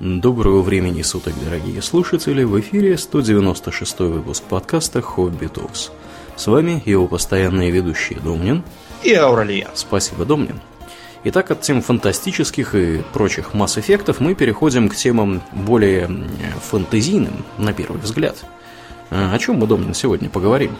[0.00, 2.44] Доброго времени суток, дорогие слушатели!
[2.44, 5.90] В эфире 196 выпуск подкаста «Хобби Токс».
[6.36, 8.62] С вами его постоянные ведущие Домнин
[9.02, 9.68] и Ауралия.
[9.74, 10.60] Спасибо, Домнин.
[11.24, 16.08] Итак, от тем фантастических и прочих масс-эффектов мы переходим к темам более
[16.70, 18.36] фантазийным, на первый взгляд.
[19.10, 20.76] А о чем мы, Домнин, сегодня поговорим?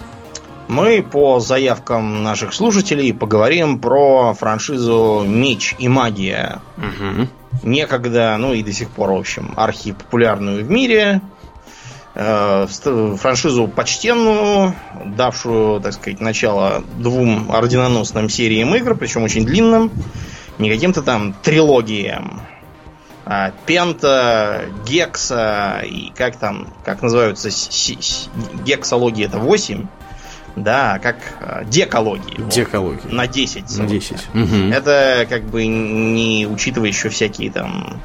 [0.68, 6.62] Мы по заявкам наших слушателей поговорим про франшизу «Меч и магия».
[6.76, 7.26] Угу
[7.62, 11.20] некогда, ну и до сих пор, в общем, архипопулярную в мире,
[12.14, 14.74] э, франшизу почтенную,
[15.04, 19.90] давшую, так сказать, начало двум орденоносным сериям игр, причем очень длинным,
[20.58, 22.42] не каким-то там трилогиям,
[23.24, 27.50] а Пента, Гекса и как там, как называются,
[28.64, 29.86] гексологии это 8,
[30.62, 32.40] да, как э, декологии.
[32.50, 33.00] Декологии.
[33.04, 33.78] Вот, на 10.
[33.78, 34.16] На 10.
[34.34, 34.72] Угу.
[34.72, 38.00] Это как бы не учитывая еще всякие там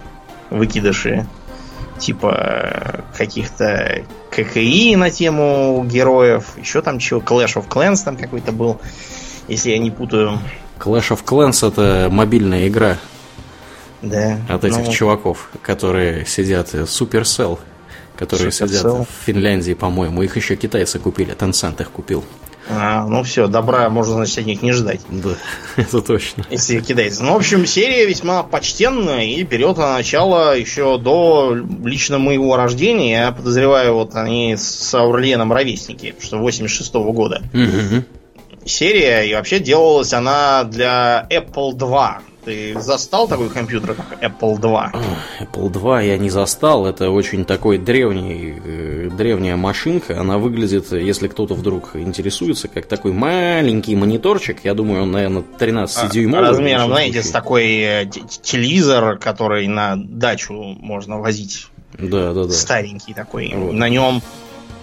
[0.49, 1.25] выкидыши
[1.97, 8.79] типа каких-то ККИ на тему героев, еще там чего, Clash of Clans там какой-то был,
[9.47, 10.39] если я не путаю.
[10.79, 12.97] Clash of Clans это мобильная игра.
[14.01, 14.37] Да.
[14.49, 14.91] От этих ну...
[14.91, 17.57] чуваков, которые сидят Supercell,
[18.17, 18.67] которые Supercell.
[18.67, 20.23] сидят в Финляндии, по-моему.
[20.23, 22.25] Их еще китайцы купили, Tencent их купил.
[22.69, 25.01] А, ну все, добра можно, значит, от них не ждать.
[25.09, 25.35] Да,
[25.75, 26.45] это точно.
[26.49, 27.23] Если кидается.
[27.23, 33.25] Ну, в общем, серия весьма почтенная и берет на начало еще до лично моего рождения.
[33.25, 37.41] Я подозреваю, вот они с Аурленом ровесники, что 86 -го года.
[37.53, 38.03] Угу.
[38.65, 44.93] Серия, и вообще делалась она для Apple 2 ты застал такой компьютер, как Apple 2?
[45.41, 46.85] Apple 2 я не застал.
[46.85, 50.19] Это очень такой древний, э, древняя машинка.
[50.19, 54.59] Она выглядит, если кто-то вдруг интересуется, как такой маленький мониторчик.
[54.63, 56.47] Я думаю, он, наверное, 13-дюймовый.
[56.47, 58.05] А, размером, знаете, с такой э,
[58.41, 61.67] телевизор, который на дачу можно возить.
[61.97, 62.51] Да, да, да.
[62.51, 63.53] Старенький такой.
[63.55, 63.73] Вот.
[63.73, 64.21] На нем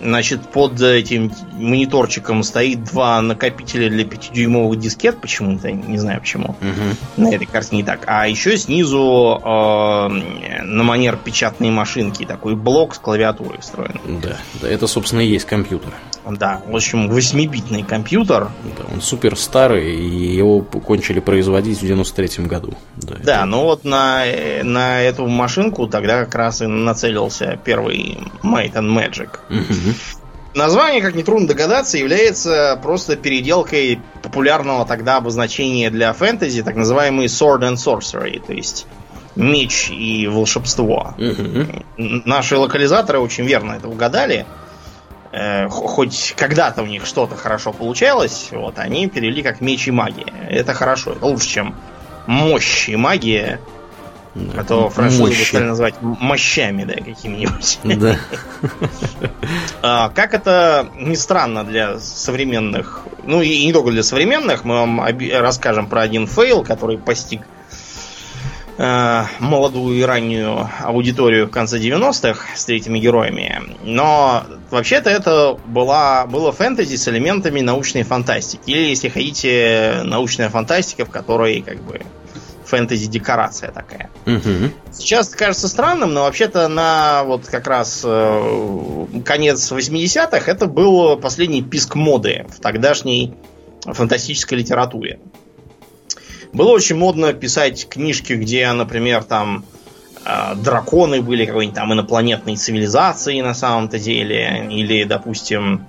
[0.00, 6.56] Значит, под этим мониторчиком стоит два накопителя для 5-дюймовых дискет, почему-то, не знаю почему.
[6.60, 7.22] Угу.
[7.22, 8.04] На этой карте не так.
[8.06, 10.08] А еще снизу э,
[10.64, 14.00] на манер печатной машинки такой блок с клавиатурой встроен.
[14.22, 15.92] Да, да, это, собственно, и есть компьютер.
[16.28, 18.50] Да, в общем, 8-битный компьютер.
[18.78, 22.74] Да, он супер старый, и его кончили производить в 93 году.
[22.96, 23.44] Да, да это...
[23.46, 24.24] ну вот на,
[24.62, 29.30] на эту машинку тогда как раз и нацелился первый Might and Magic.
[29.48, 29.89] Угу.
[30.54, 37.60] Название, как нетрудно догадаться, является просто переделкой популярного тогда обозначения для фэнтези, так называемый Sword
[37.60, 38.86] and Sorcery, то есть
[39.36, 41.14] меч и волшебство.
[41.18, 41.84] Угу.
[41.96, 44.44] Наши локализаторы очень верно это угадали.
[45.32, 50.32] Э, хоть когда-то у них что-то хорошо получалось, вот они перевели как меч и магия.
[50.48, 51.76] Это хорошо, это лучше, чем
[52.26, 53.60] мощь и магия.
[54.56, 57.80] А то франшизу бы стали называть мощами, да, какими-нибудь.
[57.82, 58.16] Да.
[59.82, 65.04] а, как это не странно для современных, ну и не только для современных, мы вам
[65.32, 67.42] расскажем про один фейл, который постиг
[68.78, 73.60] э, молодую и раннюю аудиторию в конце 90-х с третьими героями.
[73.82, 78.70] Но вообще-то это была, было фэнтези с элементами научной фантастики.
[78.70, 82.00] Или, если хотите, научная фантастика, в которой как бы
[82.70, 84.10] фэнтези-декорация такая.
[84.26, 84.72] Угу.
[84.92, 91.62] Сейчас кажется странным, но вообще-то на вот как раз э, конец 80-х это был последний
[91.62, 93.34] писк моды в тогдашней
[93.84, 95.20] фантастической литературе.
[96.52, 99.64] Было очень модно писать книжки, где, например, там
[100.24, 105.86] э, драконы были какой-нибудь там инопланетной цивилизации на самом-то деле, или, допустим,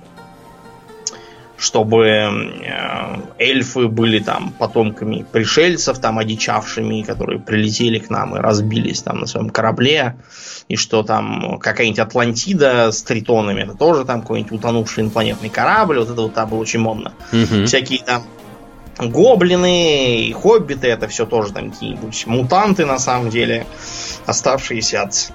[1.61, 9.03] чтобы э, эльфы были там потомками пришельцев, там одичавшими, которые прилетели к нам и разбились
[9.03, 10.15] там на своем корабле,
[10.67, 16.09] и что там какая-нибудь Атлантида с тритонами, это тоже там какой-нибудь утонувший инопланетный корабль, вот
[16.09, 17.13] это вот там было очень модно.
[17.31, 17.65] Угу.
[17.65, 18.23] Всякие там
[18.97, 23.67] гоблины и хоббиты, это все тоже там какие-нибудь мутанты на самом деле,
[24.25, 25.31] оставшиеся от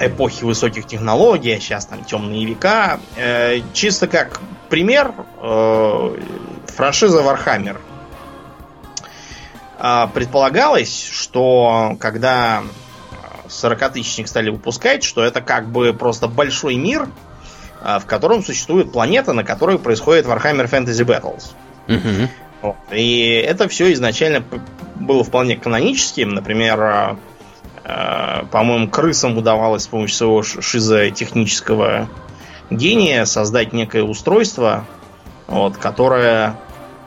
[0.00, 3.00] эпохи высоких технологий, а сейчас там темные века.
[3.16, 6.16] Э, чисто как пример, э,
[6.66, 7.76] франшиза Warhammer.
[9.78, 12.62] Э, предполагалось, что когда
[13.48, 17.08] 40-тысячник стали выпускать, что это как бы просто большой мир,
[17.82, 21.52] в котором существует планета, на которой происходит Warhammer Fantasy Battles.
[21.88, 22.28] Угу.
[22.60, 22.76] Вот.
[22.92, 24.44] И это все изначально
[24.96, 26.28] было вполне каноническим.
[26.28, 27.16] Например, Э,
[27.82, 32.08] по-моему, крысам удавалось с помощью своего шизотехнического
[32.70, 34.86] гения создать некое устройство,
[35.46, 36.56] вот, которое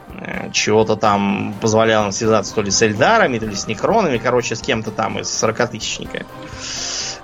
[0.10, 4.62] э, чего-то там позволяло связаться то ли с Эльдарами, то ли с Некронами, короче, с
[4.62, 6.26] кем-то там из 40-тысячника.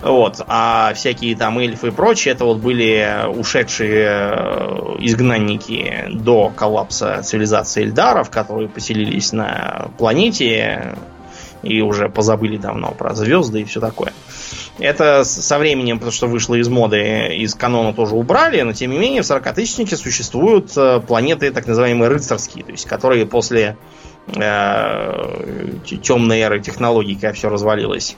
[0.02, 0.42] Вот.
[0.48, 7.84] А всякие там эльфы и прочее, это вот были ушедшие э, изгнанники до коллапса цивилизации
[7.84, 10.96] Эльдаров, которые поселились на планете
[11.64, 14.14] и уже позабыли давно про звезды и все такое.
[14.80, 18.98] Это со временем, потому что вышло из моды, из канона тоже убрали, но тем не
[18.98, 23.78] менее в 40-тысячнике существуют э, планеты так называемые рыцарские, то есть которые после
[24.28, 25.72] э,
[26.02, 28.16] темной эры технологий, когда все развалилось,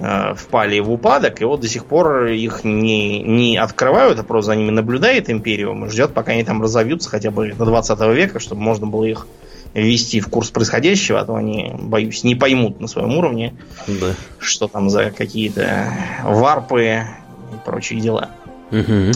[0.00, 4.52] э, впали в упадок, и вот до сих пор их не, не открывают, а просто
[4.52, 8.40] за ними наблюдает Империум и ждет, пока они там разовьются хотя бы до 20 века,
[8.40, 9.26] чтобы можно было их
[9.74, 13.54] ввести в курс происходящего, а то они, боюсь, не поймут на своем уровне,
[13.86, 14.14] да.
[14.38, 15.92] что там за какие-то
[16.24, 18.30] варпы и прочие дела.
[18.70, 19.12] Угу.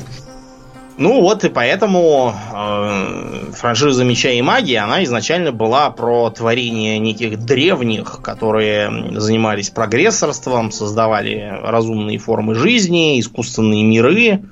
[0.99, 7.39] Ну вот и поэтому э, франшиза Меча и Магии, она изначально была про творение неких
[7.39, 14.43] древних, которые занимались прогрессорством, создавали разумные формы жизни, искусственные миры,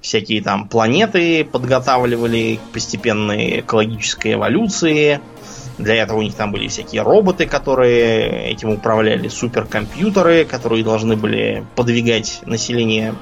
[0.00, 5.20] всякие там планеты подготавливали к постепенной экологической эволюции.
[5.78, 11.64] Для этого у них там были всякие роботы, которые этим управляли, суперкомпьютеры, которые должны были
[11.74, 13.14] подвигать население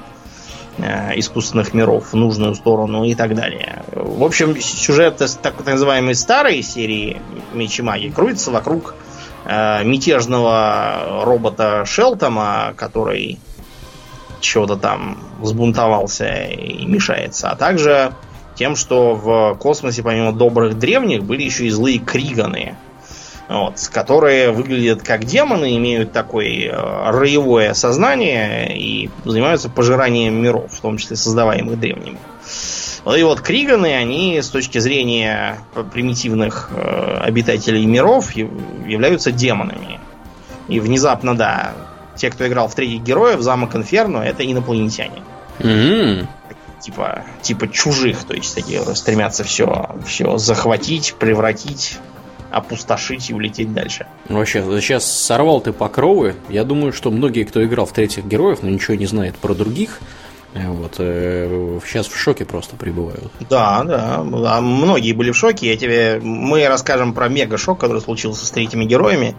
[0.77, 3.83] э, искусственных миров в нужную сторону и так далее.
[3.93, 7.21] В общем, сюжет так, называемой старой серии
[7.53, 8.95] Меч и Маги крутится вокруг
[9.45, 13.39] э, мятежного робота Шелтома, который
[14.39, 18.13] чего-то там взбунтовался и мешается, а также
[18.55, 22.75] тем, что в космосе помимо добрых древних были еще и злые криганы,
[23.47, 30.81] вот, которые выглядят как демоны, имеют такое э, роевое сознание и занимаются пожиранием миров, в
[30.81, 32.19] том числе создаваемых древними.
[33.17, 35.59] И вот криганы, они с точки зрения
[35.93, 39.99] примитивных э, обитателей миров являются демонами.
[40.67, 41.73] И внезапно, да,
[42.19, 45.23] те, кто играл в третьих героев, замок Инферно, это инопланетяне.
[45.59, 46.27] Mm-hmm
[46.79, 51.97] типа, типа чужих, то есть такие стремятся все, все захватить, превратить,
[52.51, 54.07] опустошить и улететь дальше.
[54.27, 56.35] Вообще, сейчас сорвал ты покровы.
[56.49, 59.99] Я думаю, что многие, кто играл в третьих героев, но ничего не знает про других,
[60.53, 63.31] вот, э, сейчас в шоке просто пребывают.
[63.49, 64.15] Да, да.
[64.17, 65.69] А многие были в шоке.
[65.69, 66.19] Я тебе...
[66.21, 69.35] Мы расскажем про мега-шок, который случился с третьими героями.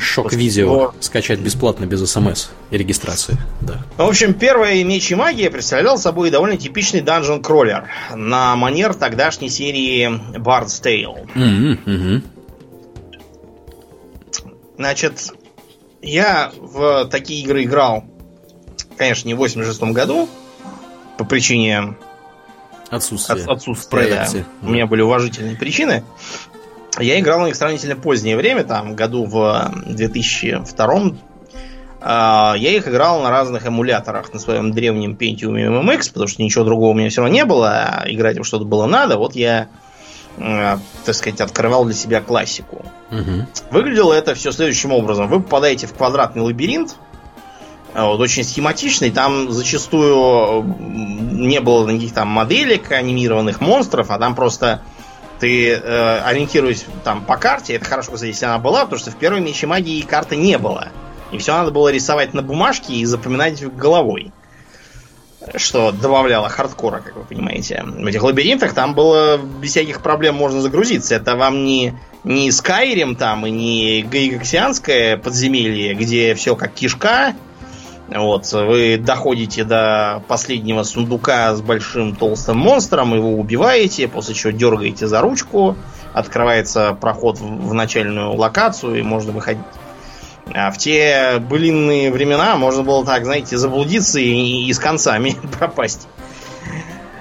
[0.00, 0.94] Шок-видео его...
[1.00, 3.36] скачать бесплатно без смс и регистрации.
[3.60, 3.84] Да.
[3.96, 9.50] В общем, первая меч и магия представлял собой довольно типичный данжен кроллер на манер тогдашней
[9.50, 10.08] серии
[10.38, 11.28] Bard's Tale.
[11.34, 12.22] Mm-hmm, mm-hmm.
[14.76, 15.32] Значит,
[16.02, 18.04] я в такие игры играл,
[18.96, 20.28] конечно, не в 86 году,
[21.18, 21.96] по причине
[22.90, 24.28] отсутствия, от, отсутствия да.
[24.62, 26.04] У меня были уважительные причины.
[26.98, 31.12] Я играл на них сравнительно позднее время, там, году в 2002
[32.00, 36.64] а, я их играл на разных эмуляторах на своем древнем Pentium MMX, потому что ничего
[36.64, 39.18] другого у меня все равно не было, а играть в что-то было надо.
[39.18, 39.68] Вот я,
[40.36, 42.84] так сказать, открывал для себя классику.
[43.10, 43.46] Угу.
[43.72, 45.28] Выглядело это все следующим образом.
[45.28, 47.07] Вы попадаете в квадратный лабиринт, а,
[47.94, 49.10] вот, очень схематичный.
[49.10, 50.62] Там зачастую
[51.32, 54.82] не было никаких там моделек анимированных монстров, а там просто
[55.38, 59.16] ты э, ориентируясь там по карте, это хорошо, кстати, если она была, потому что в
[59.16, 60.88] первой мече магии карты не было.
[61.30, 64.32] И все надо было рисовать на бумажке и запоминать головой.
[65.54, 67.82] Что добавляло хардкора, как вы понимаете.
[67.86, 71.14] В этих лабиринтах там было без всяких проблем можно загрузиться.
[71.14, 77.34] Это вам не, не Skyrim там и не Гайгаксианское подземелье, где все как кишка,
[78.08, 85.06] вот, вы доходите до последнего сундука с большим толстым монстром, его убиваете, после чего дергаете
[85.06, 85.76] за ручку,
[86.14, 89.64] открывается проход в начальную локацию и можно выходить.
[90.54, 96.08] А в те былинные времена можно было так, знаете, заблудиться и, и с концами пропасть.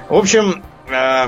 [0.08, 1.28] В общем, э,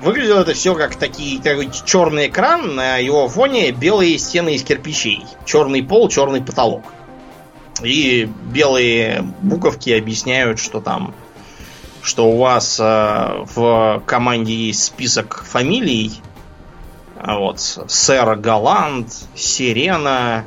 [0.00, 5.24] выглядело это все как такие, такой черный экран, на его фоне белые стены из кирпичей,
[5.44, 6.82] черный пол, черный потолок.
[7.82, 11.14] И белые буковки объясняют, что там,
[12.02, 16.20] что у вас э, в команде есть список фамилий.
[17.16, 20.44] А вот, сэр Галант, Сирена,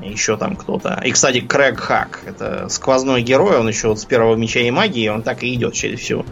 [0.00, 1.00] еще там кто-то.
[1.04, 5.08] И, кстати, Крэг Хак, это сквозной герой, он еще вот с первого меча и магии,
[5.08, 6.24] он так и идет через всю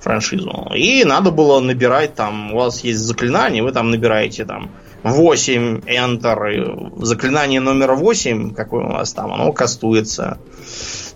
[0.00, 0.70] франшизу.
[0.74, 4.70] И надо было набирать там, у вас есть заклинание, вы там набираете там
[5.04, 10.38] 8 Enter, заклинание номер 8, какое у вас там, оно кастуется.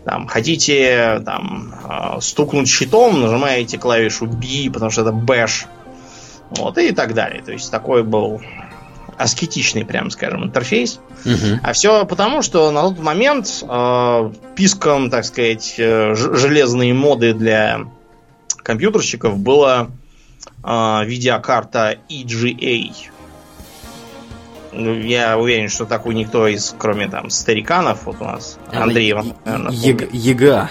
[0.05, 5.67] Там, хотите там, а, стукнуть щитом, нажимаете клавишу B, потому что это бэш.
[6.51, 7.43] Вот, и так далее.
[7.43, 8.41] То есть такой был
[9.17, 11.01] аскетичный, прям скажем, интерфейс.
[11.25, 11.61] Угу.
[11.63, 17.81] А все потому, что на тот момент э, писком, так сказать, э, железные моды для
[18.63, 19.89] компьютерщиков была
[20.63, 22.95] э, видеокарта EGA.
[24.73, 30.71] Ну, я уверен, что такой никто из, кроме там стариканов, вот у нас Андрей ЕГА.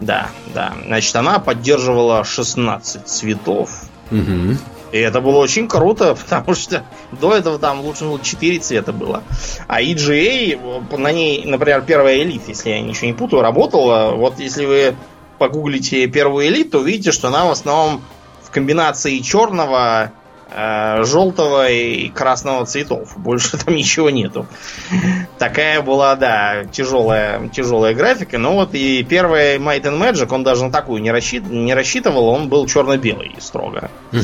[0.00, 0.74] Да, да.
[0.86, 3.70] Значит, она поддерживала 16 цветов.
[4.10, 4.56] Угу.
[4.92, 9.22] И это было очень круто, потому что до этого там лучше было 4 цвета было.
[9.66, 14.14] А EGA, на ней, например, первая элит, если я ничего не путаю, работала.
[14.14, 14.94] Вот если вы
[15.38, 18.02] погуглите первую элит, то увидите, что она в основном
[18.42, 20.17] в комбинации черного, э,
[20.50, 23.16] желтого и красного цветов.
[23.16, 24.46] Больше там ничего нету.
[25.38, 28.38] Такая была, да, тяжелая, тяжелая графика.
[28.38, 32.28] Но вот и первый Might and Magic, он даже на такую не, рассчит, не рассчитывал,
[32.28, 33.90] он был черно-белый строго.
[34.12, 34.22] Угу.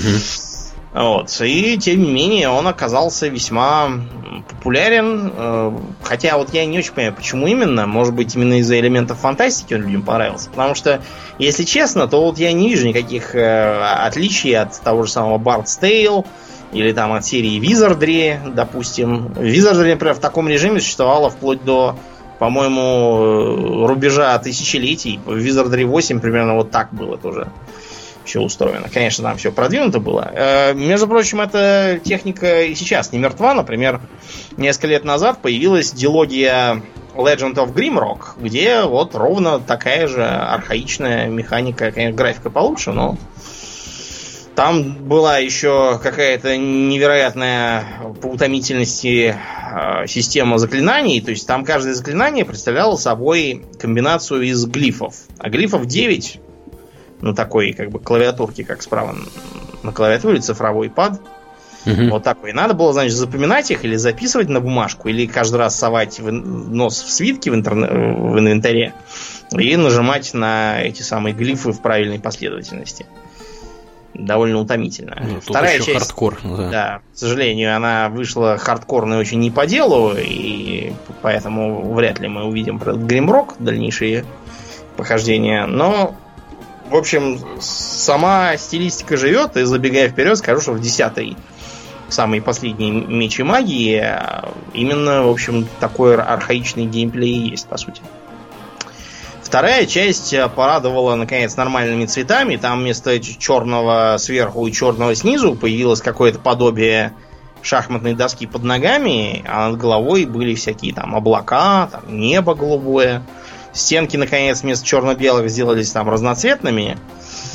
[0.94, 1.40] Вот.
[1.40, 3.90] И тем не менее он оказался весьма
[4.48, 5.32] популярен.
[5.36, 5.72] Э,
[6.04, 7.86] хотя вот я не очень понимаю, почему именно.
[7.86, 10.50] Может быть, именно из-за элементов фантастики он людям понравился.
[10.50, 11.02] Потому что,
[11.38, 15.80] если честно, то вот я не вижу никаких э, отличий от того же самого Bard's
[15.80, 16.24] Tale
[16.72, 19.32] или там от серии Wizardry, допустим.
[19.34, 21.96] Wizardry, например, в таком режиме существовало вплоть до,
[22.38, 25.18] по-моему, э, рубежа тысячелетий.
[25.24, 27.48] В Wizardry 8 примерно вот так было тоже
[28.24, 28.88] все устроено.
[28.92, 30.30] Конечно, там все продвинуто было.
[30.34, 33.54] Э, между прочим, эта техника и сейчас не мертва.
[33.54, 34.00] Например,
[34.56, 36.82] несколько лет назад появилась дилогия
[37.14, 43.16] Legend of Grimrock, где вот ровно такая же архаичная механика, конечно, графика получше, но
[44.54, 47.84] там была еще какая-то невероятная
[48.20, 51.20] по утомительности э, система заклинаний.
[51.20, 55.14] То есть там каждое заклинание представляло собой комбинацию из глифов.
[55.38, 56.40] А глифов 9
[57.24, 59.16] на такой как бы клавиатурке, как справа
[59.82, 61.20] на клавиатуре цифровой пад.
[61.86, 62.10] Угу.
[62.10, 62.52] Вот такой.
[62.52, 67.02] Надо было, значит, запоминать их или записывать на бумажку, или каждый раз совать в нос
[67.02, 67.86] в свитки в, интерне...
[67.86, 68.94] в инвентаре
[69.52, 73.06] и нажимать на эти самые глифы в правильной последовательности.
[74.14, 75.16] Довольно утомительно.
[75.20, 76.38] Ну, Вторая часть, хардкор.
[76.44, 76.70] Да.
[76.70, 82.44] да, к сожалению, она вышла хардкорной очень не по делу, и поэтому вряд ли мы
[82.44, 84.24] увидим про Grimrock дальнейшие
[84.96, 85.66] похождения.
[85.66, 86.14] Но
[86.94, 91.36] в общем, сама стилистика живет, и забегая вперед, скажу, что в десятой
[92.08, 98.00] самой последней мечи магии а, именно, в общем, такой архаичный геймплей есть, по сути.
[99.42, 102.54] Вторая часть порадовала, наконец, нормальными цветами.
[102.54, 107.12] Там вместо черного сверху и черного снизу появилось какое-то подобие
[107.60, 113.24] шахматной доски под ногами, а над головой были всякие там облака, там небо голубое.
[113.74, 116.96] Стенки, наконец, вместо черно-белых сделались там разноцветными.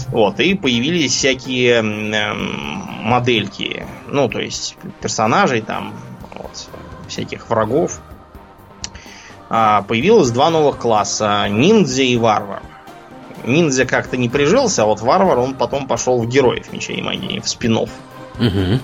[0.09, 2.33] Вот, и появились всякие э,
[3.03, 3.85] модельки.
[4.07, 5.93] Ну, то есть персонажей там,
[6.35, 6.67] вот,
[7.07, 8.01] всяких врагов.
[9.49, 11.47] А, появилось два новых класса.
[11.49, 12.61] Ниндзя и варвар.
[13.45, 17.39] Ниндзя как-то не прижился, а вот варвар, он потом пошел в героев мечей и магии,
[17.39, 17.89] в спинов.
[18.37, 18.79] Угу.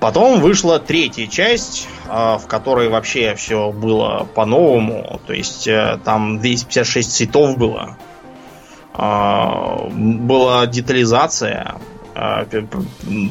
[0.00, 5.20] Потом вышла третья часть, а, в которой вообще все было по-новому.
[5.26, 7.96] То есть э, там 256 цветов было.
[8.94, 11.74] А, была детализация.
[12.14, 12.46] А,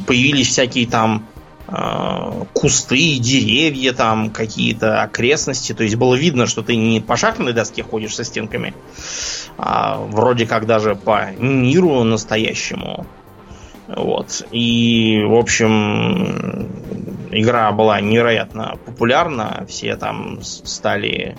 [0.06, 1.26] появились всякие там
[2.54, 5.74] кусты, деревья, там какие-то окрестности.
[5.74, 8.72] То есть было видно, что ты не по шахматной доске ходишь со стенками,
[9.58, 13.06] а вроде как даже по миру настоящему.
[13.88, 14.46] Вот.
[14.52, 16.68] И, в общем,
[17.30, 19.64] игра была невероятно популярна.
[19.68, 21.36] Все там стали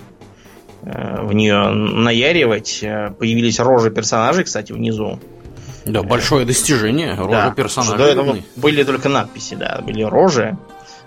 [0.81, 2.79] э, в нее наяривать.
[2.81, 5.19] Появились рожи персонажей, кстати, внизу.
[5.85, 7.15] Да, большое достижение.
[7.15, 7.97] Рожи да, персонажей.
[7.97, 10.57] До этого были только надписи, да, были рожи.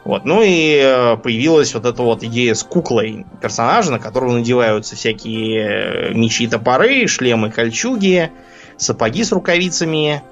[0.05, 0.25] Вот.
[0.25, 6.13] Ну и э, появилась вот эта вот идея с куклой персонажа, на которого надеваются всякие
[6.15, 8.33] мечи, топоры, шлемы, кольчуги,
[8.77, 10.23] сапоги с рукавицами,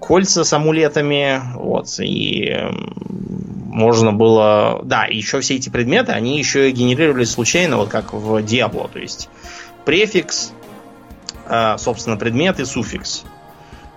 [0.00, 2.56] кольца с амулетами, вот, и
[3.70, 4.80] можно было...
[4.84, 9.28] Да, еще все эти предметы, они еще генерировались случайно, вот как в Diablo, то есть
[9.84, 10.52] префикс,
[11.46, 13.24] э, собственно, предмет и суффикс.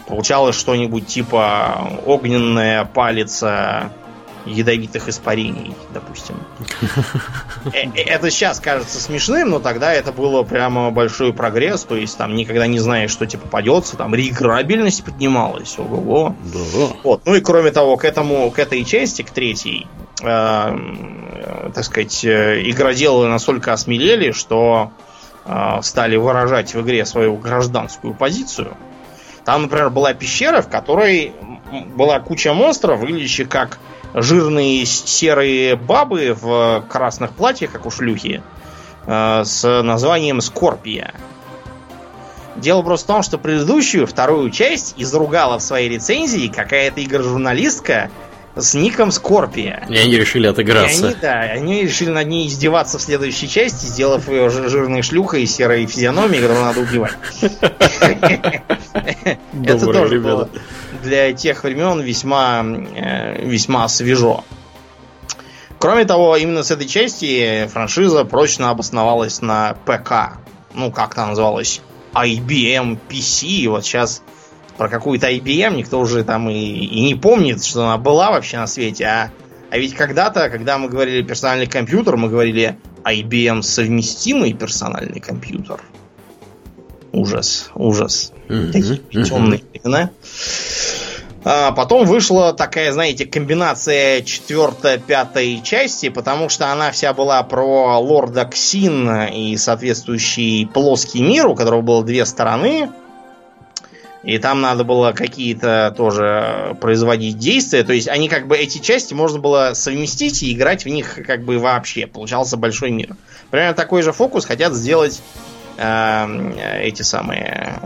[0.07, 3.91] Получалось что-нибудь типа огненная палица
[4.46, 6.36] ядовитых испарений, допустим.
[7.66, 12.18] Э, э, это сейчас кажется смешным, но тогда это было прямо большой прогресс, то есть
[12.18, 16.36] там никогда не знаешь, что тебе попадется, там реиграбельность поднималась, ого-го.
[16.54, 16.88] Да.
[17.04, 17.22] Вот.
[17.26, 19.88] Ну и кроме того, к этому, к этой части, к третьей,
[20.22, 24.92] э, э, так сказать, игроделы настолько осмелели, что
[25.46, 28.76] э, стали выражать в игре свою гражданскую позицию.
[29.46, 31.34] Там, например, была пещера, в которой
[31.96, 33.80] была куча монстров, выглядящих как
[34.13, 38.41] жирные серые бабы в красных платьях, как у шлюхи,
[39.05, 41.13] э, с названием Скорпия.
[42.55, 48.12] Дело просто в том, что предыдущую, вторую часть изругала в своей рецензии какая-то игр-журналистка
[48.55, 49.84] с ником Скорпия.
[49.89, 51.08] И они решили отыграться.
[51.08, 55.43] И они, да, они решили над ней издеваться в следующей части, сделав ее жирной шлюхой
[55.43, 57.17] и серой физиономией, которую надо убивать.
[59.65, 60.48] Это тоже было
[61.03, 64.43] для тех времен весьма, э, весьма свежо.
[65.79, 70.39] Кроме того, именно с этой части франшиза прочно обосновалась на ПК.
[70.74, 71.81] Ну, как она называлась?
[72.13, 73.67] IBM PC.
[73.67, 74.24] Вот сейчас
[74.77, 78.67] про какую-то IBM никто уже там и, и не помнит, что она была вообще на
[78.67, 79.05] свете.
[79.05, 79.31] А,
[79.69, 85.81] а ведь когда-то, когда мы говорили персональный компьютер, мы говорили IBM совместимый персональный компьютер.
[87.12, 88.31] Ужас, ужас.
[88.48, 88.72] Mm-hmm.
[88.72, 90.10] Такие темные времена.
[91.46, 98.46] А потом вышла такая, знаете, комбинация четвертой-пятой части, потому что она вся была про лорда
[98.46, 102.90] Ксин и соответствующий плоский мир, у которого было две стороны.
[104.24, 107.84] И там надо было какие-то тоже производить действия.
[107.84, 111.44] То есть они как бы эти части можно было совместить и играть в них как
[111.44, 112.08] бы вообще.
[112.08, 113.18] Получался большой мир.
[113.52, 115.22] Примерно такой же фокус хотят сделать
[115.78, 117.82] э, эти самые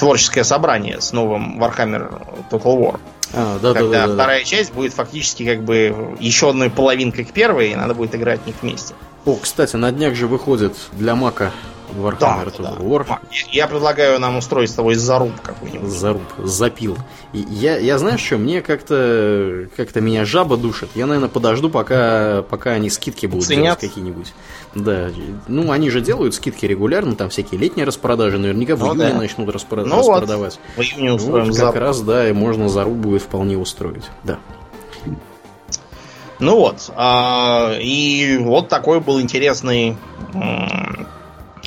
[0.00, 3.00] творческое собрание с новым Warhammer Total War.
[3.32, 4.44] А, да, когда да, да, вторая да.
[4.44, 8.46] часть будет фактически как бы еще одной половинкой к первой, и надо будет играть в
[8.46, 8.94] них вместе.
[9.24, 11.52] О, кстати, на днях же выходит для Мака
[11.94, 12.76] Warhammer да, да.
[12.78, 13.18] War.
[13.50, 15.90] Я предлагаю нам устроить с тобой заруб какой-нибудь.
[15.90, 16.96] Заруб, запил.
[17.32, 20.88] И я, я знаю, что мне как-то как-то меня жаба душит.
[20.94, 23.64] Я, наверное, подожду, пока, пока они скидки будут Ценят.
[23.64, 24.32] делать какие-нибудь.
[24.74, 25.10] Да,
[25.48, 29.18] ну они же делают скидки регулярно, там всякие летние распродажи, наверняка в ну, июне да.
[29.18, 30.60] начнут распро- ну распродавать.
[30.76, 34.04] Вот, в июне устроим вот, как раз, да, и можно заруб будет вполне устроить.
[34.22, 34.38] Да.
[36.38, 39.96] Ну вот, а, и вот такой был интересный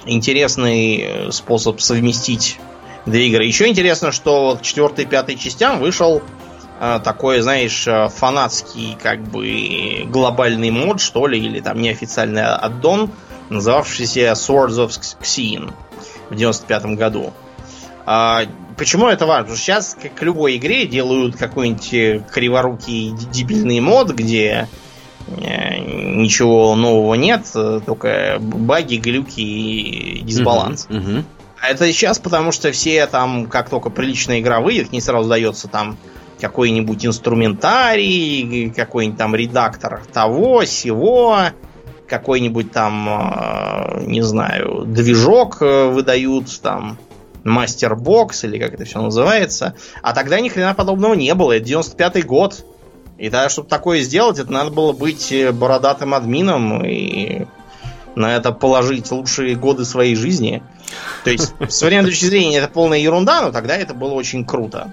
[0.05, 2.59] интересный способ совместить
[3.05, 3.45] две игры.
[3.45, 6.21] Еще интересно, что в четвертой и пятой частям вышел
[6.99, 13.09] такой, знаешь, э, фанатский, как бы глобальный мод, что ли, или там неофициальный аддон,
[13.49, 14.89] называвшийся Swords of
[15.21, 15.73] Xene
[16.29, 17.33] в 95 году.
[18.05, 18.43] А,
[18.77, 19.43] почему это важно?
[19.43, 24.67] Потому что сейчас, как к любой игре, делают какой-нибудь криворукий дебильный мод, где
[25.27, 27.45] Э, ничего нового нет,
[27.85, 30.87] только баги, глюки и дисбаланс.
[30.89, 31.23] Uh-huh, uh-huh.
[31.69, 35.97] Это сейчас потому, что все там, как только приличная игра выйдет, не сразу дается там
[36.43, 41.37] какой-нибудь инструментарий, какой-нибудь там редактор того, сего,
[42.05, 46.97] какой-нибудь там, э, не знаю, движок э, выдают, там,
[47.45, 49.75] мастер-бокс, или как это все называется.
[50.01, 51.53] А тогда ни хрена подобного не было.
[51.53, 52.65] Это 95-й год.
[53.17, 57.45] И тогда, чтобы такое сделать, это надо было быть э, бородатым админом и
[58.15, 60.61] на это положить лучшие годы своей жизни.
[61.23, 64.91] То есть, с современной точки зрения, это полная ерунда, но тогда это было очень круто.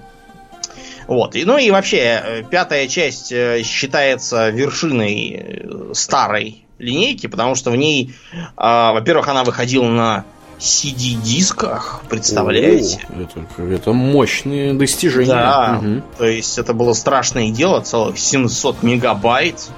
[1.11, 1.35] Вот.
[1.35, 7.75] И, ну и вообще, э, пятая часть э, считается вершиной старой линейки, потому что в
[7.75, 8.15] ней,
[8.55, 10.23] а, во-первых, она выходила на
[10.57, 13.01] CD-дисках, представляете?
[13.09, 15.25] О, это, это мощные достижения.
[15.25, 16.01] Да, угу.
[16.17, 19.69] то есть это было страшное дело, целых 700 мегабайт.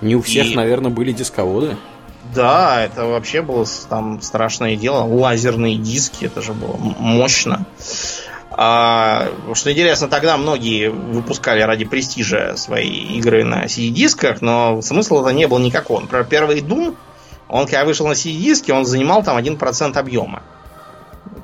[0.00, 0.54] Не у всех, и...
[0.54, 1.76] наверное, были дисководы.
[2.34, 5.02] Да, это вообще было там страшное дело.
[5.02, 7.66] Лазерные диски, это же было мощно.
[8.60, 15.32] А, что интересно, тогда многие выпускали ради престижа свои игры на CD-дисках, но смысла это
[15.32, 16.00] не было никакого.
[16.00, 16.96] Например, первый Doom
[17.48, 20.42] он, когда вышел на CD-диске, он занимал там 1% объема.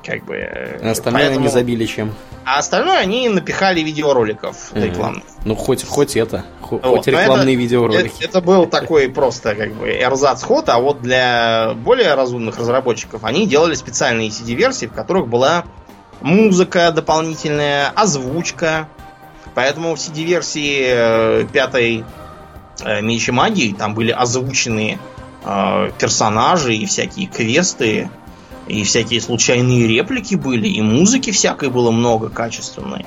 [0.03, 0.35] Как бы...
[0.35, 1.45] А остальное поэтому...
[1.45, 2.13] они забили чем?
[2.43, 4.83] А остальное они напихали видеороликов uh-huh.
[4.83, 5.23] рекламных.
[5.45, 6.43] Ну, хоть, хоть это.
[6.59, 7.07] Хоть вот.
[7.07, 8.13] рекламные это, видеоролики.
[8.19, 13.23] Это, это был такой просто как бы эрзац ход, а вот для более разумных разработчиков
[13.23, 15.63] они делали специальные CD-версии, в которых была
[16.25, 18.89] музыка дополнительная, озвучка.
[19.53, 22.03] Поэтому в CD-версии э, пятой
[22.83, 24.99] э, Мечи Магии там были озвучены
[25.45, 28.09] э, персонажи и всякие квесты,
[28.67, 33.05] и всякие случайные реплики были, и музыки всякой было много качественной.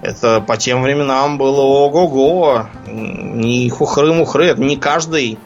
[0.00, 2.68] Это по тем временам было ого-го.
[2.86, 5.38] Не хухры-мухры, не каждый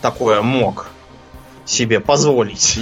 [0.00, 0.90] такое мог
[1.64, 2.78] себе позволить.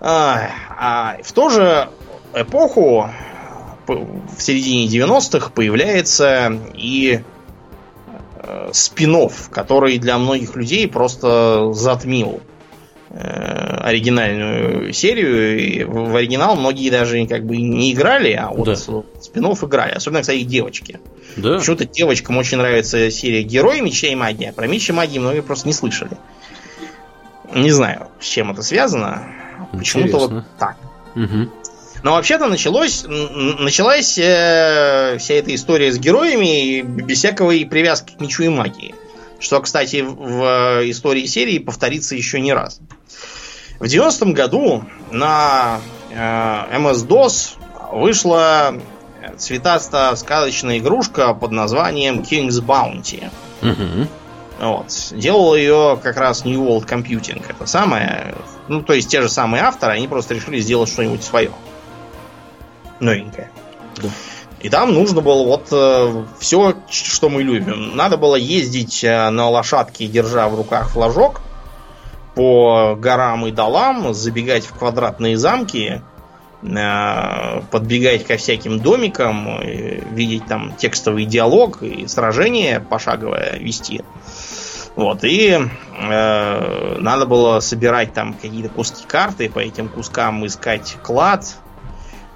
[0.00, 1.88] А в ту же
[2.34, 3.10] эпоху,
[3.86, 7.20] в середине 90-х, появляется и
[8.36, 12.40] э, спинов, который для многих людей просто затмил
[13.10, 15.58] оригинальную серию.
[15.58, 18.76] И в оригинал многие даже как бы не играли, а вот да.
[19.20, 19.92] спинов играли.
[19.92, 21.00] Особенно, кстати, девочки.
[21.36, 21.58] Да.
[21.58, 24.52] Почему-то девочкам очень нравится серия Герои Меча и Магия.
[24.52, 26.12] Про Меч и Магии многие просто не слышали.
[27.52, 29.24] Не знаю, с чем это связано.
[29.72, 30.76] Почему-то вот так.
[31.14, 31.50] Угу.
[32.02, 38.44] Но вообще-то началось, началась э, вся эта история с героями без всякой привязки к мечу
[38.44, 38.94] и магии.
[39.38, 42.80] Что, кстати, в истории серии повторится еще не раз.
[43.78, 45.80] В 90-м году на
[46.10, 47.56] э, MS-DOS
[47.92, 48.74] вышла
[49.36, 53.30] цветасто-сказочная игрушка под названием King's Bounty.
[53.62, 54.08] Угу.
[54.60, 54.86] Вот.
[55.12, 57.42] Делал ее как раз New World Computing.
[57.48, 58.34] Это самое.
[58.70, 61.50] Ну, то есть те же самые авторы, они просто решили сделать что-нибудь свое
[63.00, 63.50] новенькое.
[64.00, 64.08] Да.
[64.60, 67.96] И там нужно было вот э, все, что мы любим.
[67.96, 71.40] Надо было ездить э, на лошадке, держа в руках флажок
[72.36, 76.00] по горам и долам, забегать в квадратные замки,
[76.62, 84.02] э, подбегать ко всяким домикам, э, видеть там текстовый диалог и сражение пошаговое вести.
[84.96, 91.56] Вот, и э, надо было собирать там какие-то куски карты, по этим кускам искать клад,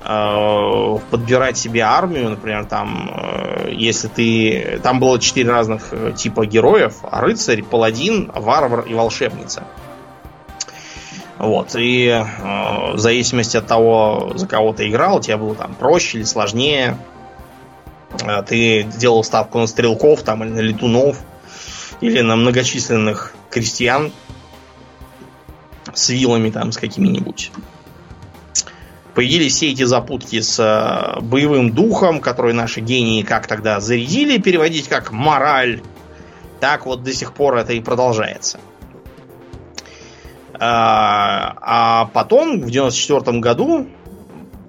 [0.06, 4.78] Э, подбирать себе армию, например, там, э, если ты...
[4.82, 6.96] Там было четыре разных э, типа героев.
[7.10, 9.64] Рыцарь, паладин, варвар и волшебница.
[11.38, 16.18] Вот, и э, в зависимости от того, за кого ты играл, тебе было там проще
[16.18, 16.98] или сложнее.
[18.46, 21.16] Ты делал ставку на стрелков там, или на летунов,
[22.00, 24.12] или на многочисленных крестьян
[25.92, 27.52] с вилами там, с какими-нибудь
[29.14, 34.88] появились все эти запутки с э, боевым духом, который наши гении как тогда зарядили переводить
[34.88, 35.80] как мораль,
[36.60, 38.58] так вот до сих пор это и продолжается.
[40.54, 43.88] А, а потом, в 94 году,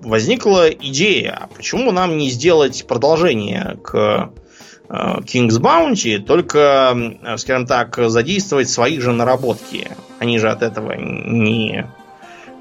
[0.02, 4.45] возникла идея, а почему нам не сделать продолжение к э,
[4.90, 6.96] King's Bounty, только,
[7.38, 9.92] скажем так, задействовать свои же наработки.
[10.20, 11.88] Они же от этого не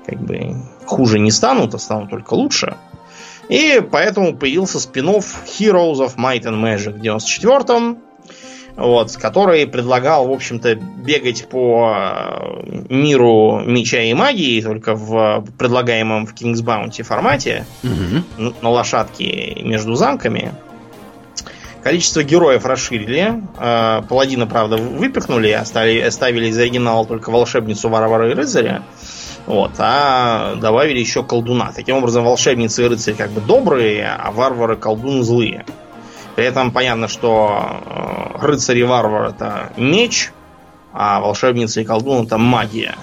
[0.06, 0.56] как бы
[0.86, 2.76] хуже не станут, а станут только лучше.
[3.48, 7.98] И поэтому появился спин Heroes of Might and Magic в 94-м,
[8.76, 16.26] вот, который предлагал, в общем-то, бегать по э, миру меча и магии, только в предлагаемом
[16.26, 18.52] в King's Bounty формате, угу.
[18.62, 20.54] на лошадке между замками.
[21.84, 23.42] Количество героев расширили.
[23.58, 28.82] Э, паладина, правда, выпихнули, оставили, оставили из оригинала только волшебницу, варвара и рыцаря.
[29.44, 31.72] Вот, а добавили еще колдуна.
[31.76, 35.66] Таким образом, волшебницы и рыцари как бы добрые, а варвары колдуны злые.
[36.36, 40.32] При этом понятно, что э, рыцарь и варвар это меч,
[40.94, 42.94] а волшебница и колдун это магия.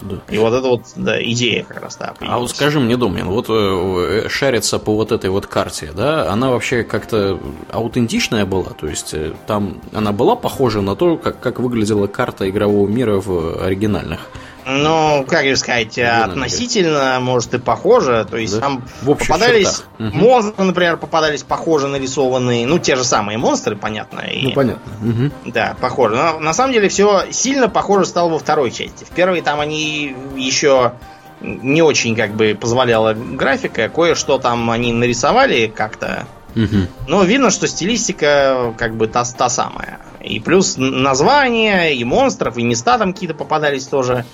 [0.00, 0.16] Да.
[0.28, 2.14] И вот это вот да, идея как раз да.
[2.18, 2.36] Появилась.
[2.36, 6.30] А вот скажи мне, Домнин, вот э, э, шарится по вот этой вот карте, да,
[6.30, 11.40] она вообще как-то аутентичная была, то есть э, там она была похожа на то, как,
[11.40, 14.20] как выглядела карта игрового мира в оригинальных
[14.68, 18.26] ну, как же сказать, Вон относительно, может, и похоже.
[18.30, 18.60] То есть да?
[18.60, 20.14] там попадались чертах.
[20.14, 22.66] монстры, например, попадались похоже нарисованные.
[22.66, 24.20] Ну, те же самые монстры, понятно.
[24.20, 24.92] И, ну, понятно.
[25.02, 25.52] Угу.
[25.52, 26.16] Да, похоже.
[26.16, 29.04] Но на самом деле все сильно похоже стало во второй части.
[29.04, 30.92] В первой там они еще
[31.40, 33.88] не очень как бы позволяла графика.
[33.88, 36.26] Кое-что там они нарисовали как-то.
[36.54, 37.08] Угу.
[37.08, 39.98] Но видно, что стилистика как бы та, та самая.
[40.20, 44.24] И плюс названия, и монстров, и места там какие-то попадались тоже.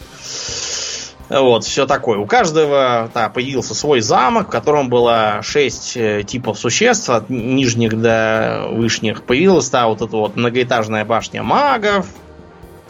[1.28, 2.18] Вот, все такое.
[2.18, 8.00] У каждого да, появился свой замок, в котором было шесть э, типов существ, от нижних
[8.00, 9.22] до вышних.
[9.22, 12.06] Появилась та вот эта вот многоэтажная башня магов,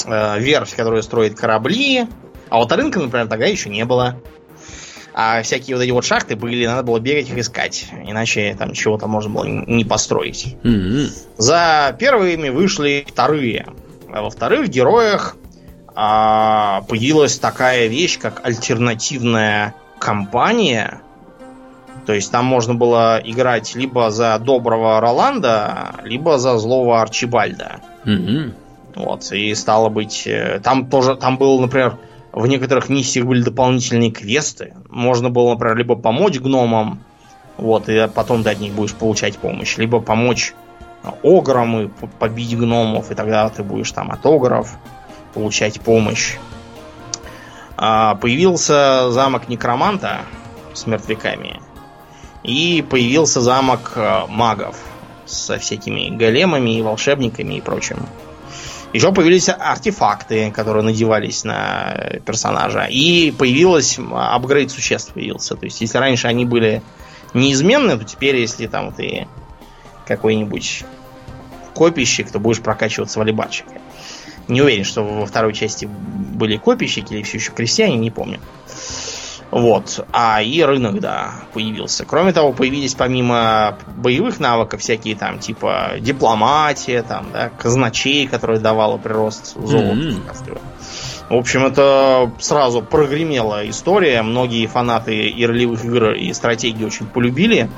[0.05, 2.07] э, верфь, которая строит корабли.
[2.51, 4.21] А вот рынка, например, тогда еще не было.
[5.17, 7.87] А всякие вот эти вот шахты были, надо было бегать их искать.
[8.05, 10.57] Иначе там чего-то можно было не построить.
[10.65, 11.09] Mm-hmm.
[11.39, 13.67] За первыми вышли вторые.
[14.13, 15.37] А во вторых героях
[15.95, 21.01] а, появилась такая вещь, как альтернативная компания.
[22.07, 27.77] То есть там можно было играть либо за доброго Роланда, либо за злого Арчибальда.
[28.05, 28.53] Mm-hmm.
[28.97, 31.99] Вот, и стало быть, э, там тоже, там был, например,
[32.35, 34.75] в некоторых миссиях были дополнительные квесты.
[34.91, 37.01] Можно было, например, либо помочь гномам,
[37.57, 40.53] вот, и потом ты от них будешь получать помощь, либо помочь
[41.23, 44.77] ограм и побить гномов, и тогда ты будешь там от огров
[45.33, 46.37] получать помощь.
[47.77, 50.23] А, появился замок некроманта
[50.73, 51.61] с мертвяками.
[52.43, 54.77] И появился замок э, магов
[55.25, 58.07] со всякими големами и волшебниками и прочим.
[58.95, 62.85] Еще появились артефакты, которые надевались на персонажа.
[62.85, 65.57] И появилось апгрейд существ появился.
[65.57, 66.81] То есть, если раньше они были
[67.35, 69.27] неизменны, то теперь, если там ты
[70.07, 70.85] какой-нибудь
[71.75, 73.73] копийщик, то будешь прокачиваться волейбальщика.
[74.47, 78.39] Не уверен, что во второй части были копийщики или все еще крестьяне, не помню.
[79.51, 80.05] Вот.
[80.13, 82.05] А и рынок, да, появился.
[82.05, 88.97] Кроме того, появились помимо боевых навыков всякие там, типа дипломатия, там, да, казначей, который давала
[88.97, 89.95] прирост золота.
[89.95, 90.61] Mm-hmm.
[91.31, 94.23] В общем, это сразу прогремела история.
[94.23, 97.71] Многие фанаты и ролевых игр, и стратегии очень полюбили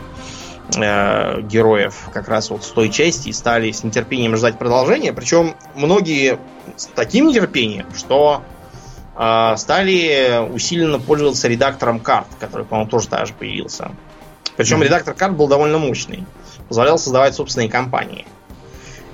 [0.77, 5.13] э, героев как раз вот с той части и стали с нетерпением ждать продолжения.
[5.13, 6.39] Причем многие
[6.75, 8.43] с таким нетерпением, что
[9.17, 13.93] стали усиленно пользоваться редактором карт, который, по-моему, тоже даже появился.
[14.57, 16.25] Причем редактор карт был довольно мощный.
[16.69, 18.27] Позволял создавать собственные компании.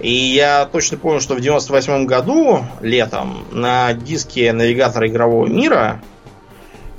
[0.00, 6.00] И я точно помню, что в 98 году, летом, на диске навигатора игрового мира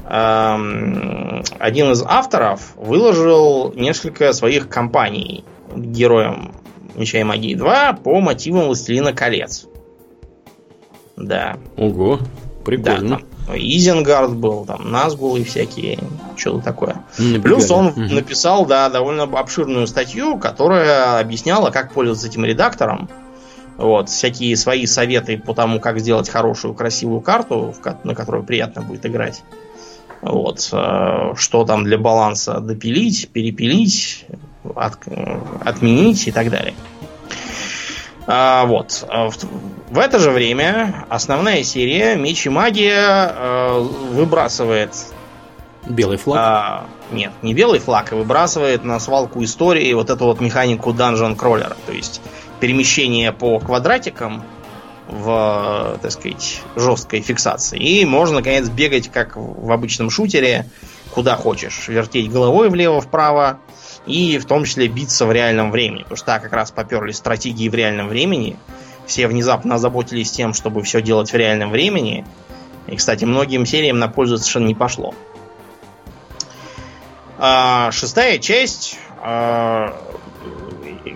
[0.07, 5.43] эм, один из авторов выложил несколько своих компаний
[5.75, 6.53] героям
[6.95, 9.65] Меча и Магии 2 по мотивам Властелина колец.
[11.17, 11.57] Да.
[11.75, 12.19] Ого,
[12.63, 13.21] прикольно.
[13.47, 15.99] Да, Изенгард был, там, Назгул и всякие,
[16.35, 17.03] что-то такое.
[17.17, 17.41] Набегали.
[17.41, 17.99] Плюс он угу.
[17.99, 23.09] написал, да, довольно обширную статью, которая объясняла, как пользоваться этим редактором.
[23.77, 27.73] Вот, всякие свои советы по тому, как сделать хорошую, красивую карту,
[28.03, 29.43] на которую приятно будет играть.
[30.21, 34.25] Вот, э, что там для баланса допилить, перепилить,
[34.75, 34.99] от,
[35.65, 36.75] отменить и так далее.
[38.25, 39.05] А, вот.
[39.09, 43.79] А в это же время основная серия Меч и Магия э,
[44.11, 44.91] выбрасывает...
[45.85, 46.39] Белый флаг?
[46.39, 51.35] А, нет, не белый флаг, а выбрасывает на свалку истории вот эту вот механику Dungeon
[51.37, 51.75] Crawler.
[51.85, 52.21] То есть
[52.61, 54.43] перемещение по квадратикам
[55.09, 57.77] в, так сказать, жесткой фиксации.
[57.77, 60.67] И можно, наконец, бегать, как в обычном шутере,
[61.11, 61.89] куда хочешь.
[61.89, 63.59] Вертеть головой влево-вправо,
[64.05, 66.03] и в том числе биться в реальном времени.
[66.03, 68.57] Потому что так как раз поперли стратегии в реальном времени.
[69.05, 72.25] Все внезапно озаботились тем, чтобы все делать в реальном времени.
[72.87, 75.13] И, кстати, многим сериям на пользу совершенно не пошло.
[77.37, 79.95] А, шестая часть а,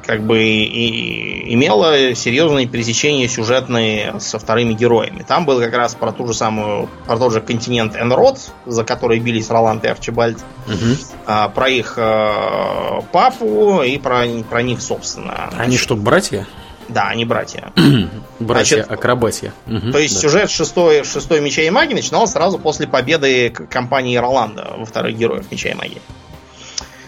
[0.05, 5.23] как бы и, имела серьезные пересечения сюжетные со вторыми героями.
[5.27, 9.19] Там был как раз про ту же самую, про тот же континент Энрод, за который
[9.19, 10.95] бились Роланд и Арчибальд, угу.
[11.25, 15.49] а, про их а, папу и про, про них, собственно.
[15.57, 16.47] Они что, братья?
[16.89, 17.71] Да, они братья.
[18.39, 19.53] братья акробатия.
[19.67, 20.21] Угу, то есть да.
[20.21, 25.45] сюжет шестой, шестой Меча и Магии начинался сразу после победы компании Роланда во вторых героях
[25.51, 26.01] Меча и Магии.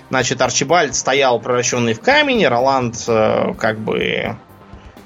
[0.10, 4.36] Значит, Арчибальд стоял превращенный в камень, Роланд э, как бы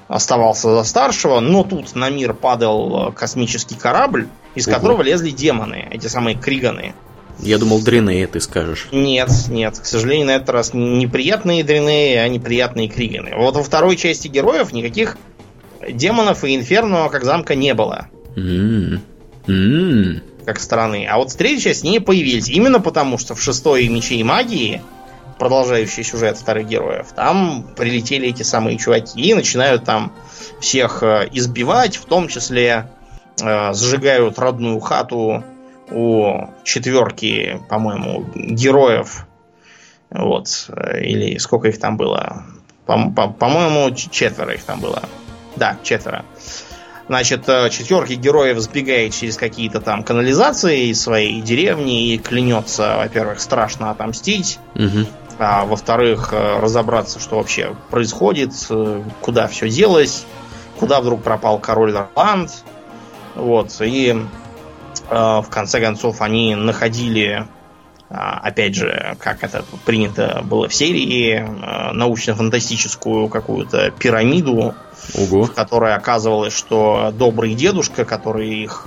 [0.08, 4.74] оставался за старшего, но тут на мир падал космический корабль, из Угу.
[4.74, 6.94] которого лезли демоны, эти самые криганы.
[7.40, 8.88] Я думал, дренеи ты скажешь.
[8.92, 9.78] Нет, нет.
[9.78, 13.32] К сожалению, на этот раз неприятные дренеи, а неприятные криганы.
[13.36, 15.18] Вот во второй части героев никаких
[15.90, 18.08] демонов и инферно как замка не было.
[18.36, 19.00] Mm.
[19.46, 20.22] Mm.
[20.46, 21.06] Как страны.
[21.10, 22.48] А вот в третьей части они появились.
[22.48, 24.80] Именно потому, что в шестой мече и магии
[25.44, 30.10] продолжающий сюжет вторых героев, там прилетели эти самые чуваки и начинают там
[30.58, 32.88] всех э, избивать, в том числе
[33.42, 35.44] э, сжигают родную хату
[35.90, 39.26] у четверки, по-моему, героев.
[40.08, 40.70] Вот.
[40.98, 42.42] Или сколько их там было?
[42.86, 45.02] По-моему, четверо их там было.
[45.56, 46.24] Да, четверо.
[47.06, 53.40] Значит, э, четверки героев сбегает через какие-то там канализации из своей деревни и клянется, во-первых,
[53.40, 54.58] страшно отомстить.
[54.74, 55.06] Угу
[55.38, 60.26] а во-вторых, э, разобраться, что вообще происходит, э, куда все делось,
[60.78, 62.50] куда вдруг пропал король Роланд.
[63.34, 64.10] Вот, и
[65.10, 67.46] э, в конце концов они находили,
[68.08, 71.44] опять же, как это принято было в серии,
[71.92, 74.74] научно-фантастическую какую-то пирамиду,
[75.18, 75.44] Ого.
[75.44, 78.86] в которой оказывалось, что добрый дедушка, который их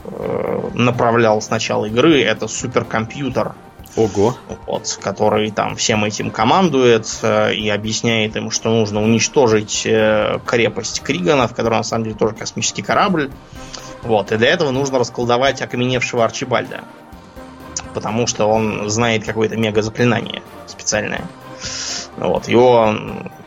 [0.74, 3.54] направлял с начала игры, это суперкомпьютер
[3.98, 4.38] Ого.
[4.68, 11.02] Вот, который там всем этим командует э, и объясняет им, что нужно уничтожить э, крепость
[11.02, 13.32] Криганов, которая на самом деле тоже космический корабль.
[14.04, 16.82] Вот, и для этого нужно расколдовать окаменевшего Арчибальда.
[17.96, 21.26] Потому что он знает какое-то мега заклинание специальное.
[22.18, 22.96] Вот, его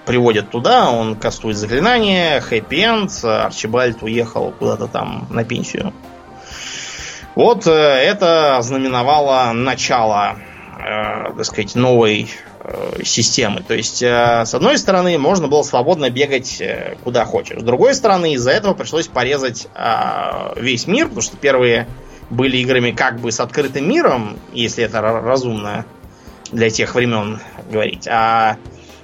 [0.05, 5.93] приводят туда, он кастует заклинание, хэппи-энд, Арчибальд уехал куда-то там на пенсию.
[7.35, 10.37] Вот э, это знаменовало начало,
[10.79, 12.29] э, так сказать, новой
[12.65, 13.63] э, системы.
[13.63, 17.61] То есть, э, с одной стороны, можно было свободно бегать э, куда хочешь.
[17.61, 21.87] С другой стороны, из-за этого пришлось порезать э, весь мир, потому что первые
[22.31, 25.85] были играми как бы с открытым миром, если это разумно
[26.51, 27.41] для тех времен
[27.71, 28.09] говорить.
[28.09, 28.57] А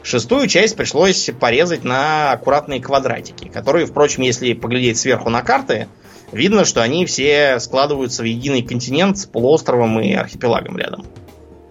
[0.02, 5.88] шестую часть пришлось порезать на аккуратные квадратики, которые, впрочем, если поглядеть сверху на карты,
[6.32, 11.04] видно, что они все складываются в единый континент с полуостровом и архипелагом рядом.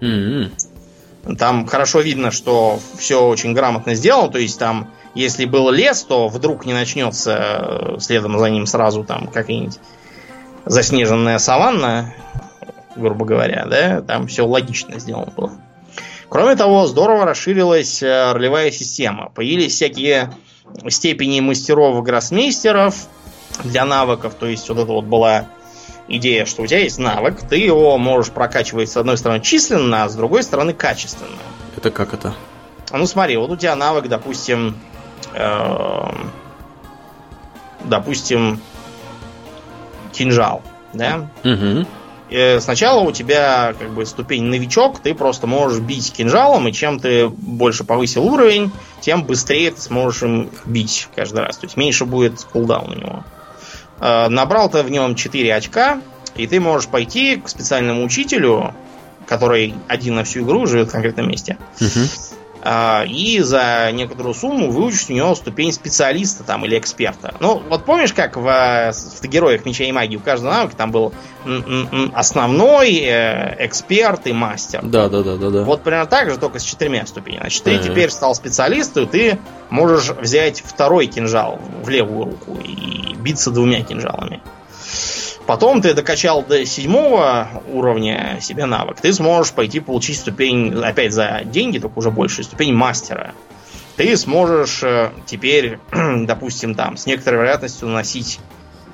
[0.01, 1.35] Mm-hmm.
[1.37, 4.31] Там хорошо видно, что все очень грамотно сделано.
[4.31, 9.03] То есть там, если был лес, то вдруг не начнется э, следом за ним сразу
[9.03, 9.79] там какая-нибудь
[10.65, 12.13] заснеженная саванна,
[12.95, 15.51] грубо говоря, да, там все логично сделано было.
[16.29, 19.31] Кроме того, здорово расширилась э, ролевая система.
[19.33, 20.31] Появились всякие
[20.89, 23.07] степени мастеров-гроссмейстеров
[23.63, 24.33] для навыков.
[24.39, 25.47] То есть вот это вот была
[26.07, 30.09] идея, что у тебя есть навык, ты его можешь прокачивать с одной стороны численно, а
[30.09, 31.29] с другой стороны качественно.
[31.75, 32.35] Это как это?
[32.91, 34.77] А ну смотри, вот у тебя навык, допустим,
[35.33, 36.09] э,
[37.83, 38.61] допустим,
[40.13, 40.61] кинжал,
[40.93, 41.29] да?
[41.43, 41.87] Угу.
[42.29, 46.99] И сначала у тебя как бы ступень новичок, ты просто можешь бить кинжалом, и чем
[46.99, 51.57] ты больше повысил уровень, тем быстрее ты сможешь им бить каждый раз.
[51.57, 53.23] То есть меньше будет кулдаун у него.
[53.99, 56.01] Э, набрал ты в нем 4 очка,
[56.35, 58.73] и ты можешь пойти к специальному учителю,
[59.27, 61.57] который один на всю игру живет в конкретном месте.
[61.79, 62.44] Угу.
[63.07, 67.35] И за некоторую сумму выучить у него ступень специалиста там или эксперта.
[67.39, 71.13] Ну, вот помнишь, как в, в героях меча и магии у каждого навыка там был
[72.13, 74.81] основной, э, эксперт и мастер.
[74.83, 75.63] Да, да, да, да, да.
[75.63, 77.41] Вот примерно так же, только с четырьмя ступенями.
[77.41, 77.83] Значит, ты ага.
[77.83, 83.83] теперь стал специалистом, и ты можешь взять второй кинжал в левую руку и биться двумя
[83.83, 84.41] кинжалами.
[85.45, 91.41] Потом ты докачал до седьмого уровня себе навык, ты сможешь пойти получить ступень, опять за
[91.45, 93.33] деньги, только уже больше, ступень мастера.
[93.95, 98.39] Ты сможешь э, теперь, допустим, там, с некоторой вероятностью наносить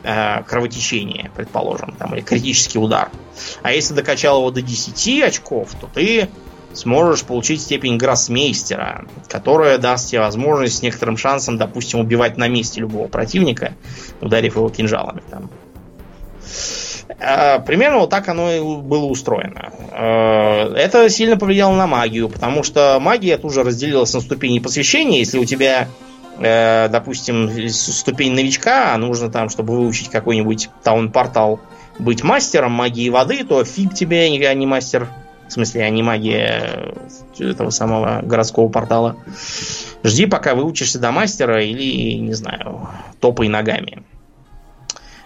[0.03, 3.09] э, кровотечение, предположим, там, или критический удар.
[3.63, 6.29] А если докачал его до 10 очков, то ты
[6.73, 12.81] сможешь получить степень гроссмейстера, которая даст тебе возможность с некоторым шансом, допустим, убивать на месте
[12.81, 13.73] любого противника,
[14.21, 15.23] ударив его кинжалами.
[15.29, 15.49] Там.
[17.19, 19.71] А, примерно вот так оно и было устроено.
[19.91, 25.19] А, это сильно повлияло на магию, потому что магия тут же разделилась на ступени посвящения.
[25.19, 25.87] Если у тебя,
[26.39, 31.59] э, допустим, ступень новичка, а нужно там, чтобы выучить какой-нибудь таун-портал,
[31.99, 35.07] быть мастером магии воды, то фиг тебе, а не мастер
[35.51, 36.93] в смысле, а не магия
[37.37, 39.17] этого самого городского портала.
[40.01, 42.87] Жди, пока выучишься до мастера или, не знаю,
[43.19, 44.03] топай ногами.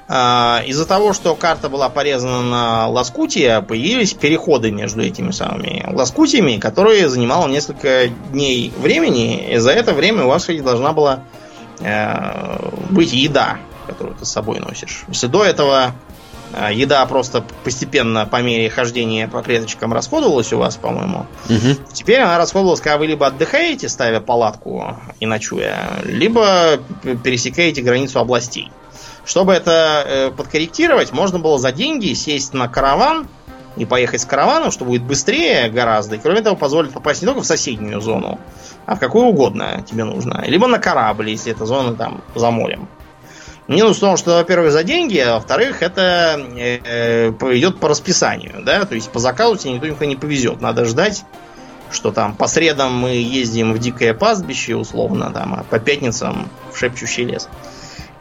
[0.08, 6.58] А, из-за того, что карта была порезана на лоскутия, появились переходы между этими самыми лоскутиями,
[6.58, 11.24] которые занимало несколько дней времени, и за это время у вас должна была
[11.80, 15.06] э, быть еда, которую ты с собой носишь.
[15.08, 15.96] Если до этого
[16.54, 21.26] а, еда просто постепенно по мере хождения по клеточкам расходовалась у вас, по-моему.
[21.50, 21.92] Угу.
[21.94, 26.78] Теперь она расходовалась, когда вы либо отдыхаете, ставя палатку и ночуя, либо
[27.24, 28.72] пересекаете границу областей.
[29.26, 33.28] Чтобы это э, подкорректировать, можно было за деньги сесть на караван
[33.76, 36.16] и поехать с караваном, что будет быстрее гораздо.
[36.16, 38.40] И кроме того, позволит попасть не только в соседнюю зону,
[38.86, 40.44] а в какую угодно тебе нужно.
[40.46, 42.88] Либо на корабль, если эта зона там за морем.
[43.68, 48.86] Минус в том, что, во-первых, за деньги, а во-вторых, это э, идет по расписанию, да,
[48.86, 50.62] то есть по заказу тебе никто никуда не повезет.
[50.62, 51.26] Надо ждать,
[51.90, 56.78] что там по средам мы ездим в дикое пастбище, условно, там, а по пятницам в
[56.78, 57.50] шепчущий лес.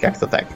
[0.01, 0.47] Как-то так.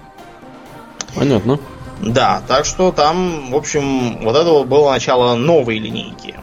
[1.14, 1.58] Понятно.
[2.00, 6.34] Да, так что там, в общем, вот это было начало новой линейки.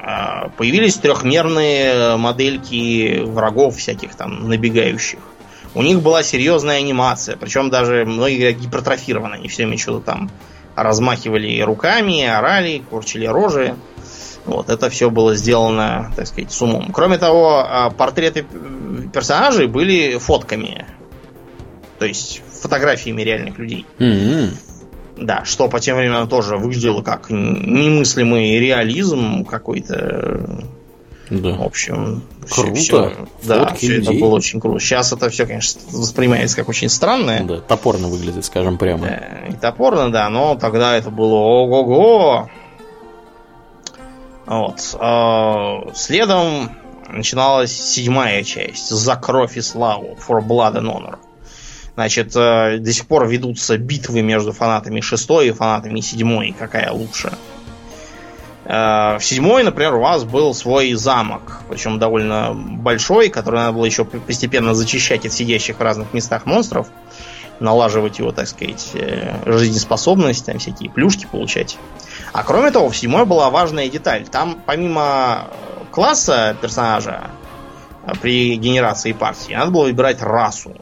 [0.00, 5.20] А, появились трехмерные модельки врагов всяких там набегающих.
[5.74, 10.30] У них была серьезная анимация, причем даже многие гипертрофированы, они все время что-то там
[10.74, 13.76] размахивали руками, орали, корчили рожи.
[14.44, 16.92] Вот, это все было сделано, так сказать, с умом.
[16.92, 18.46] Кроме того, а, портреты
[19.12, 20.86] персонажей были фотками.
[21.98, 23.86] То есть фотографиями реальных людей.
[23.98, 24.50] Mm-hmm.
[25.18, 30.60] Да, что по тем временам тоже выглядело как немыслимый реализм какой-то.
[31.30, 31.52] Да.
[31.52, 32.74] В общем, круто.
[32.74, 34.78] Все, да, все это было очень круто.
[34.78, 37.42] Сейчас это все, конечно, воспринимается как очень странное.
[37.44, 39.06] Да, топорно выглядит, скажем прямо.
[39.06, 42.50] Да, и топорно, да, но тогда это было ого-го.
[44.46, 44.96] Вот.
[45.00, 46.70] А, следом
[47.08, 51.16] начиналась седьмая часть «За кровь и славу» «For Blood and Honor».
[51.96, 57.32] Значит, э, до сих пор ведутся битвы между фанатами шестой и фанатами седьмой, какая лучше.
[58.66, 63.86] Э, в седьмой, например, у вас был свой замок, причем довольно большой, который надо было
[63.86, 66.88] еще постепенно зачищать от сидящих в разных местах монстров,
[67.60, 71.78] налаживать его, так сказать, э, жизнеспособность, там всякие плюшки получать.
[72.34, 74.26] А кроме того, в седьмой была важная деталь.
[74.30, 75.46] Там помимо
[75.92, 77.30] класса персонажа
[78.20, 80.76] при генерации партии, надо было выбирать расу.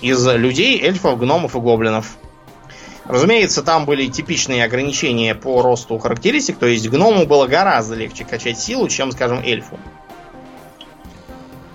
[0.00, 2.16] Из людей, эльфов, гномов и гоблинов.
[3.04, 8.58] Разумеется, там были типичные ограничения по росту характеристик, то есть гному было гораздо легче качать
[8.58, 9.78] силу, чем, скажем, эльфу.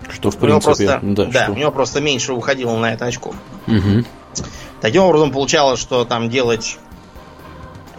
[0.10, 1.52] Что в принципе, просто, да, да что?
[1.54, 3.34] у него просто меньше уходило на это очков.
[3.68, 4.04] Угу.
[4.82, 6.78] Таким образом, получалось, что там делать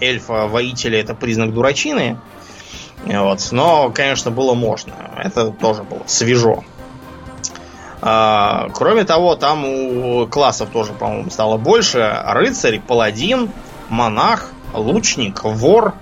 [0.00, 2.18] эльфа воителя это признак дурачины.
[3.04, 3.48] Вот.
[3.50, 4.92] Но, конечно, было можно.
[5.16, 6.64] Это тоже было свежо.
[8.04, 12.20] А, кроме того, там у классов тоже, по-моему, стало больше.
[12.26, 13.48] Рыцарь, паладин,
[13.88, 15.94] монах, лучник, вор,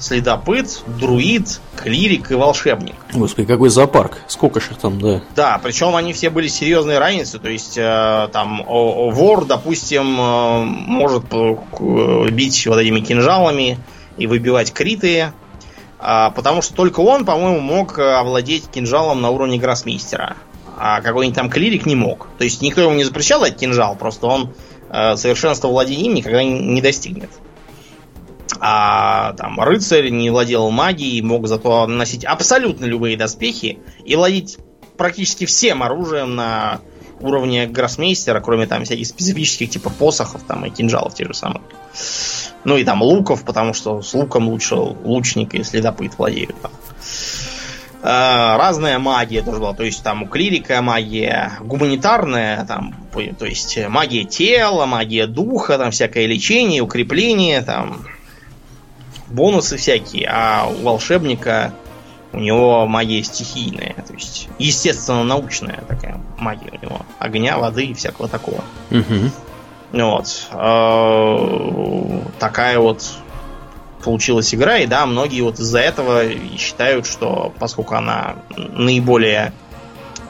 [0.00, 2.96] следопыт, друид, клирик и волшебник.
[3.12, 4.18] Господи, какой зоопарк.
[4.26, 5.22] Сколько же там, да.
[5.36, 7.38] Да, причем они все были серьезные разницы.
[7.38, 13.78] То есть, э, там, о, о, вор, допустим, э, может э, бить вот этими кинжалами
[14.16, 15.32] и выбивать криты.
[16.00, 20.34] Э, потому что только он, по-моему, мог овладеть кинжалом на уровне гроссмейстера
[20.78, 22.28] а какой-нибудь там клирик не мог.
[22.38, 24.54] То есть никто ему не запрещал дать кинжал, просто он
[24.90, 27.30] э, совершенства владения им никогда не достигнет.
[28.60, 34.58] А там рыцарь не владел магией, мог зато носить абсолютно любые доспехи и владеть
[34.96, 36.80] практически всем оружием на
[37.20, 41.62] уровне гроссмейстера, кроме там всяких специфических типа посохов там и кинжалов тех же самых.
[42.64, 46.56] Ну и там луков, потому что с луком лучше лучник и следопыт владеют.
[48.06, 49.72] Э, разная магия тоже была.
[49.72, 52.94] То есть там у клирика магия гуманитарная, там,
[53.38, 58.04] то есть магия тела, магия духа, там всякое лечение, укрепление, там
[59.28, 60.28] бонусы всякие.
[60.30, 61.72] А у волшебника
[62.34, 67.00] у него магия стихийная, то есть естественно научная такая магия у него.
[67.18, 68.64] Огня, воды и всякого такого.
[68.90, 69.30] Угу.
[69.92, 70.48] Вот.
[70.52, 73.02] Э, такая вот
[74.04, 76.22] получилась игра, и да, многие вот из-за этого
[76.56, 79.52] считают, что поскольку она наиболее,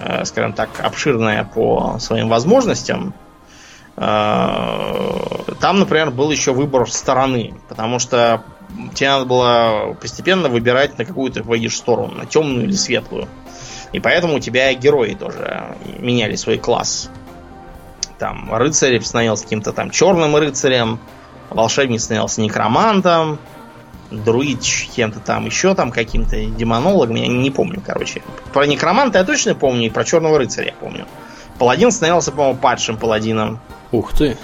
[0.01, 3.15] э, скажем так, обширная по своим возможностям,
[3.97, 4.01] э,
[5.61, 8.45] там, например, был еще выбор стороны, потому что
[8.95, 13.29] тебе надо было постепенно выбирать, на какую ты выйдешь сторону, на темную или светлую.
[13.93, 17.11] И поэтому у тебя герои тоже меняли свой класс.
[18.19, 20.99] Там рыцарь становился каким-то там черным рыцарем,
[21.51, 23.39] волшебник становился некромантом,
[24.23, 24.61] друид
[24.95, 28.23] кем-то там еще там каким-то демонологом, я не помню, короче.
[28.53, 31.07] Про некроманта я точно помню, и про черного рыцаря я помню.
[31.59, 33.61] Паладин становился, по-моему, падшим паладином.
[33.93, 34.37] Ух ты.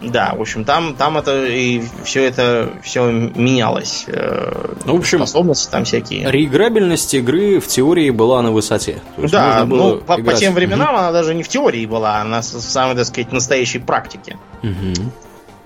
[0.00, 4.04] Да, в общем, там, там это и все это все менялось.
[4.08, 6.30] Э, ну, в общем, способности там всякие.
[6.30, 9.00] Реиграбельность игры в теории была на высоте.
[9.16, 10.98] да, ну, по, по тем временам угу.
[10.98, 14.36] она даже не в теории была, она в самой, так сказать, настоящей практике.
[14.62, 15.10] Угу.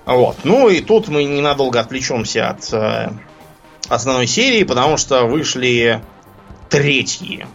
[0.05, 0.37] Вот.
[0.43, 3.09] Ну и тут мы ненадолго отвлечемся от э,
[3.93, 6.01] основной серии, потому что вышли
[6.69, 7.47] третьи.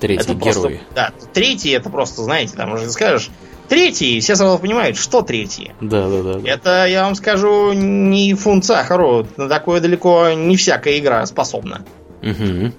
[0.00, 0.52] Третьи это герои.
[0.52, 3.30] Просто, да, третьи это просто, знаете, там уже скажешь,
[3.68, 5.74] третьи, все сразу понимают, что третьи.
[5.80, 6.40] Да, да, да.
[6.44, 9.26] Это, я вам скажу, не фунт сахару.
[9.36, 11.84] На такое далеко не всякая игра способна.
[12.22, 12.72] Угу.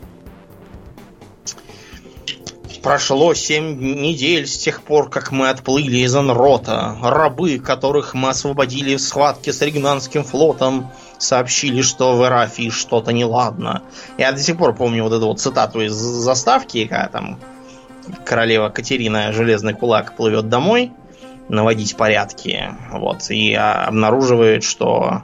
[2.84, 6.98] Прошло семь недель с тех пор, как мы отплыли из Анрота.
[7.02, 10.92] Рабы, которых мы освободили в схватке с Ригнанским флотом,
[11.22, 13.84] сообщили, что в Эрафии что-то неладно.
[14.18, 17.40] Я до сих пор помню вот эту вот цитату из заставки, когда там
[18.26, 20.92] королева Катерина Железный Кулак плывет домой
[21.50, 25.24] наводить порядки, вот, и обнаруживает, что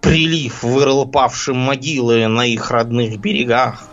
[0.00, 3.88] прилив вырыл павшим могилы на их родных берегах.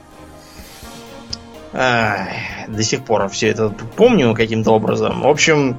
[1.74, 2.28] Эх,
[2.68, 5.22] до сих пор все это помню каким-то образом.
[5.22, 5.78] В общем,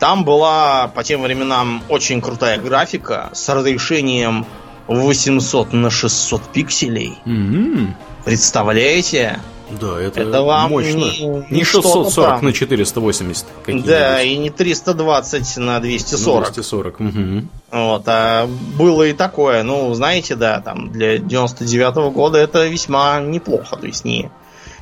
[0.00, 4.46] там была по тем временам очень крутая графика с разрешением
[4.88, 7.18] 800 на 600 пикселей.
[7.24, 7.88] Mm-hmm.
[8.24, 9.38] Представляете?
[9.78, 10.96] Да, это, это вам мощно.
[10.96, 12.44] Не, не 640 там.
[12.44, 13.46] на 480.
[13.84, 16.52] Да, и не 320 на 240.
[16.54, 17.12] 240, угу.
[17.70, 19.62] Вот, а было и такое.
[19.62, 23.76] Ну, знаете, да, там для 99 -го года это весьма неплохо.
[23.76, 24.28] То есть не,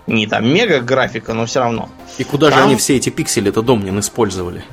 [0.06, 1.90] не там мега графика, но все равно.
[2.16, 2.58] И куда там...
[2.58, 4.64] же они все эти пиксели это Домнин использовали?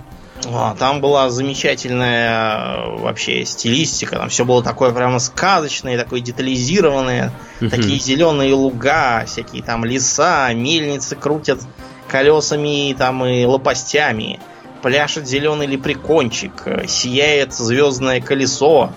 [0.48, 7.32] А, там была замечательная э, вообще стилистика, там все было такое прямо сказочное, такое детализированное,
[7.62, 7.70] угу.
[7.70, 11.62] такие зеленые луга, всякие там леса, мельницы крутят
[12.08, 14.40] колесами там и лопастями,
[14.82, 18.92] пляшет зеленый лепрекончик, сияет звездное колесо,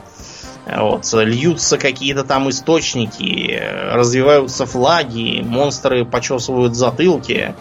[0.66, 7.55] Вот, льются какие-то там источники, развиваются флаги, монстры почесывают затылки,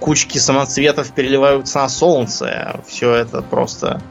[0.00, 2.80] кучки самоцветов переливаются на солнце.
[2.86, 4.02] Все это просто...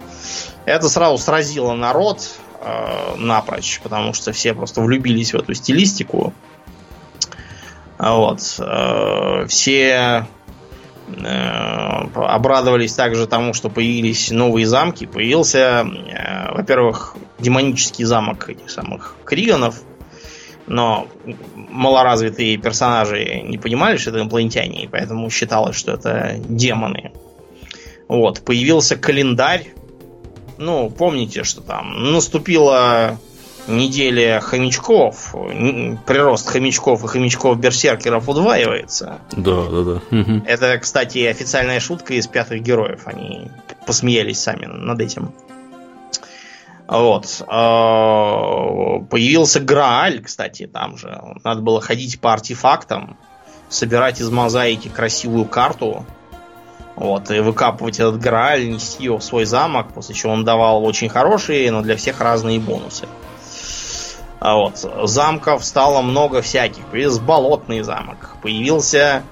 [0.66, 2.28] Это сразу сразило народ
[2.62, 6.34] э, напрочь, потому что все просто влюбились в эту стилистику.
[7.97, 8.41] Вот.
[8.59, 10.28] Э, все
[11.18, 15.05] Э, обрадовались также тому, что появились новые замки.
[15.05, 19.82] Появился, э, во-первых, демонический замок этих самых Криганов,
[20.68, 21.07] но
[21.55, 27.12] малоразвитые персонажи не понимали, что это инопланетяне, и поэтому считалось, что это демоны.
[28.07, 29.74] Вот, появился календарь.
[30.57, 33.18] Ну, помните, что там наступила
[33.68, 35.34] неделя хомячков,
[36.05, 39.22] прирост хомячков и хомячков-берсеркеров удваивается.
[39.32, 40.41] Да, да, да.
[40.45, 43.01] Это, кстати, официальная шутка из пятых героев.
[43.05, 43.49] Они
[43.86, 45.32] посмеялись сами над этим.
[46.91, 47.41] Вот.
[47.47, 51.21] А, появился Грааль, кстати, там же.
[51.41, 53.17] Надо было ходить по артефактам,
[53.69, 56.05] собирать из мозаики красивую карту,
[56.97, 61.07] вот, и выкапывать этот Грааль, нести его в свой замок, после чего он давал очень
[61.07, 63.07] хорошие, но для всех разные бонусы.
[64.41, 66.85] А вот, замков стало много всяких.
[66.87, 68.35] Появился болотный замок.
[68.41, 69.23] Появился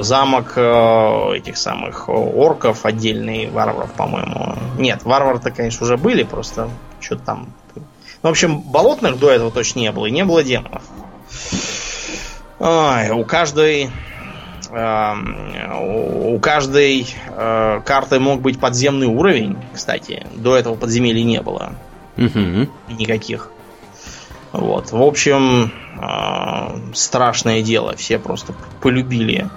[0.00, 4.56] замок э, этих самых орков, отдельный варваров, по-моему.
[4.78, 7.48] Нет, варвары-то, конечно, уже были, просто что-то там...
[7.74, 10.82] Ну, в общем, болотных до этого точно не было, и не было демонов.
[12.58, 13.90] Ой, у каждой
[14.70, 15.14] э,
[16.30, 20.26] у каждой э, карты мог быть подземный уровень, кстати.
[20.34, 21.72] До этого подземелий не было.
[22.16, 22.68] Угу.
[22.98, 23.50] Никаких.
[24.52, 24.92] Вот.
[24.92, 27.96] В общем, э, страшное дело.
[27.96, 29.48] Все просто полюбили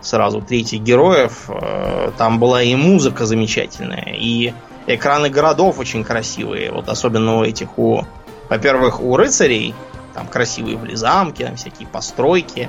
[0.00, 1.48] сразу третьих героев.
[1.48, 4.52] Э, там была и музыка замечательная, и
[4.86, 6.72] экраны городов очень красивые.
[6.72, 8.04] Вот особенно у этих, у,
[8.48, 9.74] во-первых, у рыцарей
[10.14, 12.68] там красивые были замки, там всякие постройки,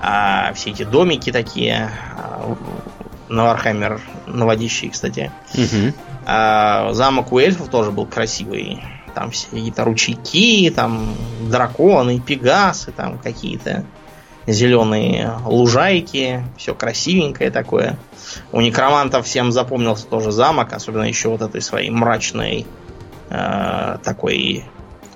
[0.00, 2.56] а все эти домики такие, а,
[3.28, 5.30] на Warhammer наводящие, кстати.
[5.54, 5.92] Угу.
[6.26, 8.82] А, замок у эльфов тоже был красивый.
[9.14, 11.14] Там все какие-то ручейки, там
[11.48, 13.84] драконы, пегасы, там какие-то
[14.46, 17.98] зеленые лужайки, все красивенькое такое.
[18.52, 22.66] У некромантов всем запомнился тоже замок, особенно еще вот этой своей мрачной
[23.28, 24.64] э, такой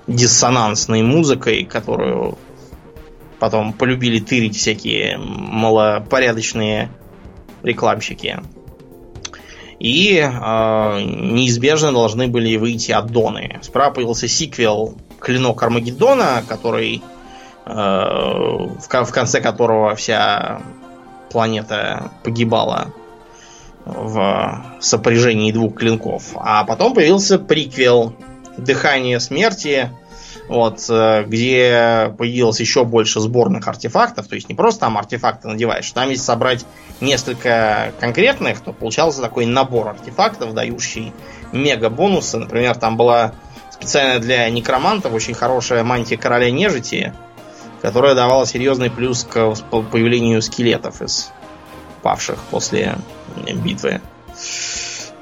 [0.06, 2.38] диссонансной музыкой, которую
[3.38, 6.90] потом полюбили тырить всякие малопорядочные
[7.62, 8.40] рекламщики.
[9.84, 13.58] И э, неизбежно должны были выйти аддоны.
[13.60, 17.02] Справа появился сиквел Клинок Армагеддона, который
[17.66, 20.62] э, в, в конце которого вся
[21.30, 22.94] планета погибала
[23.84, 26.32] в сопряжении двух клинков.
[26.36, 28.14] А потом появился приквел
[28.56, 29.90] Дыхание смерти,
[30.48, 35.90] вот, э, где появилось еще больше сборных артефактов, то есть не просто там артефакты надеваешь,
[35.92, 36.66] там если собрать
[37.00, 41.12] несколько конкретных, то получался такой набор артефактов, дающий
[41.52, 42.38] мега бонусы.
[42.38, 43.32] Например, там была
[43.70, 47.12] специально для некромантов очень хорошая мантия короля нежити,
[47.82, 51.30] которая давала серьезный плюс к появлению скелетов из
[52.02, 52.96] павших после
[53.36, 54.00] битвы.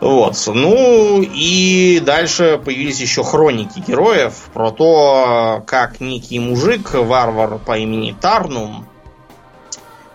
[0.03, 0.35] Вот.
[0.49, 8.11] Ну и дальше появились еще хроники героев про то, как некий мужик, варвар по имени
[8.21, 8.89] Тарнум,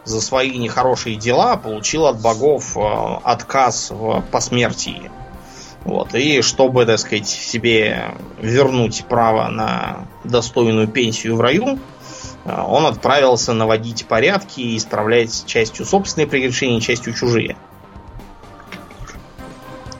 [0.03, 2.81] за свои нехорошие дела получил от богов э,
[3.23, 5.09] отказ в посмертии.
[5.85, 6.13] Вот.
[6.15, 11.79] И чтобы, так сказать, себе вернуть право на достойную пенсию в раю,
[12.43, 17.55] э, он отправился наводить порядки и исправлять частью собственные прегрешения, частью чужие.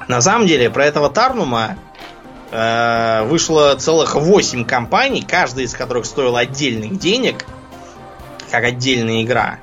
[0.08, 1.78] На самом деле, про этого Тарнума
[2.52, 7.46] э, вышло целых 8 компаний, каждая из которых стоила отдельных денег,
[8.50, 9.60] как отдельная игра.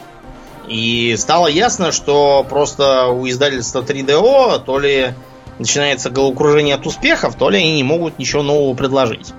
[0.68, 5.14] И стало ясно, что просто у издательства 3DO то ли
[5.58, 9.32] начинается головокружение от успехов, то ли они не могут ничего нового предложить.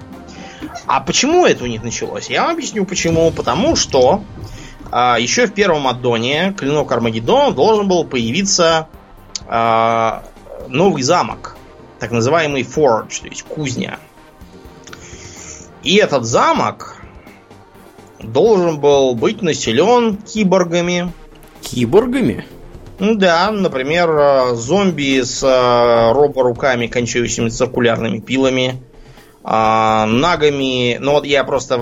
[0.87, 2.29] А почему это у них началось?
[2.29, 3.31] Я вам объясню почему.
[3.31, 4.23] Потому что
[4.91, 8.87] э, еще в первом аддоне Клинок Армагеддона должен был появиться
[9.47, 10.19] э,
[10.68, 11.55] новый замок,
[11.99, 13.99] так называемый Forge, то есть кузня.
[15.84, 16.97] И этот замок
[18.20, 21.11] должен был быть населен киборгами.
[21.61, 22.45] Киборгами?
[22.99, 28.82] Да, например, э, зомби с э, роборуками, кончающими циркулярными пилами,
[29.43, 30.97] а, нагами.
[30.99, 31.80] Ну вот я просто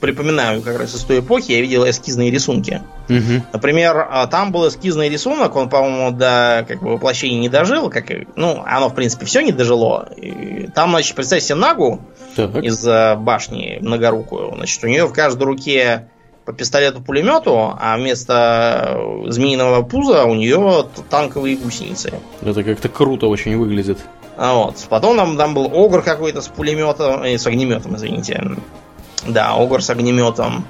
[0.00, 2.82] припоминаю как раз из той эпохи, я видел эскизные рисунки.
[3.18, 3.44] Угу.
[3.52, 8.06] Например, а, там был эскизный рисунок, он, по-моему, до как бы, воплощения не дожил, как,
[8.36, 10.08] ну, оно, в принципе, все не дожило.
[10.16, 12.00] И там, значит, представьте себе Нагу
[12.36, 12.56] так.
[12.56, 14.54] из башни многорукую.
[14.56, 16.08] Значит, у нее в каждой руке
[16.44, 22.14] по пистолету-пулемету, а вместо змеиного пуза у нее танковые гусеницы.
[22.40, 23.98] Это как-то круто очень выглядит.
[24.36, 24.76] А вот.
[24.88, 28.42] Потом там, там был огр какой-то с пулеметом, э, с огнеметом, извините.
[29.26, 30.64] Да, огр с огнеметом.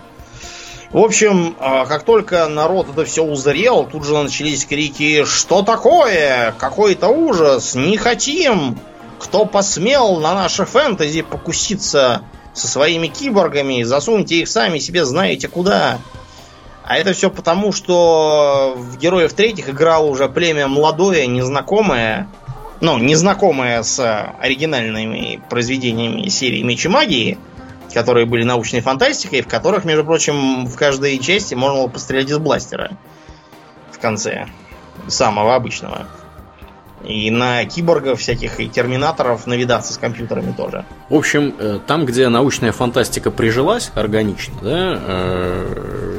[0.93, 6.55] В общем, а, как только народ это все узрел, тут же начались крики «Что такое?
[6.59, 7.75] Какой-то ужас!
[7.75, 8.79] Не хотим!
[9.19, 12.23] Кто посмел на наше фэнтези покуситься
[12.53, 13.85] со своими киборгами?
[13.85, 15.99] Засуньте их сами себе знаете куда!»
[16.85, 22.29] А это все потому, что в Героев Третьих играло уже племя молодое, незнакомое,
[22.83, 23.99] ну, незнакомое с
[24.39, 27.39] оригинальными произведениями серии Меч и Магии–
[27.93, 32.39] которые были научной фантастикой, в которых, между прочим, в каждой части можно было пострелять из
[32.39, 32.93] бластера
[33.91, 34.47] в конце.
[35.09, 36.07] Самого обычного.
[37.05, 40.85] И на киборгов всяких и терминаторов навидаться с компьютерами тоже.
[41.09, 46.19] В общем, э, там, где научная фантастика прижилась органично, да, э,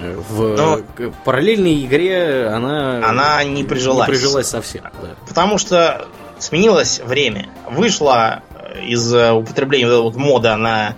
[0.00, 0.80] в Но
[1.24, 4.08] параллельной игре она, она не прижилась.
[4.08, 4.82] Не прижилась совсем.
[4.82, 5.10] Да.
[5.28, 7.48] Потому что сменилось время.
[7.70, 8.42] Вышла
[8.84, 10.96] из употребления вот мода на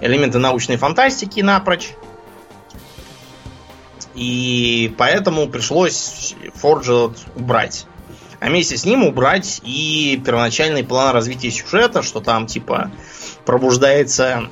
[0.00, 1.90] элементы научной фантастики напрочь.
[4.14, 7.86] И поэтому пришлось Forge убрать.
[8.40, 12.90] А вместе с ним убрать и первоначальный план развития сюжета, что там типа
[13.46, 14.50] пробуждается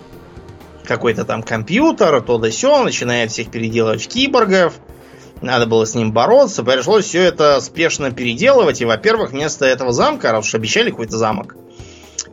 [0.84, 4.74] какой-то там компьютер, то да сё, начинает всех переделывать в киборгов.
[5.40, 6.62] Надо было с ним бороться.
[6.62, 8.80] Пришлось все это спешно переделывать.
[8.80, 11.56] И, во-первых, вместо этого замка, раз уж обещали какой-то замок,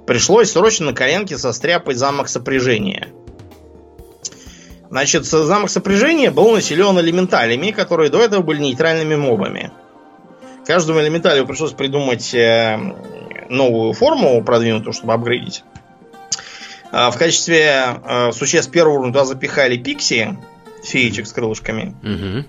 [0.08, 3.10] пришлось срочно на коленке состряпать замок сопряжения.
[4.90, 9.72] Значит, замок сопряжения был населен элементалями, которые до этого были нейтральными мобами.
[10.66, 12.78] Каждому элементалю пришлось придумать э,
[13.50, 15.64] новую форму продвинутую, чтобы апгрейдить.
[16.92, 20.38] А в качестве э, существ первого уровня туда запихали пикси,
[20.84, 21.96] феечек с крылышками.
[22.02, 22.46] Угу.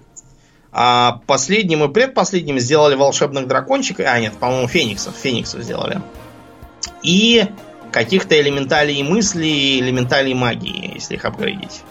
[0.70, 4.06] А последним и предпоследним сделали волшебных дракончиков.
[4.08, 5.16] А, нет, по-моему, фениксов.
[5.16, 6.00] Фениксов сделали
[7.02, 7.46] и
[7.90, 11.82] каких-то элементалей мысли, элементалей магии, если их апгрейдить.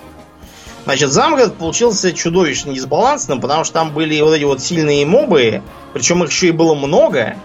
[0.86, 5.62] Значит, замок получился чудовищно дисбалансным, потому что там были вот эти вот сильные мобы,
[5.94, 7.36] причем их еще и было много.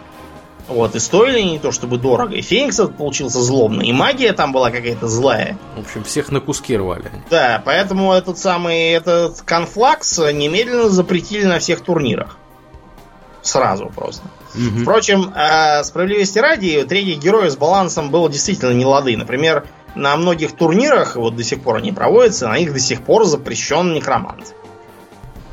[0.69, 2.37] Вот, и стоили не то чтобы дорого.
[2.37, 5.59] И Феникс получился злобный, и магия там была какая-то злая.
[5.77, 7.11] В общем, всех на куски рвали.
[7.31, 12.37] Да, поэтому этот самый этот конфлакс немедленно запретили на всех турнирах.
[13.43, 14.23] Сразу просто.
[14.23, 14.42] Угу.
[14.55, 19.17] Впрочем, э, справедливости ради, третий герой с балансом был действительно не лады.
[19.17, 23.25] Например, на многих турнирах, вот до сих пор они проводятся, на них до сих пор
[23.25, 24.55] запрещен некромант.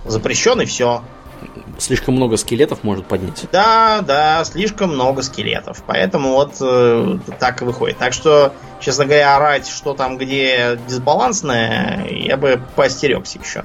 [0.05, 1.01] Запрещен и все.
[1.77, 3.45] Слишком много скелетов может поднять.
[3.53, 5.83] Да, да, слишком много скелетов.
[5.87, 7.97] Поэтому вот э, так и выходит.
[7.97, 13.63] Так что, честно говоря, орать, что там где дисбалансное, я бы поостерегся еще.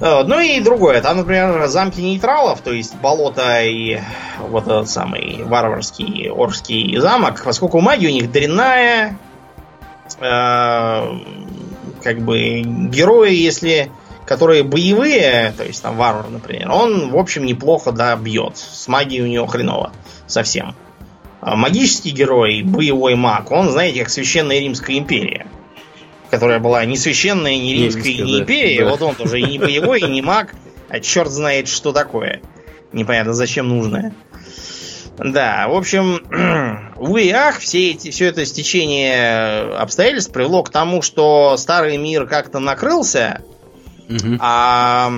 [0.00, 1.00] Ну и другое.
[1.00, 3.98] Там, например, замки нейтралов, то есть болото и
[4.38, 9.18] вот этот самый варварский орский замок, поскольку магия у них дрянная,
[10.20, 11.18] э,
[12.02, 13.90] как бы герои, если
[14.24, 18.58] которые боевые, то есть там варвар, например, он, в общем, неплохо, да, бьет.
[18.58, 19.90] С магией у него хреново
[20.26, 20.74] совсем.
[21.40, 25.46] А магический герой, боевой маг, он, знаете, как священная Римская империя
[26.30, 28.84] которая была не священная, не римская, не, не империя.
[28.84, 28.90] Да.
[28.90, 30.54] Вот он тоже и не боевой, и не маг,
[30.88, 32.40] а черт знает, что такое.
[32.92, 34.14] Непонятно, зачем нужное.
[35.18, 41.02] Да, в общем, увы и ах, все эти, все это стечение обстоятельств привело к тому,
[41.02, 43.42] что старый мир как-то накрылся,
[44.08, 44.38] угу.
[44.38, 45.10] а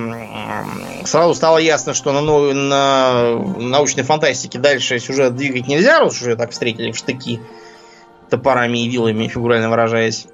[1.05, 6.51] сразу стало ясно, что на, на научной фантастике дальше сюжет двигать нельзя, раз уже так
[6.51, 7.39] встретили в штыки
[8.31, 10.25] топорами и вилами, фигурально выражаясь.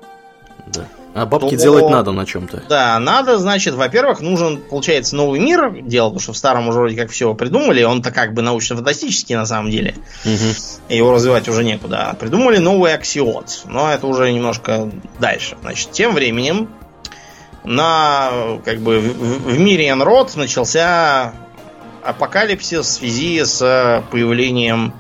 [0.74, 0.88] Да.
[1.14, 2.64] А бабки то, делать надо на чем-то.
[2.70, 6.96] Да, надо, значит, во-первых, нужен, получается, новый мир делать, потому что в старом уже вроде
[6.96, 9.96] как все придумали, он-то как бы научно-фантастический на самом деле.
[10.26, 10.94] Угу.
[10.94, 12.16] Его развивать уже некуда.
[12.20, 15.58] Придумали новый аксиот, но это уже немножко дальше.
[15.62, 16.70] Значит, тем временем
[17.64, 21.34] на, как бы, в, в мире Энрод начался
[22.04, 24.94] апокалипсис в связи с появлением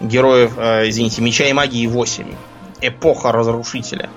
[0.00, 2.26] героев, э, извините, Меча и Магии 8.
[2.80, 4.10] Эпоха Разрушителя.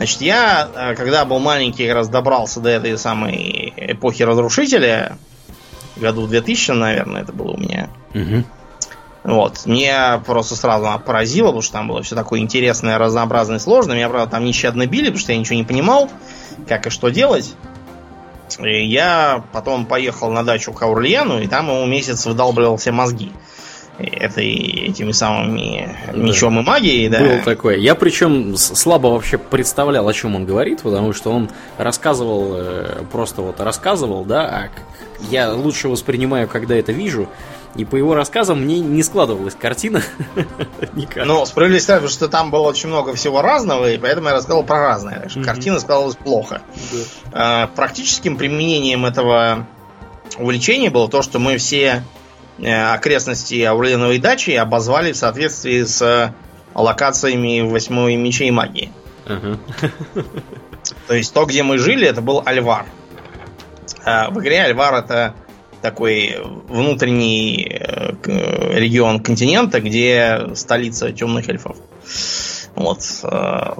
[0.00, 5.18] Значит, я, э, когда был маленький, как раз добрался до этой самой эпохи разрушителя,
[5.94, 7.90] году 2000, наверное, это было у меня.
[8.14, 8.44] Угу.
[9.24, 9.66] Вот.
[9.66, 13.94] Меня просто сразу поразило, потому что там было все такое интересное, разнообразное, сложное.
[13.94, 16.08] Меня, правда, там нещадно били, потому что я ничего не понимал,
[16.66, 17.54] как и что делать.
[18.58, 23.32] И я потом поехал на дачу к Аурлену, и там ему месяц выдалбливал все мозги
[24.00, 24.52] этой,
[24.88, 26.12] этими самыми да.
[26.12, 27.20] мечом и магией, да.
[27.20, 27.80] Был такой.
[27.80, 33.42] Я причем слабо вообще представлял, о чем он говорит, потому что он рассказывал, э, просто
[33.42, 34.68] вот рассказывал, да, а
[35.30, 37.28] я лучше воспринимаю, когда это вижу,
[37.76, 40.02] и по его рассказам мне не складывалась картина
[40.94, 41.24] никак.
[41.24, 44.80] Ну, справедливости потому что там было очень много всего разного, и поэтому я рассказал про
[44.80, 45.20] разное.
[45.20, 45.44] Так mm-hmm.
[45.44, 46.62] картина складывалась плохо.
[46.92, 47.06] Yeah.
[47.32, 49.66] А, практическим применением этого
[50.38, 52.02] увлечения было то, что мы все
[52.64, 56.34] окрестности Ауреленовой дачи обозвали в соответствии с
[56.74, 58.92] локациями восьмой мечей магии.
[59.26, 59.58] Uh-huh.
[61.06, 62.86] То есть то, где мы жили, это был Альвар.
[64.04, 65.34] А в игре Альвар это
[65.82, 66.36] такой
[66.68, 68.12] внутренний э,
[68.78, 71.76] регион континента, где столица темных эльфов.
[72.74, 73.28] Вот, э,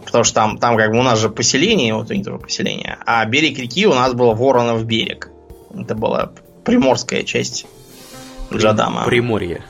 [0.05, 2.99] потому что там, там как бы у нас же поселение, вот у них тоже поселение,
[3.07, 5.31] а берег реки у нас был Воронов берег.
[5.75, 6.33] Это была
[6.65, 7.67] приморская часть
[8.53, 9.05] Джадама.
[9.05, 9.63] Приморье.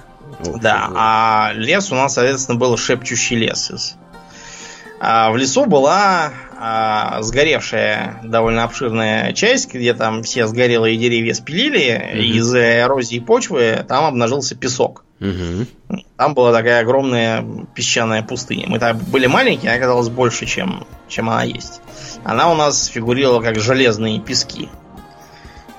[0.61, 3.97] Да, а лес у нас, соответственно, был шепчущий лес из
[5.03, 12.11] а в лесу была а, сгоревшая довольно обширная часть, где там все сгорелые деревья спилили,
[12.12, 12.20] угу.
[12.39, 15.07] из-за эрозии почвы там обнажился песок.
[15.20, 16.03] Угу.
[16.18, 17.43] Там была такая огромная
[17.74, 18.66] песчаная пустыня.
[18.68, 21.81] Мы там были маленькие, она оказалась больше, чем, чем она есть.
[22.22, 24.68] Она у нас фигурировала как железные пески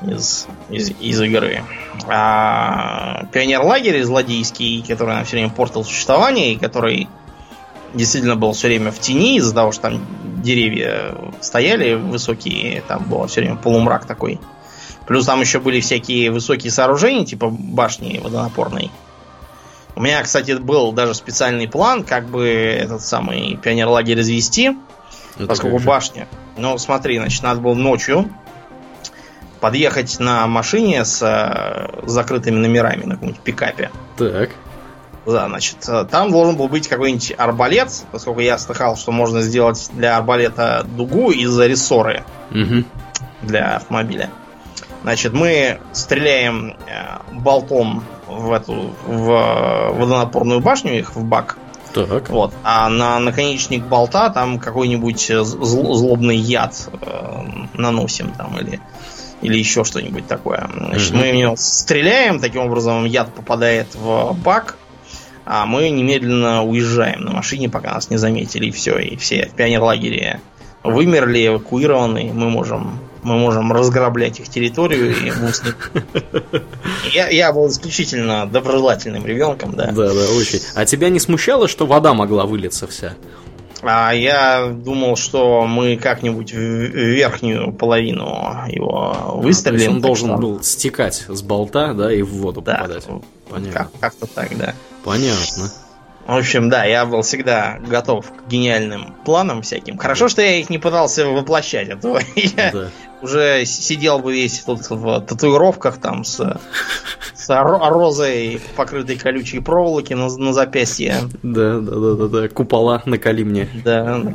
[0.05, 1.63] из, из, из игры.
[2.07, 7.07] А пионер-лагерь злодейский, который нам все время портил существование, и который
[7.93, 10.05] действительно был все время в тени из-за того, что там
[10.41, 14.39] деревья стояли высокие, там был все время полумрак такой.
[15.07, 18.91] Плюс там еще были всякие высокие сооружения, типа башни водонапорной.
[19.95, 24.77] У меня, кстати, был даже специальный план, как бы этот самый пионер-лагерь развести,
[25.35, 26.27] Это поскольку башня.
[26.55, 28.29] Ну, смотри, значит, надо было ночью
[29.61, 33.91] подъехать на машине с э, закрытыми номерами на каком-нибудь пикапе.
[34.17, 34.49] Так.
[35.25, 39.89] Да, значит, э, там должен был быть какой-нибудь арбалет, поскольку я слыхал, что можно сделать
[39.93, 42.83] для арбалета дугу из-за рессоры угу.
[43.43, 44.31] для автомобиля.
[45.03, 51.57] Значит, мы стреляем э, болтом в эту в водонапорную башню их в бак.
[51.93, 52.29] Так.
[52.29, 52.53] Вот.
[52.63, 57.41] А на наконечник болта там какой-нибудь зл- злобный яд э,
[57.73, 58.79] наносим там или
[59.41, 60.69] или еще что-нибудь такое.
[60.73, 64.77] Значит, mm мы в него стреляем, таким образом яд попадает в бак,
[65.45, 69.55] а мы немедленно уезжаем на машине, пока нас не заметили, и все, и все в
[69.55, 70.39] пионерлагере
[70.83, 75.31] вымерли, эвакуированы, мы можем мы можем разграблять их территорию и
[77.13, 79.91] я, я был исключительно доброжелательным ребенком, да.
[79.91, 80.59] Да, да, очень.
[80.73, 83.13] А тебя не смущало, что вода могла вылиться вся?
[83.83, 88.25] А я думал, что мы как-нибудь в верхнюю половину
[88.67, 89.91] его выстрелим.
[89.91, 90.37] А, он должен что...
[90.37, 93.07] был стекать с болта, да, и в воду да, попадать.
[93.49, 93.73] Понятно.
[93.73, 94.75] Как- как-то так, да.
[95.03, 95.71] Понятно.
[96.27, 99.97] В общем, да, я был всегда готов к гениальным планам всяким.
[99.97, 102.89] Хорошо, что я их не пытался воплощать, а то я да.
[103.21, 106.59] уже сидел бы весь тут в татуировках там с,
[107.33, 111.15] с розой, покрытой колючей проволоки на, на запястье.
[111.43, 113.67] Да, да, да, да, да, купола накали мне.
[113.83, 114.21] Да.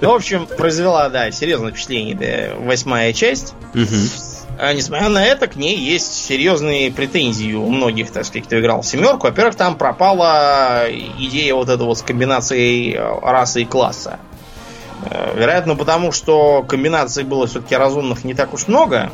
[0.00, 3.54] Ну, в общем, произвела, да, серьезное впечатление восьмая часть.
[4.60, 8.82] А, несмотря на это, к ней есть серьезные претензии у многих, так сказать, кто играл
[8.82, 9.28] в семерку.
[9.28, 14.18] Во-первых, там пропала идея вот этой вот с комбинацией э, расы и класса.
[15.04, 19.12] Э, вероятно, потому что комбинаций было все-таки разумных не так уж много.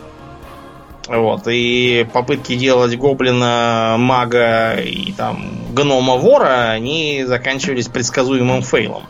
[1.09, 9.03] Вот, и попытки делать гоблина, мага и там гнома вора, они заканчивались предсказуемым фейлом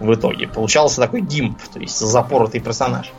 [0.00, 0.48] в итоге.
[0.48, 3.12] Получался такой гимп, то есть запоротый персонаж.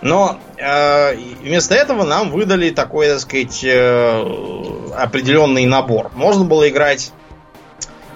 [0.00, 6.10] Но э, вместо этого нам выдали такой, так сказать, э, определенный набор.
[6.14, 7.12] Можно было играть,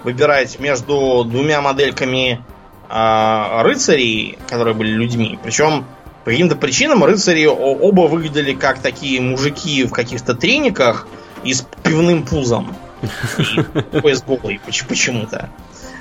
[0.03, 2.43] выбирать между двумя модельками
[2.89, 5.37] э, рыцарей, которые были людьми.
[5.43, 5.85] Причем
[6.23, 11.07] по каким-то причинам рыцари оба выглядели как такие мужики в каких-то трениках
[11.43, 12.75] и с пивным пузом.
[13.01, 15.49] И пояс голый почему-то.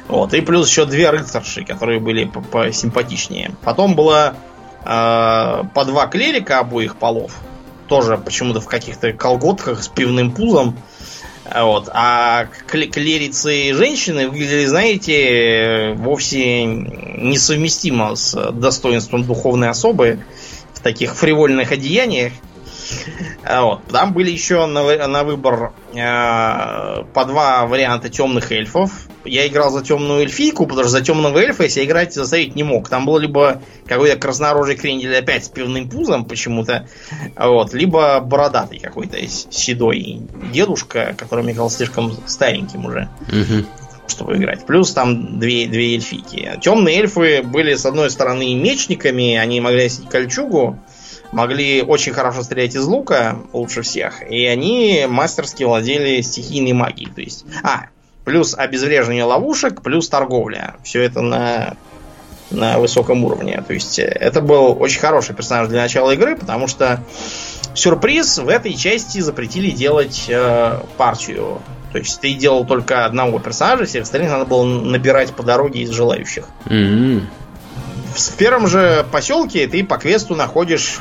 [0.07, 0.33] Вот.
[0.35, 3.53] И плюс еще две рыцарши, которые были посимпатичнее.
[3.63, 4.52] Потом была э,
[4.85, 7.37] по два клерика обоих полов.
[7.89, 10.77] Тоже почему-то в каких-то колготках с пивным пузом.
[11.55, 11.89] Вот.
[11.93, 20.21] А клерицы женщины выглядели, знаете, вовсе несовместимо с достоинством духовной особы
[20.73, 22.33] в таких фривольных одеяниях.
[23.45, 23.85] А вот.
[23.89, 28.91] Там были еще на, на выбор э, по два варианта темных эльфов.
[29.25, 32.89] Я играл за темную эльфийку, потому что за темного эльфа я играть заставить не мог.
[32.89, 36.89] Там был либо какой-то краснорожий крендель опять с пивным пузом почему-то,
[37.37, 40.23] вот, либо бородатый какой-то седой
[40.53, 43.09] дедушка, который мне казался слишком стареньким уже.
[43.29, 43.67] Угу
[44.09, 44.67] чтобы играть.
[44.67, 46.59] Плюс там две, две эльфийки.
[46.61, 50.79] Темные эльфы были, с одной стороны, мечниками, они могли носить кольчугу,
[51.33, 57.11] могли очень хорошо стрелять из лука, лучше всех, и они мастерски владели стихийной магией.
[57.13, 57.87] То есть, а,
[58.25, 60.77] плюс обезвреживание ловушек, плюс торговля.
[60.85, 61.77] Все это на,
[62.51, 63.63] на высоком уровне.
[63.67, 67.03] То есть, это был очень хороший персонаж для начала игры, потому что
[67.75, 71.61] сюрприз в этой части запретили делать э, партию.
[71.93, 75.91] То есть ты делал только одного персонажа, всех остальных надо было набирать по дороге из
[75.91, 76.47] желающих.
[76.67, 77.23] Mm-hmm.
[78.15, 81.01] В первом же поселке ты по квесту находишь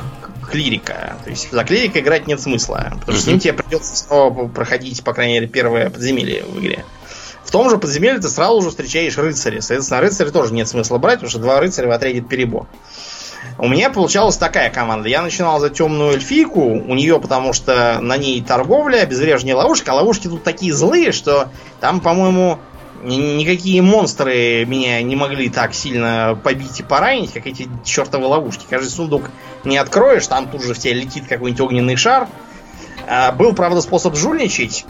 [0.52, 1.18] клирика.
[1.24, 2.93] То есть за клирика играть нет смысла.
[2.99, 6.86] Потому что с ним тебе придется снова проходить, по крайней мере, первое подземелье в игре.
[7.43, 9.62] В том же подземелье ты сразу же встречаешь рыцаря.
[9.62, 12.68] Соответственно, рыцаря тоже нет смысла брать, потому что два рыцаря в отряде перебор.
[13.58, 15.10] У меня получалась такая команда.
[15.10, 19.95] Я начинал за темную эльфийку, у нее потому что на ней торговля, обезвреживание ловушек, а
[19.95, 21.49] ловушки тут такие злые, что
[21.80, 22.60] там, по-моему,
[23.04, 28.66] никакие монстры меня не могли так сильно побить и поранить, как эти чертовы ловушки.
[28.70, 29.30] Каждый сундук
[29.64, 32.28] не откроешь, там тут же в тебя летит какой-нибудь огненный шар.
[33.08, 34.86] А, был, правда, способ жульничать.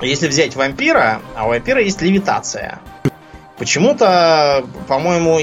[0.00, 2.78] Если взять вампира, а у вампира есть левитация.
[3.58, 5.40] Почему-то, по-моему,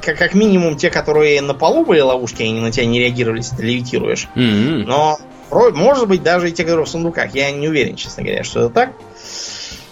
[0.00, 3.56] как, как минимум те, которые на полу были ловушки, они на тебя не реагировали, если
[3.56, 4.28] ты левитируешь.
[4.36, 4.84] Mm-hmm.
[4.86, 5.18] Но
[5.50, 7.34] может быть даже и те, которые в сундуках.
[7.34, 8.92] Я не уверен, честно говоря, что это так.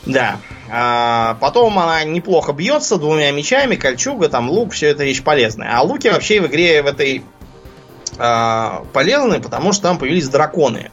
[0.07, 0.39] Да.
[0.71, 5.77] А, потом она неплохо бьется двумя мечами, кольчуга, там лук, все это вещь полезная.
[5.77, 7.23] А луки вообще в игре в этой
[8.19, 10.91] а, полезны, потому что там появились драконы.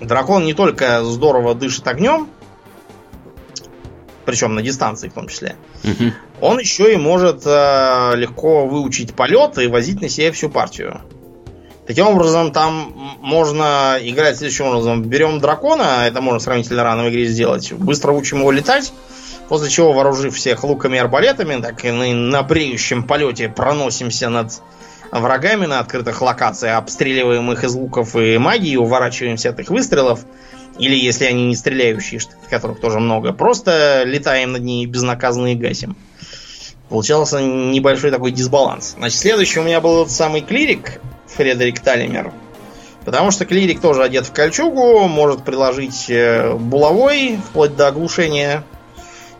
[0.00, 2.28] Дракон не только здорово дышит огнем,
[4.24, 6.12] причем на дистанции в том числе, угу.
[6.40, 11.00] он еще и может а, легко выучить полет и возить на себе всю партию.
[11.86, 15.02] Таким образом, там можно играть следующим образом.
[15.02, 18.92] Берем дракона, это можно сравнительно рано в игре сделать, быстро учим его летать,
[19.48, 24.52] после чего, вооружив всех луками и арбалетами, так и на, на бреющем полете проносимся над
[25.10, 30.20] врагами на открытых локациях, обстреливаем их из луков и магии, уворачиваемся от их выстрелов,
[30.78, 35.96] или если они не стреляющие, которых тоже много, просто летаем над ними безнаказанно и гасим.
[36.88, 38.94] Получался небольшой такой дисбаланс.
[38.96, 41.00] Значит, следующий у меня был этот самый клирик,
[41.36, 42.32] Фредерик Талимер.
[43.04, 48.64] Потому что клирик тоже одет в кольчугу, может приложить э, булавой, вплоть до оглушения,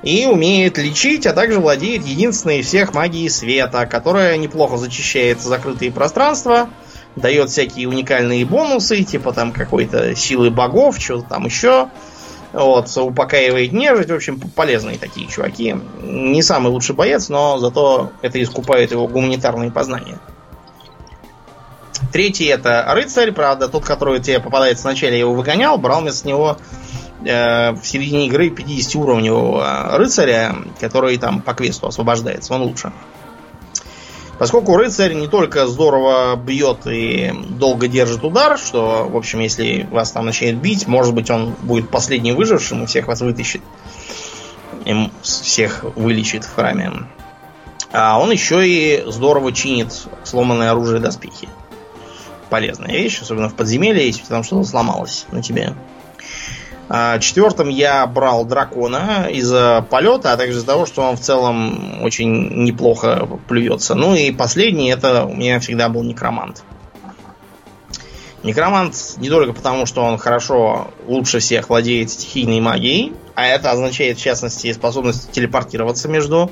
[0.02, 6.70] и умеет лечить, а также владеет единственной всех магией света, которая неплохо зачищает закрытые пространства,
[7.14, 11.88] дает всякие уникальные бонусы, типа там какой-то силы богов, что-то там еще.
[12.52, 15.74] Вот, упокаивает нежить, в общем, полезные такие чуваки.
[16.02, 20.18] Не самый лучший боец, но зато это искупает его гуманитарные познания.
[22.10, 26.58] Третий это рыцарь, правда, тот, который тебе попадается вначале, я его выгонял, брал вместо него
[27.24, 32.92] э, в середине игры 50 уровневого рыцаря, который там по квесту освобождается, он лучше.
[34.38, 40.10] Поскольку рыцарь не только здорово бьет и долго держит удар, что, в общем, если вас
[40.10, 43.62] там начинает бить, может быть, он будет последним выжившим и всех вас вытащит.
[44.84, 46.90] И всех вылечит в храме.
[47.92, 49.92] А он еще и здорово чинит
[50.24, 51.48] сломанное оружие и доспехи
[52.52, 55.72] полезная вещь, особенно в подземелье, если там что-то сломалось на тебе.
[56.90, 62.02] А, четвертым я брал дракона из-за полета, а также из-за того, что он в целом
[62.02, 63.94] очень неплохо плюется.
[63.94, 66.62] Ну и последний это у меня всегда был некромант.
[68.42, 74.18] Некромант не только потому, что он хорошо, лучше всех владеет стихийной магией, а это означает,
[74.18, 76.50] в частности, способность телепортироваться между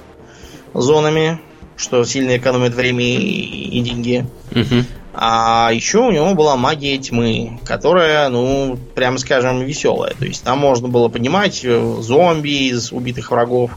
[0.72, 1.40] зонами,
[1.76, 4.26] что сильно экономит время и деньги.
[4.52, 4.86] Угу.
[5.12, 10.14] А еще у него была магия тьмы, которая, ну, прямо скажем, веселая.
[10.14, 13.72] То есть там можно было поднимать э, зомби из убитых врагов.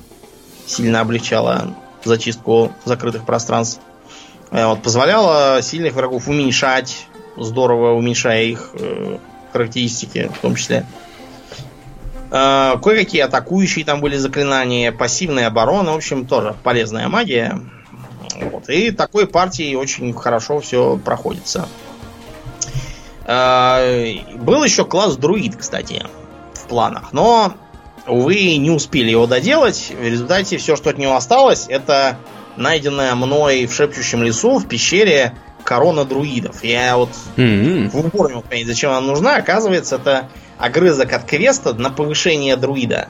[0.67, 3.81] Сильно облегчала зачистку закрытых пространств.
[4.51, 9.17] Э, вот, позволяла сильных врагов уменьшать, здорово уменьшая их э,
[9.51, 10.86] характеристики в том числе.
[12.29, 17.59] Э, кое-какие атакующие там были заклинания, пассивная оборона, в общем, тоже полезная магия.
[18.41, 18.69] Вот.
[18.69, 21.67] И такой партии очень хорошо все проходится.
[23.25, 23.81] А,
[24.36, 26.05] был еще класс друид, кстати,
[26.53, 27.53] в планах, но,
[28.07, 29.93] увы, не успели его доделать.
[29.97, 32.17] В результате все, что от него осталось, это
[32.57, 36.63] найденная мной в шепчущем лесу, в пещере, корона друидов.
[36.63, 37.89] Я вот mm-hmm.
[37.89, 39.38] в упор не мог понять, зачем она нужна.
[39.38, 43.07] Оказывается, это огрызок от квеста на повышение друида.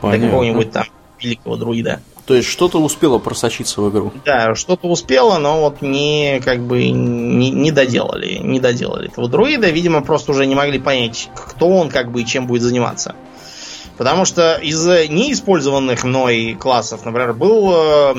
[0.00, 0.20] Понятно.
[0.20, 0.84] До какого-нибудь там
[1.20, 2.00] великого друида.
[2.28, 4.12] То есть что-то успело просочиться в игру.
[4.26, 9.70] Да, что-то успело, но вот не как бы не, не доделали, не доделали этого друида.
[9.70, 13.16] Видимо, просто уже не могли понять, кто он, как бы и чем будет заниматься.
[13.96, 18.14] Потому что из неиспользованных мной классов, например, был э,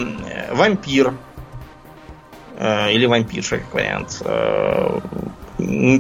[0.53, 1.14] вампир.
[2.57, 4.24] Э, или вампирша, как вариант.
[4.26, 5.01] Э,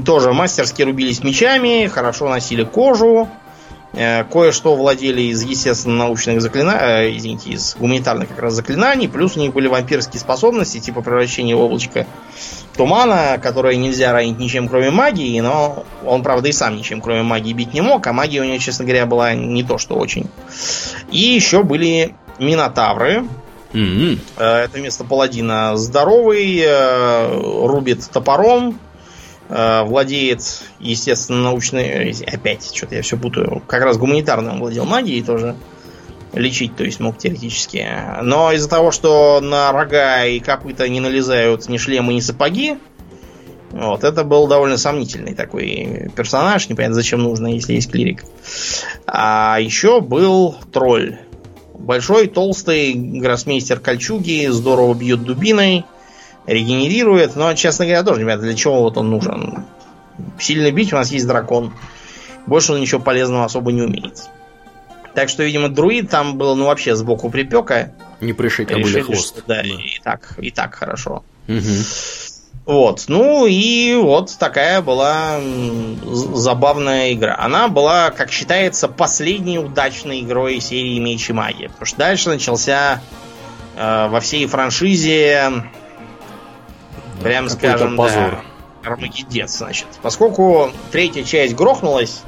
[0.03, 3.29] тоже мастерски рубились мечами, хорошо носили кожу.
[3.93, 9.39] Э, кое-что владели из естественно-научных заклинаний, э, извините, из гуманитарных как раз заклинаний, плюс у
[9.39, 12.05] них были вампирские способности, типа превращения в облачко
[12.77, 17.53] тумана, которое нельзя ранить ничем, кроме магии, но он, правда, и сам ничем, кроме магии,
[17.53, 20.29] бить не мог, а магия у него, честно говоря, была не то, что очень.
[21.11, 23.25] И еще были минотавры.
[23.73, 24.19] Mm-hmm.
[24.37, 26.65] Это место паладина здоровый,
[27.67, 28.79] рубит топором,
[29.49, 30.41] владеет,
[30.79, 32.15] естественно, научной...
[32.27, 33.61] Опять, что-то я все путаю.
[33.67, 35.55] Как раз гуманитарным владел магией тоже
[36.33, 37.87] лечить, то есть мог теоретически.
[38.21, 42.77] Но из-за того, что на рога и копыта не налезают ни шлемы, ни сапоги,
[43.71, 48.23] вот, это был довольно сомнительный такой персонаж, непонятно зачем нужно, если есть клирик.
[49.05, 51.17] А еще был тролль.
[51.73, 55.85] Большой, толстый гроссмейстер кольчуги, здорово бьет дубиной,
[56.49, 59.65] регенерирует, но, честно говоря, тоже не для чего вот он нужен.
[60.39, 61.73] Сильно бить у нас есть дракон.
[62.45, 64.29] Больше он ничего полезного особо не умеет.
[65.13, 67.93] Так что, видимо, друид там был, ну, вообще сбоку припека.
[68.21, 69.37] Не пришей кобыле хвост.
[69.37, 71.23] Что, да, да, и так, и так хорошо.
[71.47, 71.59] Угу.
[72.65, 75.39] Вот, ну и вот такая была
[76.05, 77.35] забавная игра.
[77.39, 81.69] Она была, как считается, последней удачной игрой серии Меч и Магия.
[81.69, 83.01] Потому что дальше начался
[83.75, 85.63] э, во всей франшизе,
[87.21, 88.41] прям скажем, позор.
[88.83, 89.87] да, Армагеддец, значит.
[90.01, 92.21] Поскольку третья часть грохнулась,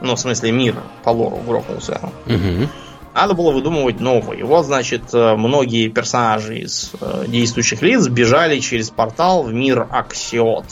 [0.00, 2.00] ну, в смысле, мир по лору грохнулся.
[2.26, 2.68] Угу.
[3.14, 4.40] Надо было выдумывать новый.
[4.40, 9.86] И вот, значит, э, многие персонажи из э, действующих лиц бежали через портал в мир
[9.90, 10.64] Аксиот.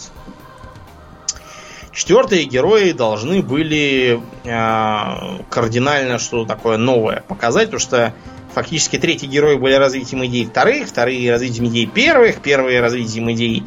[1.92, 8.14] Четвертые герои должны были э, кардинально что такое новое показать, потому что
[8.52, 13.64] фактически третьи герои были развитием идей вторых, вторые развитием идей первых, первые развитием идей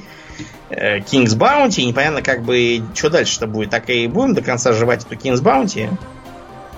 [0.72, 1.84] Э, King's Bounty.
[1.84, 3.70] Непонятно, как бы, что дальше-то будет.
[3.70, 5.90] Так и будем до конца жевать эту King's Bounty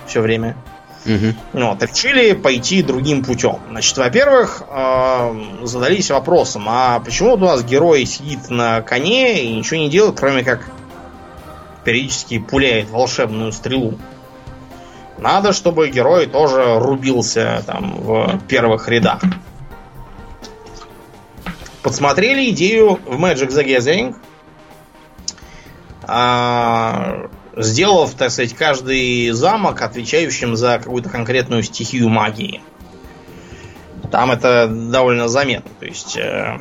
[0.08, 0.58] все время.
[1.06, 1.62] Угу.
[1.62, 3.60] Вот, решили пойти другим путем.
[3.70, 9.56] Значит, во-первых, э, задались вопросом, а почему вот у нас герой сидит на коне и
[9.56, 10.66] ничего не делает, кроме как
[11.84, 14.00] периодически пуляет волшебную стрелу.
[15.18, 19.22] Надо, чтобы герой тоже рубился там в первых рядах
[21.84, 24.16] подсмотрели идею в Magic the Gathering,
[26.04, 32.62] а, сделав, так сказать, каждый замок отвечающим за какую-то конкретную стихию магии.
[34.12, 35.72] Там это довольно заметно.
[35.80, 36.60] То есть э,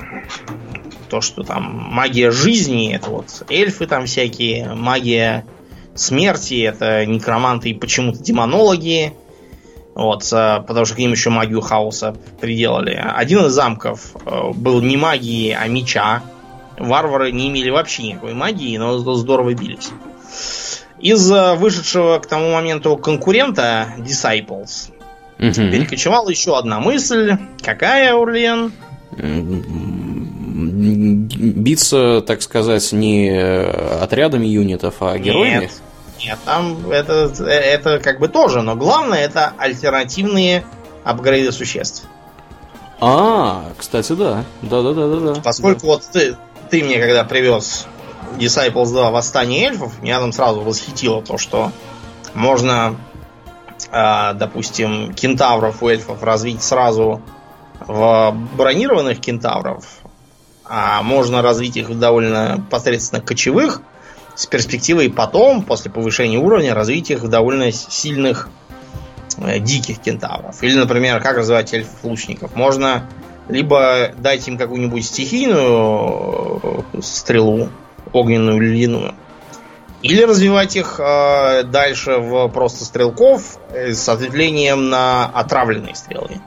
[1.09, 5.45] то, что там магия жизни, это вот эльфы там всякие, магия
[5.95, 9.13] смерти, это некроманты и почему-то демонологи,
[9.95, 12.95] вот, э, потому что к ним еще магию хаоса приделали.
[12.95, 16.23] Один из замков э, был не магии, а меча.
[16.79, 19.91] Варвары не имели вообще никакой магии, но здорово бились.
[21.01, 24.91] Из вышедшего к тому моменту конкурента Disciples
[25.39, 25.53] угу.
[25.53, 27.37] перекочевала еще одна мысль.
[27.63, 28.73] Какая, Урлен?
[30.53, 35.63] Биться, так сказать, не отрядами юнитов, а героями?
[35.63, 35.71] Нет.
[36.19, 40.65] Нет, там это, это как бы тоже, но главное это альтернативные
[41.05, 42.05] апгрейды существ.
[43.01, 44.45] А, кстати, да.
[44.63, 45.41] Да, да, да, да, да.
[45.41, 45.87] Поскольку да.
[45.89, 46.37] вот ты,
[46.71, 47.87] ты мне когда привез
[48.39, 51.73] Disciples 2 Восстание эльфов, меня там сразу восхитило то, что
[52.35, 52.97] можно,
[53.91, 57.21] э, допустим, кентавров у эльфов развить сразу
[57.81, 59.85] в бронированных кентавров,
[60.75, 63.83] а можно развить их в довольно посредственно кочевых,
[64.35, 68.49] с перспективой потом, после повышения уровня, развить их в довольно сильных
[69.37, 70.63] э, диких кентавров.
[70.63, 72.55] Или, например, как развивать эльфов-лучников.
[72.55, 73.07] Можно
[73.51, 76.63] либо дать им какую-нибудь стихийную
[76.95, 77.69] э, стрелу,
[78.15, 79.15] огненную или ледяную,
[80.01, 86.41] или развивать их э, дальше в просто стрелков э, с ответвлением на отравленные стрелы.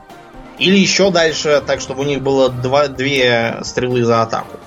[0.58, 4.58] Или еще дальше, так чтобы у них было два, две стрелы за атаку.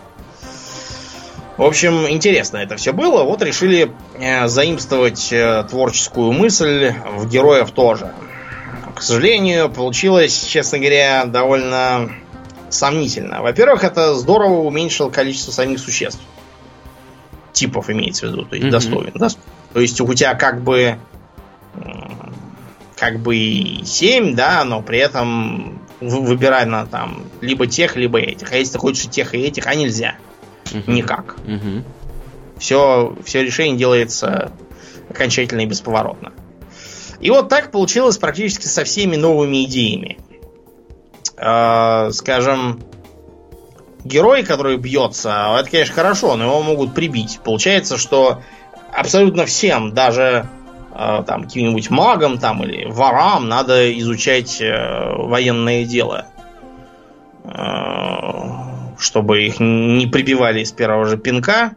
[1.58, 3.24] В общем, интересно это все было.
[3.24, 8.14] Вот решили э, заимствовать э, творческую мысль в героев тоже.
[8.96, 12.12] К сожалению, получилось, честно говоря, довольно
[12.70, 13.42] сомнительно.
[13.42, 16.22] Во-первых, это здорово уменьшило количество самих существ.
[17.52, 18.72] Типов имеется в виду, то есть mm-hmm.
[18.72, 19.46] достоин, достоин.
[19.74, 20.98] То есть у тебя как бы
[23.00, 23.36] как бы
[23.86, 28.52] 7, да, но при этом выбирай на там либо тех, либо этих.
[28.52, 30.16] А если ты хочешь тех и этих, а нельзя.
[30.66, 30.91] Uh-huh.
[30.91, 31.36] Никак.
[31.45, 31.84] Uh-huh.
[32.58, 34.52] Все, все решение делается
[35.10, 36.34] окончательно и бесповоротно.
[37.20, 40.18] И вот так получилось практически со всеми новыми идеями.
[41.38, 42.82] Э, скажем,
[44.04, 47.39] герой, который бьется, это, конечно, хорошо, но его могут прибить.
[47.43, 48.41] Получается, что
[48.93, 50.50] абсолютно всем, даже
[51.26, 56.26] там каким-нибудь магам там или ворам надо изучать э, военное дело,
[57.45, 57.50] э,
[58.97, 61.76] чтобы их не прибивали с первого же пинка.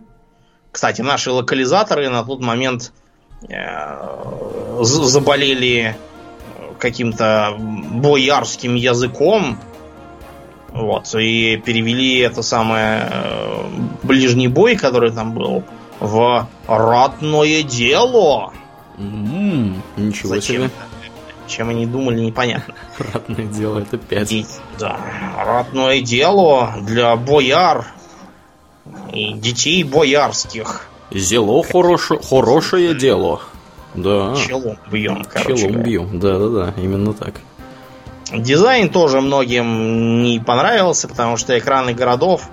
[0.72, 2.92] Кстати, наши локализаторы на тот момент
[3.48, 5.96] э, заболели
[6.80, 9.56] каким-то боярским языком.
[10.70, 13.64] Вот, и перевели это самое э,
[14.02, 15.62] ближний бой, который там был,
[16.00, 18.52] в ратное дело.
[19.02, 20.62] Mm, ничего Зачем?
[20.62, 20.70] себе.
[21.48, 22.74] Чем они думали, непонятно.
[22.98, 24.32] Ратное дело это 5.
[24.32, 24.46] И,
[24.78, 25.00] да,
[25.36, 27.86] ратное дело для бояр
[29.12, 30.86] и детей боярских.
[31.10, 33.40] Зело хорошо, хорошее дело.
[33.94, 34.34] Да.
[34.36, 35.62] Челом бьем, короче.
[35.62, 37.34] Челом бьем, да-да-да, именно так.
[38.32, 42.48] Дизайн тоже многим не понравился, потому что экраны городов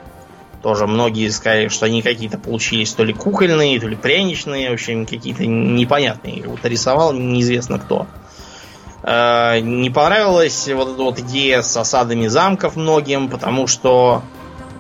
[0.62, 5.06] тоже многие сказали, что они какие-то получились то ли кукольные, то ли пряничные, в общем,
[5.06, 6.44] какие-то непонятные.
[6.44, 8.08] Будто рисовал неизвестно кто.
[9.04, 14.22] Э, не понравилась вот эта вот идея с осадами замков многим, потому что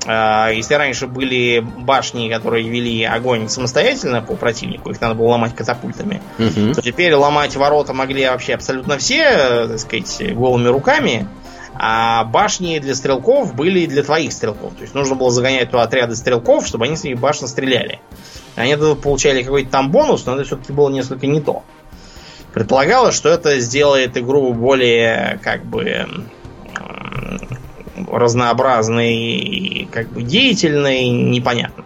[0.05, 5.55] э, если раньше были башни, которые вели огонь самостоятельно по противнику, их надо было ломать
[5.55, 6.73] катапультами, угу.
[6.73, 11.27] то теперь ломать ворота могли вообще абсолютно все, э, так сказать, голыми руками.
[11.81, 14.73] А башни для стрелков были для твоих стрелков.
[14.73, 18.01] То есть нужно было загонять туда отряды стрелков, чтобы они с ними башни стреляли.
[18.57, 21.63] Они получали какой-то там бонус, но это все-таки было несколько не то.
[22.53, 26.05] Предполагалось, что это сделает игру более как бы
[28.11, 31.85] разнообразной, как бы деятельной, непонятно.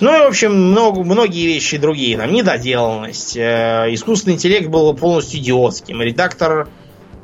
[0.00, 2.18] Ну и, в общем, много, многие вещи другие.
[2.18, 3.36] Там недоделанность.
[3.36, 6.02] Э, искусственный интеллект был полностью идиотским.
[6.02, 6.68] Редактор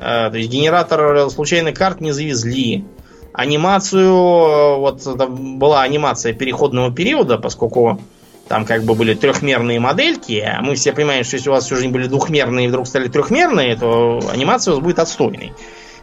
[0.00, 2.84] то есть генератор случайных карт не завезли.
[3.32, 8.00] Анимацию, э, вот была анимация переходного периода, поскольку
[8.48, 11.76] там как бы были трехмерные модельки, а мы все понимаем, что если у вас всю
[11.76, 15.52] жизнь были двухмерные и вдруг стали трехмерные, то анимация у вас будет отстойной.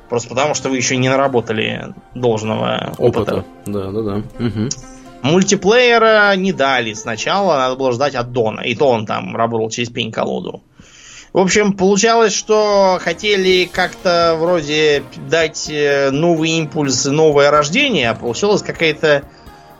[0.07, 3.19] Просто потому, что вы еще не наработали должного опыта.
[3.19, 3.45] опыта.
[3.65, 4.15] Да, да, да.
[4.45, 4.69] Угу.
[5.23, 8.61] Мультиплеера не дали сначала, надо было ждать аддона.
[8.61, 10.61] И то он там работал через пень-колоду.
[11.37, 18.63] В общем, получалось, что хотели как-то вроде дать э, новый импульс, новое рождение, а получилось
[18.63, 19.21] какая-то,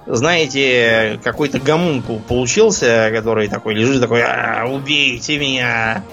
[0.05, 6.03] знаете, какой-то гомункул получился, который такой лежит, такой, а, убейте меня.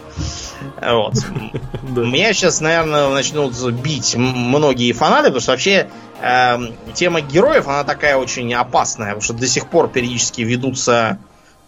[0.81, 1.13] Вот.
[1.95, 5.91] Меня сейчас, наверное, начнут бить многие фанаты, потому что вообще
[6.23, 6.57] э,
[6.95, 11.19] тема героев, она такая очень опасная, потому что до сих пор периодически ведутся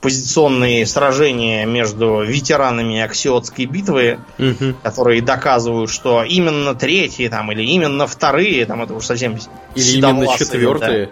[0.06, 4.76] позиционные сражения между ветеранами Аксиотской битвы, угу.
[4.84, 9.36] которые доказывают, что именно третьи там или именно вторые, там это уж совсем
[9.74, 11.10] или именно четвертые.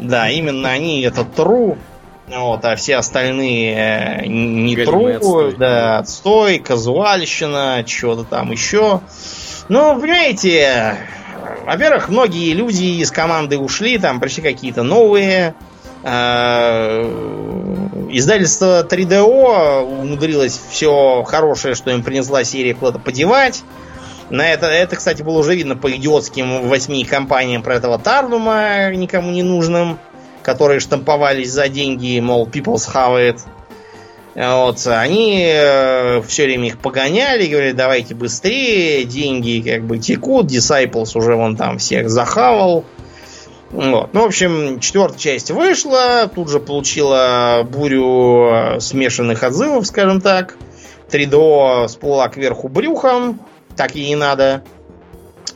[0.00, 1.78] Да, да, именно они это тру,
[2.26, 5.54] вот, а все остальные э, не тру, отстой.
[5.56, 9.00] да, отстой, казуальщина, что-то там еще.
[9.68, 10.96] Ну, понимаете,
[11.64, 15.54] во-первых, многие люди из команды ушли, там пришли какие-то новые,
[18.10, 23.62] издательство 3DO умудрилось все хорошее, что им принесла серия, куда-то подевать.
[24.30, 29.30] На это, это, кстати, было уже видно по идиотским восьми компаниям про этого Тардума, никому
[29.30, 29.98] не нужным,
[30.42, 33.40] которые штамповались за деньги, мол, people's have it.
[34.34, 41.16] Вот, они э, все время их погоняли, говорили, давайте быстрее, деньги как бы текут, Disciples
[41.16, 42.84] уже вон там всех захавал.
[43.74, 44.14] Вот.
[44.14, 50.56] Ну, в общем, четвертая часть вышла, тут же получила бурю смешанных отзывов, скажем так.
[51.10, 53.40] 3DO всплыла кверху брюхом,
[53.76, 54.62] так и не надо.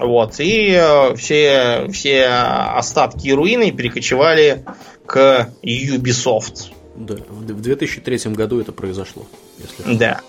[0.00, 4.64] Вот, и э, все, все остатки руины перекочевали
[5.06, 6.72] к Ubisoft.
[6.96, 9.26] Да, в 2003 году это произошло.
[9.58, 10.20] Если да.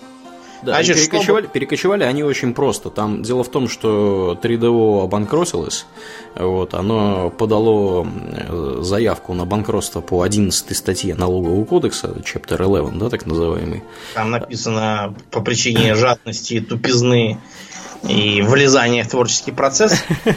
[0.62, 1.52] Да, Значит, перекочевали, чтобы...
[1.52, 2.90] перекочевали они очень просто.
[2.90, 5.86] Там дело в том, что 3DO обанкротилось.
[6.34, 13.08] Вот, оно подало э, заявку на банкротство по 11 статье налогового кодекса, Chapter 11, да,
[13.08, 13.82] так называемый.
[14.14, 17.38] Там написано по причине жадности и тупизны
[18.08, 20.04] и влезание в творческий процесс?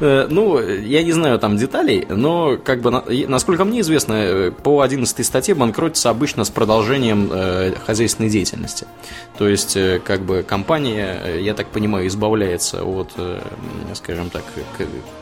[0.00, 2.90] Э, ну, я не знаю там деталей, но, как бы,
[3.28, 8.86] насколько мне известно, э, по 11 статье банкротится обычно с продолжением э, хозяйственной деятельности.
[9.38, 13.12] То есть, как бы, компания, я так понимаю, избавляется от,
[13.94, 14.42] скажем так,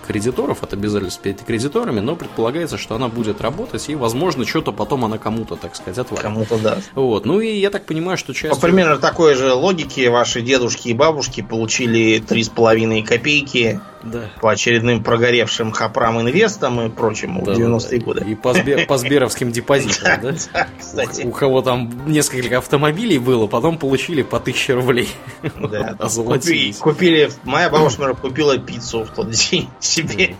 [0.06, 5.04] кредиторов, от обязательств перед кредиторами, но предполагается, что она будет работать, и, возможно, что-то потом
[5.04, 6.22] она кому-то, так сказать, отвалит.
[6.22, 6.78] Кому-то да.
[6.94, 7.24] Вот.
[7.24, 8.54] Ну, и я так понимаю, что часть...
[8.54, 14.30] По примерно такой же логике ваши дедушки и бабушки получили три с половиной копейки да.
[14.40, 18.04] по очередным прогоревшим хапрам инвестам и прочему да, в 90-е да.
[18.04, 18.24] годы.
[18.30, 20.34] И по, сбер, по сберовским депозитам, да?
[20.52, 21.22] Да, кстати.
[21.22, 25.08] У кого там несколько автомобилей было, потом получили по 1000 рублей.
[25.42, 30.34] Да, купили, купили, моя бабушка купила пиццу в тот день себе.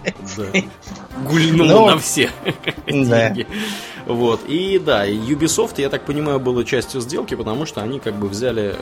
[1.25, 2.31] Гульнула на все
[2.87, 3.47] деньги.
[4.07, 4.41] Вот.
[4.47, 8.77] И да, Ubisoft, я так понимаю, было частью сделки, потому что они как бы взяли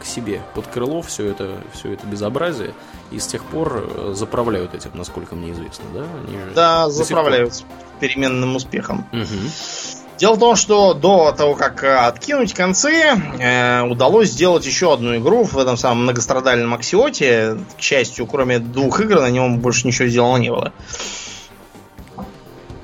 [0.00, 2.74] к себе под крыло все это, все это безобразие
[3.10, 6.00] и с тех пор э, заправляют этим, насколько мне известно, да?
[6.26, 7.64] Они же да, заправляют с
[8.00, 9.06] переменным успехом.
[9.12, 9.50] Угу.
[10.18, 12.90] Дело в том, что до того, как э, откинуть концы,
[13.38, 17.58] э, удалось сделать еще одну игру в этом самом многострадальном Аксиоте.
[17.76, 20.72] К счастью, кроме двух игр, на нем больше ничего сделано не было.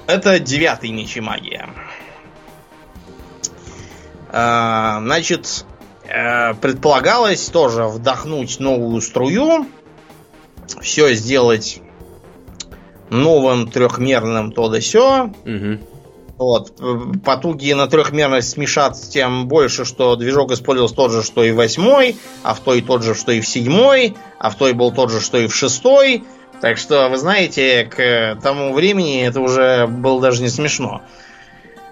[0.07, 1.69] Это девятый меч и магия.
[4.31, 5.65] Э, значит,
[6.05, 9.67] э, предполагалось тоже вдохнуть новую струю,
[10.81, 11.81] все сделать
[13.11, 15.31] новым трехмерным то да сё.
[15.45, 15.79] Угу.
[16.39, 16.73] Вот.
[17.25, 22.17] Потуги на трехмерность смешаться тем больше, что движок использовался тот же, что и в восьмой,
[22.43, 25.21] а в той тот же, что и в седьмой, а в той был тот же,
[25.21, 26.25] что и в шестой.
[26.63, 31.03] Так что, вы знаете, к тому времени это уже было даже не смешно.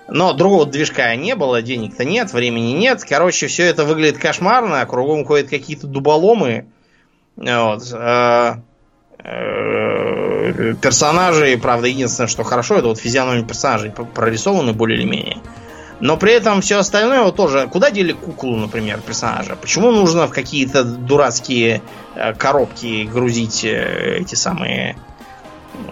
[0.07, 3.03] Но другого движка не было, денег-то нет, времени нет.
[3.03, 6.67] Короче, все это выглядит кошмарно, кругом ходят какие-то дуболомы.
[7.35, 7.83] Вот.
[7.93, 8.59] Э,
[9.19, 15.39] э, персонажи, правда, единственное, что хорошо, это вот физиономии персонажей прорисованы более или менее.
[16.01, 17.69] Но при этом все остальное вот тоже.
[17.71, 19.57] Куда дели куклу, например, персонажа?
[19.57, 21.83] Почему нужно в какие-то дурацкие
[22.15, 24.97] э, коробки грузить эти самые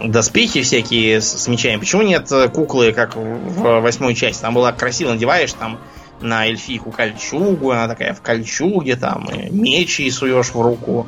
[0.03, 1.77] доспехи всякие с, мечами?
[1.77, 4.41] Почему нет куклы, как в восьмой части?
[4.41, 5.79] Там была красиво надеваешь там
[6.21, 11.07] на эльфийку кольчугу, она такая в кольчуге, там, и мечи суешь в руку.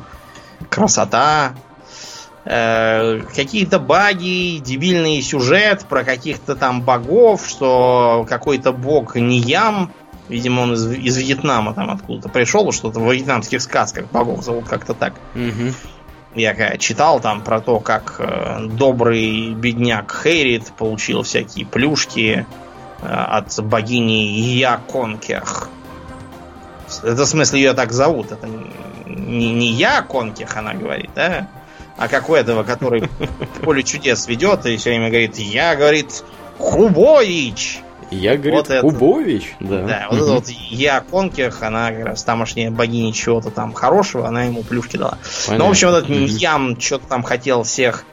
[0.68, 1.54] Красота.
[2.44, 9.92] Э, какие-то баги, дебильный сюжет про каких-то там богов, что какой-то бог Ниям,
[10.28, 14.92] видимо, он из, из Вьетнама там откуда-то пришел, что-то в вьетнамских сказках богов зовут как-то
[14.92, 15.14] так.
[15.36, 15.72] Угу.
[16.34, 22.44] Я читал там про то, как э, добрый бедняк Хейрит получил всякие плюшки
[23.02, 25.68] э, от богини Я Конкех.
[27.04, 28.32] Это в смысле ее так зовут.
[28.32, 28.48] Это
[29.06, 31.48] не, не я Конкех, она говорит, да?
[31.96, 33.08] А как у этого, который
[33.62, 36.24] поле чудес ведет и все время говорит, я, говорит,
[36.58, 37.80] Хубович.
[38.10, 39.82] Я, говорит, вот это, Кубович, да.
[39.82, 44.44] Да, вот это вот я Конкех, она как раз тамошняя богиня чего-то там хорошего, она
[44.44, 45.18] ему плюшки дала.
[45.46, 45.64] Понятно.
[45.64, 48.04] Ну, в общем, вот этот Ям что-то там хотел всех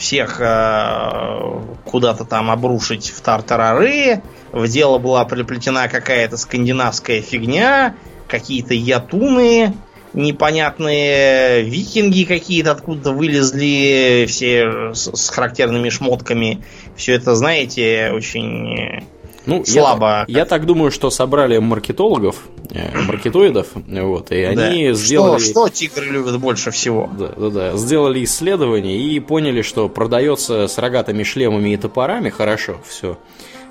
[0.00, 4.22] всех э, куда-то там обрушить в тартарары.
[4.50, 7.94] В дело была приплетена какая-то скандинавская фигня,
[8.26, 9.74] какие-то ятуны,
[10.12, 16.64] непонятные викинги какие-то откуда вылезли, все с, характерными шмотками.
[16.96, 19.04] Все это, знаете, очень
[19.46, 20.24] ну, слабо.
[20.28, 24.64] Я, я так думаю, что собрали маркетологов, э, маркетоидов, вот, и да.
[24.64, 25.40] они сделали...
[25.40, 27.08] Что, что тигры любят больше всего?
[27.18, 27.76] Да, да, да.
[27.76, 33.18] Сделали исследование и поняли, что продается с рогатыми шлемами и топорами хорошо все.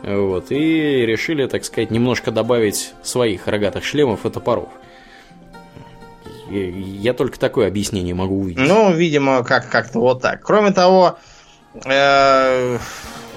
[0.01, 4.69] Вот, и решили, так сказать, немножко добавить своих рогатых шлемов и топоров.
[6.49, 8.67] Я только такое объяснение могу увидеть.
[8.67, 10.41] Ну, видимо, как- как-то вот так.
[10.41, 11.17] Кроме того,
[11.85, 12.77] э-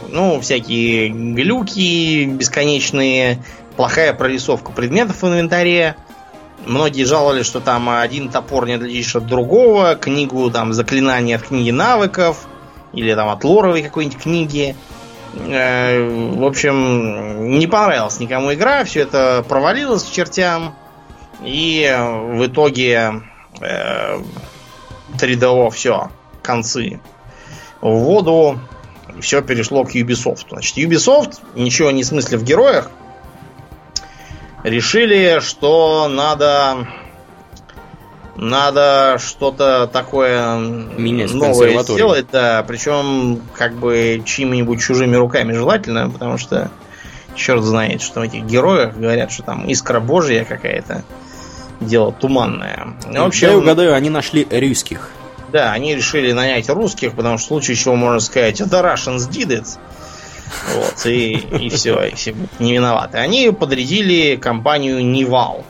[0.09, 3.43] ну, всякие глюки бесконечные,
[3.77, 5.97] плохая прорисовка предметов в инвентаре.
[6.67, 11.71] Многие жаловались, что там один топор не отличишь от другого, книгу там заклинания от книги
[11.71, 12.47] навыков,
[12.93, 14.77] или там от лоровой какой-нибудь книги.
[15.35, 20.75] Э, в общем, не понравилась никому игра, все это провалилось к чертям.
[21.45, 23.23] И в итоге
[23.61, 24.19] э,
[25.19, 26.11] 3DO все,
[26.43, 27.01] концы.
[27.81, 28.61] В воду,
[29.21, 30.47] все перешло к Ubisoft.
[30.51, 32.91] Значит, Ubisoft, ничего не смысле в героях,
[34.63, 36.87] решили, что надо
[38.35, 46.39] надо что-то такое Менять новое сделать, да, причем как бы чьими-нибудь чужими руками желательно, потому
[46.39, 46.71] что
[47.35, 51.05] черт знает, что в этих героях говорят, что там искра божья какая-то
[51.83, 52.95] дело туманное.
[53.07, 55.11] В общем, Я угадаю, они нашли русских.
[55.53, 59.49] Да, они решили нанять русских, потому что в случае чего можно сказать, это Russians did
[59.49, 59.79] it.
[60.75, 63.19] Вот, и, и все, и все не виноваты.
[63.19, 65.65] Они подрядили компанию Нивал.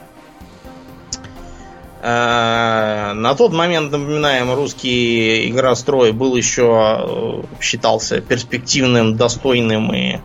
[2.01, 10.19] Э, на тот момент, напоминаем, русский игрострой был еще, э, считался перспективным, достойным и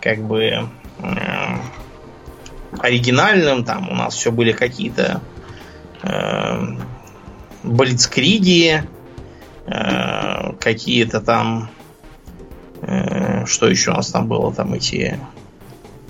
[0.00, 0.66] как бы э,
[2.84, 3.64] оригинальным.
[3.64, 5.20] Там у нас все были какие-то
[6.02, 6.76] э,
[7.62, 8.84] блицкриги,
[9.66, 11.70] э, какие-то там
[12.86, 14.52] Э, что еще у нас там было?
[14.52, 15.18] Там эти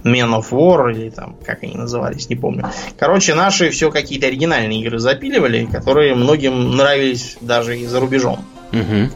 [0.03, 2.71] Men of War, или там, как они назывались, не помню.
[2.99, 8.45] Короче, наши все какие-то оригинальные игры запиливали, которые многим нравились даже и за рубежом.
[8.73, 9.11] Угу.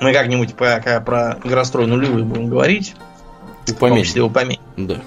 [0.00, 2.94] Мы как-нибудь пока про игрострой нулевые будем говорить.
[3.70, 3.78] Упомянем.
[3.78, 4.22] В том числе.
[4.76, 5.02] Да.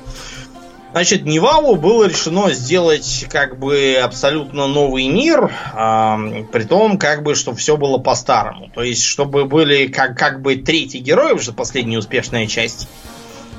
[0.91, 6.19] Значит, Невалу было решено сделать как бы абсолютно новый мир, а,
[6.51, 8.69] при том, как бы, чтобы все было по-старому.
[8.73, 12.89] То есть, чтобы были как, как бы третий герой, уже последняя успешная часть.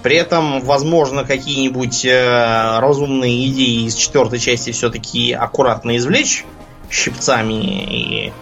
[0.03, 6.45] При этом, возможно, какие-нибудь э, разумные идеи из четвертой части все-таки аккуратно извлечь
[6.91, 8.33] щипцами и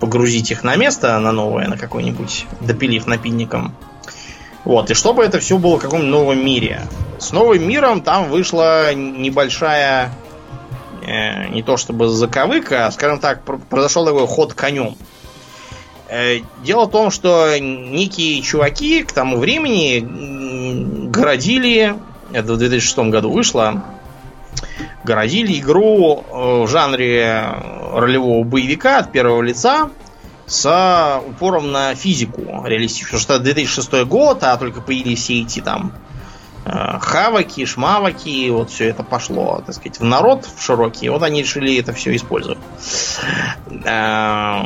[0.00, 3.76] погрузить их на место, на новое, на какой-нибудь, допилив напильником.
[4.64, 6.82] Вот, и чтобы это все было в каком-нибудь новом мире.
[7.18, 10.10] С новым миром там вышла небольшая,
[11.06, 14.96] э, не то чтобы заковыка, а, скажем так, произошел такой ход конем.
[16.08, 21.96] Э, дело в том, что некие чуваки к тому времени городили,
[22.32, 23.84] это в 2006 году вышло,
[25.04, 27.44] городили игру э, в жанре
[27.92, 29.90] ролевого боевика от первого лица,
[30.46, 33.20] с упором на физику реалистичную.
[33.20, 35.92] Потому что 2006 год, а только появились все эти там
[36.64, 41.08] э, хаваки, шмаваки, вот все это пошло, так сказать, в народ в широкий.
[41.08, 42.58] Вот они решили это все использовать.
[43.84, 44.62] Э,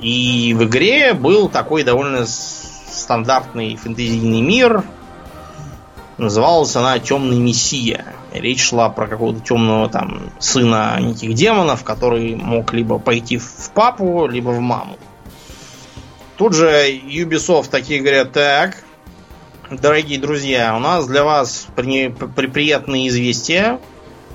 [0.00, 4.84] и в игре был такой довольно стандартный фэнтезийный мир.
[6.18, 8.04] Называлась она Темный Мессия.
[8.32, 14.26] Речь шла про какого-то темного там сына неких демонов, который мог либо пойти в папу,
[14.26, 14.98] либо в маму.
[16.36, 18.82] Тут же Ubisoft такие говорят, так,
[19.70, 23.80] дорогие друзья, у нас для вас при, при, приятные известия.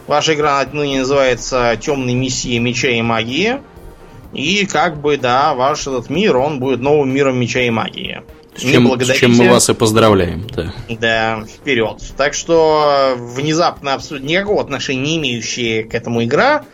[0.07, 3.61] Ваша игра отныне называется Темный Мессия Меча и Магии.
[4.31, 8.23] И как бы, да, ваш этот мир, он будет новым миром Меча и Магии.
[8.55, 10.47] С чем, с чем мы вас и поздравляем.
[10.55, 10.73] Да.
[10.89, 12.01] да, вперед.
[12.17, 16.65] Так что внезапно абсолютно никакого отношения не имеющая к этому игра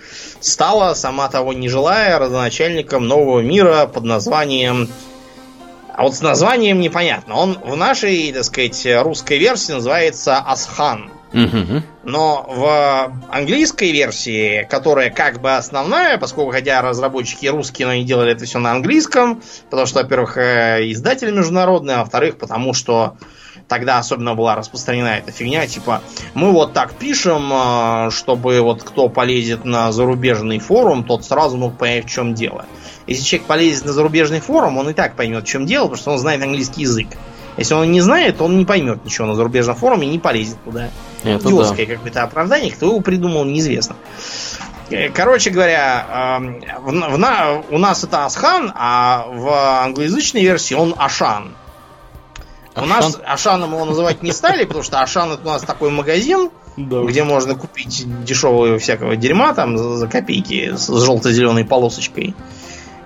[0.41, 4.89] стала, сама того не желая, родоначальником нового мира под названием...
[5.95, 7.35] А вот с названием непонятно.
[7.35, 11.11] Он в нашей, так сказать, русской версии называется Асхан.
[12.09, 18.31] Но в английской версии, которая как бы основная, поскольку хотя разработчики русские, но они делали
[18.31, 23.15] это все на английском, потому что, во-первых, э, издатель международный, а во-вторых, потому что
[23.67, 26.01] тогда особенно была распространена эта фигня, типа,
[26.33, 31.77] мы вот так пишем, э, чтобы вот кто полезет на зарубежный форум, тот сразу мог
[31.77, 32.65] понять, в чем дело.
[33.05, 36.11] Если человек полезет на зарубежный форум, он и так поймет, в чем дело, потому что
[36.13, 37.09] он знает английский язык.
[37.59, 40.89] Если он не знает, он не поймет ничего на зарубежном форуме и не полезет туда.
[41.23, 41.95] Это Идиотское да.
[41.95, 43.97] какое-то оправдание, кто его придумал, неизвестно.
[44.89, 46.39] Э, короче говоря,
[46.79, 51.53] в, в, у нас это Асхан, а в англоязычной версии он Ашан.
[52.75, 52.83] Ашан?
[52.83, 56.51] У нас Ашаном его называть не стали, потому что Ашан это у нас такой магазин,
[56.77, 57.03] да.
[57.03, 62.35] где можно купить дешевого всякого дерьма там за, копейки с желто-зеленой полосочкой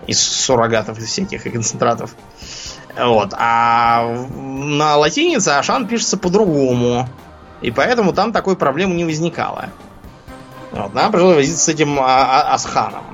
[0.05, 2.15] из суррогатов из всяких и концентратов.
[2.98, 3.34] Вот.
[3.38, 7.07] А на латинице Ашан пишется по-другому.
[7.61, 9.70] И поэтому там такой проблемы не возникало.
[10.72, 13.06] Вот, нам пришлось возиться с этим а, а, Асханом.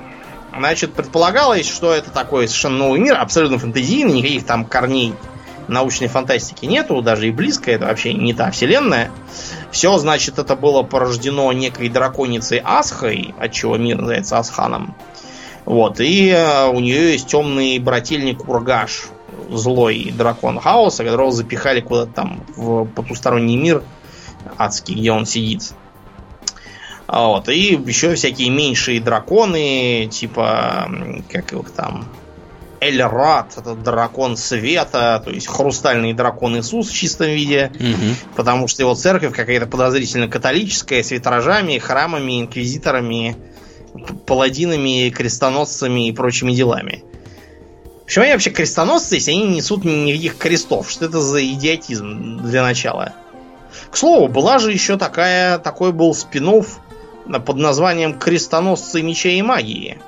[0.58, 5.14] Значит, предполагалось, что это такой совершенно новый мир, абсолютно фэнтезийный, никаких там корней
[5.68, 9.12] научной фантастики нету, даже и близко, это вообще не та вселенная.
[9.72, 14.96] Все, значит, это было порождено некой драконицей Асхой, от чего мир называется Асханом.
[15.66, 19.10] Вот, и э, у нее есть темный брательник Ургаш,
[19.50, 23.84] злой дракон хаоса, которого запихали куда-то там в потусторонний мир
[24.58, 25.74] адский, где он сидит.
[27.08, 27.50] Вот.
[27.50, 30.92] И еще всякие меньшие драконы, типа,
[31.30, 32.08] как их там,
[32.82, 38.16] Эльрат, это дракон света, то есть хрустальный дракон Иисус в чистом виде, угу.
[38.36, 43.36] потому что его церковь какая-то подозрительно католическая, с витражами, храмами, инквизиторами,
[44.26, 47.04] паладинами, крестоносцами и прочими делами.
[48.10, 50.90] Почему они вообще крестоносцы, если они не несут никаких крестов?
[50.90, 53.14] Что это за идиотизм для начала?
[53.92, 56.64] К слову, была же еще такая, такой был спин
[57.46, 60.00] под названием «Крестоносцы меча и магии».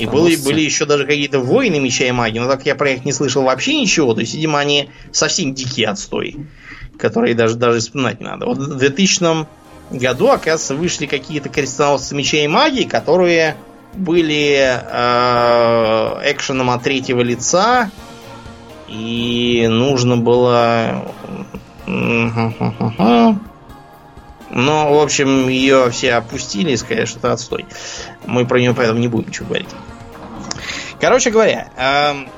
[0.00, 3.04] И были, были еще даже какие-то воины меча и магии, но так я про них
[3.04, 4.12] не слышал вообще ничего.
[4.14, 6.48] То есть, видимо, они совсем дикий отстой,
[6.98, 8.46] которые даже, даже вспоминать не надо.
[8.46, 9.46] Вот в 2000
[9.92, 13.56] году, оказывается, вышли какие-то крестоносцы меча и магии, которые
[13.94, 17.90] были э, экшеном от третьего лица,
[18.88, 21.04] и нужно было...
[24.50, 27.66] Но, в общем, ее все опустили и сказали, что это отстой.
[28.24, 29.68] Мы про нее поэтому не будем ничего говорить.
[31.00, 32.28] Короче говоря, эм,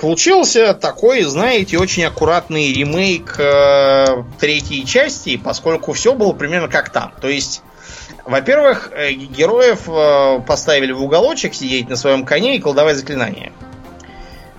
[0.00, 7.12] получился такой, знаете, очень аккуратный ремейк э, третьей части, поскольку все было примерно как там.
[7.20, 7.62] То есть,
[8.24, 13.52] во-первых, э, героев э, поставили в уголочек сидеть на своем коне и колдовать заклинания.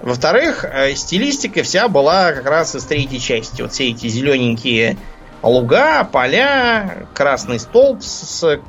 [0.02, 0.65] Во-вторых,
[0.95, 3.61] стилистика вся была как раз из третьей части.
[3.61, 4.98] Вот все эти зелененькие
[5.41, 8.60] луга, поля, красный столб с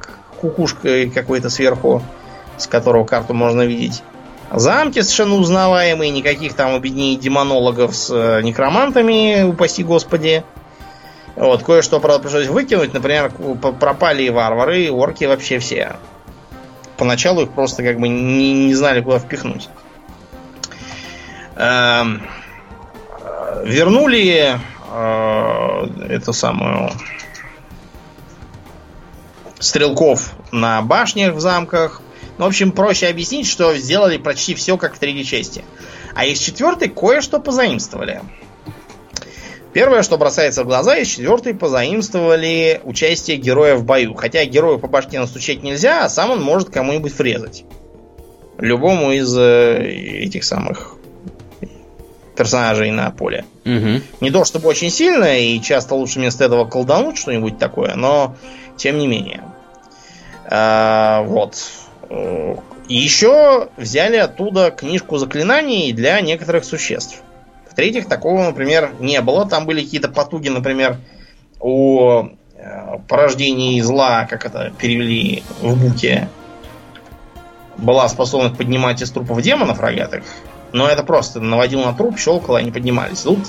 [0.40, 2.02] кукушкой какой-то сверху,
[2.56, 4.02] с которого карту можно видеть.
[4.52, 10.44] Замки совершенно узнаваемые, никаких там объединений демонологов с э, некромантами, упаси господи.
[11.36, 12.94] Вот, кое-что, правда, пришлось выкинуть.
[12.94, 13.32] Например,
[13.80, 15.96] пропали варвары, орки вообще все.
[16.96, 19.68] Поначалу их просто как бы не, не знали, куда впихнуть.
[21.56, 22.22] Эм,
[23.64, 24.58] вернули
[24.92, 26.92] э, эту самую
[29.58, 32.00] стрелков на башнях в замках.
[32.38, 35.64] Ну, в общем, проще объяснить, что сделали почти все, как в третьей части.
[36.14, 38.22] А из четвертой кое-что позаимствовали.
[39.74, 44.14] Первое, что бросается в глаза, из четвертой позаимствовали участие героя в бою.
[44.14, 47.64] Хотя герою по башке настучать нельзя, а сам он может кому-нибудь врезать.
[48.58, 49.82] Любому из э,
[50.22, 50.94] этих самых
[52.36, 53.44] персонажей на поле.
[53.64, 54.00] Угу.
[54.20, 58.36] Не то чтобы очень сильно, и часто лучше вместо этого колдануть что-нибудь такое, но
[58.76, 59.42] тем не менее.
[60.46, 61.56] А, вот.
[62.88, 67.22] И еще взяли оттуда книжку заклинаний для некоторых существ.
[67.74, 69.48] В-третьих, такого, например, не было.
[69.48, 70.98] Там были какие-то потуги, например,
[71.58, 76.28] о э, порождении зла, как это перевели в буке.
[77.76, 80.22] Была способность поднимать из трупов демонов рогатых.
[80.70, 83.22] Но это просто наводил на труп, щелкало, они поднимались.
[83.22, 83.40] Тут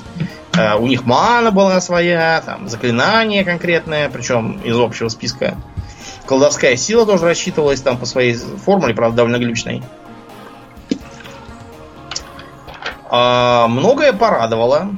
[0.58, 5.56] э, у них мана была своя, там заклинание конкретное, причем из общего списка
[6.26, 9.84] Колдовская сила тоже рассчитывалась там по своей формуле, правда, довольно глючной.
[13.18, 14.90] А, многое порадовало.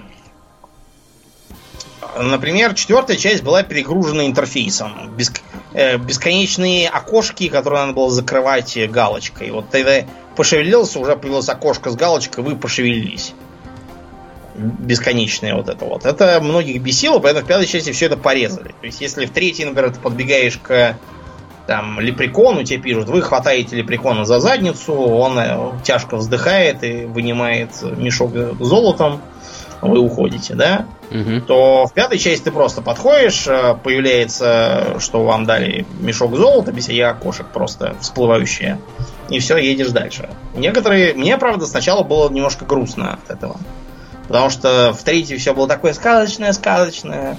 [2.17, 5.11] Например, четвертая часть была перегружена интерфейсом.
[5.15, 5.41] Беск...
[5.73, 9.51] Э, бесконечные окошки, которые надо было закрывать галочкой.
[9.51, 9.97] Вот тогда
[10.35, 13.33] пошевелился, уже появилось окошко с галочкой, вы пошевелились.
[14.55, 16.05] Бесконечное вот это вот.
[16.07, 18.69] Это многих бесило, поэтому в пятой части все это порезали.
[18.69, 20.97] То есть, если в третьей, например, ты подбегаешь к
[21.67, 27.69] там лепрекону тебе пишут, вы хватаете лепрекона за задницу, он э, тяжко вздыхает и вынимает
[27.81, 29.21] мешок золотом,
[29.81, 30.85] вы уходите, да?
[31.11, 31.41] Угу.
[31.41, 36.85] То в пятой части ты просто подходишь, э, появляется, что вам дали мешок золота, без
[36.85, 38.79] всяких окошек просто всплывающие,
[39.29, 40.29] и все, едешь дальше.
[40.55, 41.13] Некоторые...
[41.13, 43.57] Мне, правда, сначала было немножко грустно от этого.
[44.27, 47.37] Потому что в третьей все было такое сказочное, сказочное.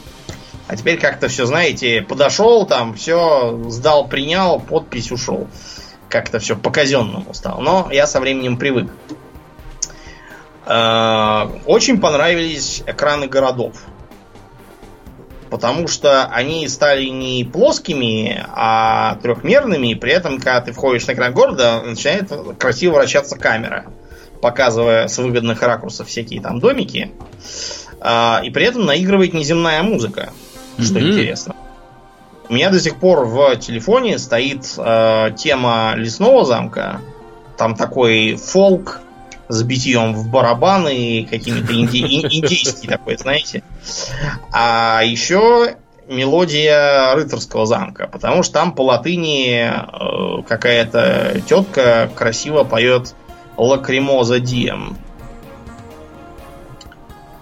[0.68, 5.48] А теперь как-то все, знаете, подошел, там все, сдал, принял, подпись ушел.
[6.10, 7.60] Как-то все по-казенному стало.
[7.62, 8.90] Но я со временем привык.
[10.66, 13.76] Э, очень понравились экраны городов.
[15.48, 19.92] Потому что они стали не плоскими, а трехмерными.
[19.92, 23.86] И при этом, когда ты входишь на экран города, начинает красиво вращаться камера,
[24.42, 27.10] показывая с выгодных ракурсов всякие там домики.
[28.02, 30.30] Э, и при этом наигрывает неземная музыка
[30.84, 31.54] что интересно.
[32.48, 37.00] У меня до сих пор в телефоне стоит э, тема лесного замка.
[37.58, 39.00] Там такой фолк
[39.48, 43.62] с битьем в барабаны и какими-то инди- индийский такой, знаете.
[44.52, 45.76] А еще
[46.06, 53.14] мелодия рыцарского замка, потому что там по латыни э, какая-то тетка красиво поет
[53.56, 54.96] lacrimosa diem.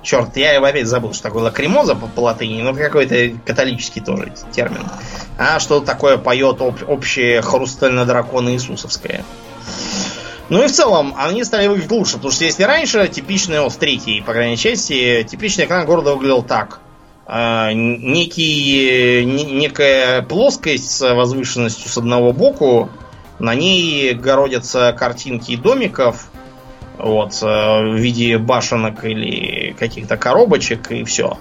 [0.06, 4.32] Черт, я его опять забыл, что такое лакримоза по, по латыни, но какой-то католический тоже
[4.52, 4.86] термин.
[5.36, 9.24] А что такое поет об, общее хрустально-дракона Иисусовское.
[10.48, 13.78] Ну и в целом, они стали выглядеть лучше, потому что если раньше типичный, вот в
[13.78, 16.78] третьей, по крайней части, типичный экран города выглядел так.
[17.26, 22.90] Э, некий, не, некая плоскость с возвышенностью с одного боку,
[23.40, 26.28] на ней городятся картинки домиков,
[26.98, 31.38] вот, э, в виде башенок или каких-то коробочек, и все.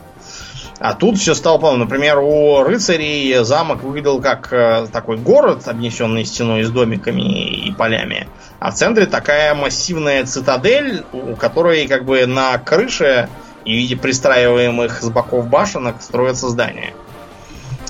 [0.80, 6.26] А тут все стало по Например, у рыцарей замок выглядел как э, такой город, обнесенный
[6.26, 8.28] стеной с домиками и полями.
[8.60, 13.30] А в центре такая массивная цитадель, у которой как бы на крыше
[13.64, 16.94] и в виде пристраиваемых с боков башенок строятся здания.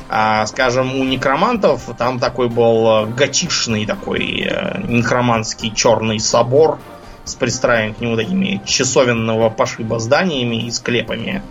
[0.07, 6.77] А, скажем, у некромантов там такой был готичный такой э, некроманский черный собор
[7.25, 11.41] с пристраиваем к нему такими часовенного пошиба зданиями и склепами.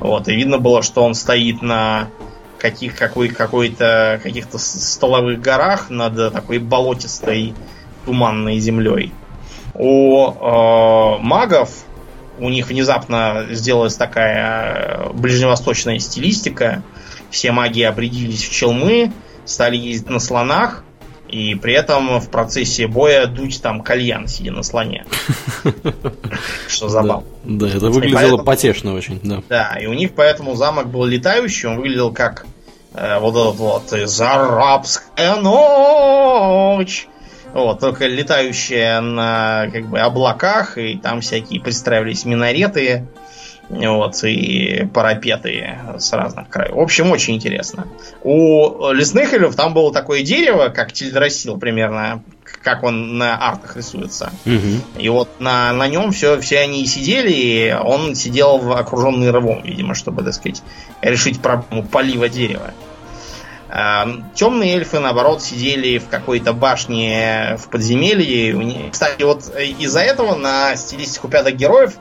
[0.00, 2.08] Вот, и видно было, что он стоит на
[2.58, 7.54] каких, какой, какой-то, каких-то столовых горах над такой болотистой
[8.04, 9.12] туманной землей.
[9.74, 11.70] У э, магов
[12.38, 16.82] у них внезапно сделалась такая ближневосточная стилистика.
[17.30, 19.12] Все маги обрядились в челмы,
[19.44, 20.84] стали ездить на слонах,
[21.28, 25.04] и при этом в процессе боя дуть там кальян, сидя на слоне.
[26.68, 27.26] Что забавно.
[27.44, 29.42] Да, это выглядело потешно очень, да.
[29.48, 32.46] Да, и у них поэтому замок был летающий, он выглядел как
[32.94, 37.08] э, вот этот вот из арабская ночь.
[37.52, 43.06] Вот, только летающая на как бы облаках, и там всякие пристраивались минареты,
[43.68, 46.74] вот, и парапеты с разных краев.
[46.74, 47.86] В общем, очень интересно.
[48.22, 52.22] У лесных эльфов там было такое дерево, как тельдросил примерно,
[52.62, 54.32] как он на артах рисуется.
[54.46, 55.00] Угу.
[55.02, 59.62] И вот на, на нем все, все они сидели, и он сидел в окруженный рвом,
[59.62, 60.62] видимо, чтобы, так сказать,
[61.02, 62.72] решить проблему полива дерева.
[63.70, 68.90] А, темные эльфы, наоборот, сидели в какой-то башне в подземелье.
[68.90, 71.94] Кстати, вот из-за этого на стилистику пятых героев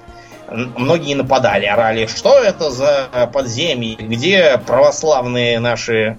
[0.50, 6.18] многие нападали, орали, что это за подземье, где православные наши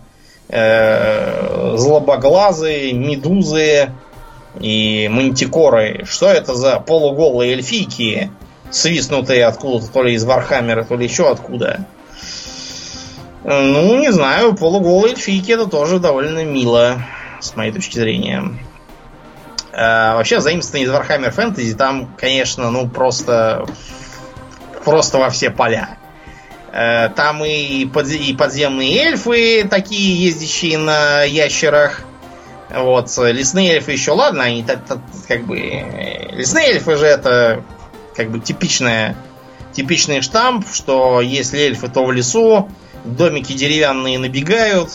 [0.48, 3.90] э, злобоглазые, медузы
[4.60, 8.30] и мантикоры, что это за полуголые эльфийки,
[8.70, 11.86] свистнутые откуда-то, то ли из Warhammer а, то ли еще откуда.
[13.44, 16.98] Ну, не знаю, полуголые эльфийки это тоже довольно мило,
[17.40, 18.44] с моей точки зрения.
[19.72, 23.64] А, вообще, заимствование из Warhammer Fantasy там, конечно, ну просто
[24.90, 25.98] просто во все поля.
[26.73, 32.02] Э, там и, под, и подземные эльфы, такие ездящие на ящерах.
[32.74, 35.56] Вот, лесные эльфы еще ладно, они так, так, как бы...
[35.56, 37.65] Лесные эльфы же это
[38.15, 39.16] как бы типичная,
[39.73, 42.69] типичный штамп, что если эльфы, то в лесу,
[43.05, 44.90] домики деревянные набегают,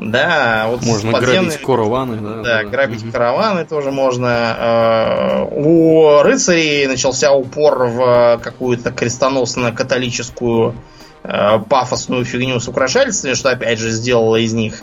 [0.00, 1.42] да, вот можно подземные...
[1.42, 2.34] грабить караваны, да.
[2.36, 2.64] Да, да.
[2.64, 3.12] грабить угу.
[3.12, 4.56] караваны тоже можно.
[4.58, 10.74] Э, у рыцарей начался упор в какую-то крестоносно-католическую
[11.22, 14.80] э, пафосную фигню с украшательствами, что опять же сделало из них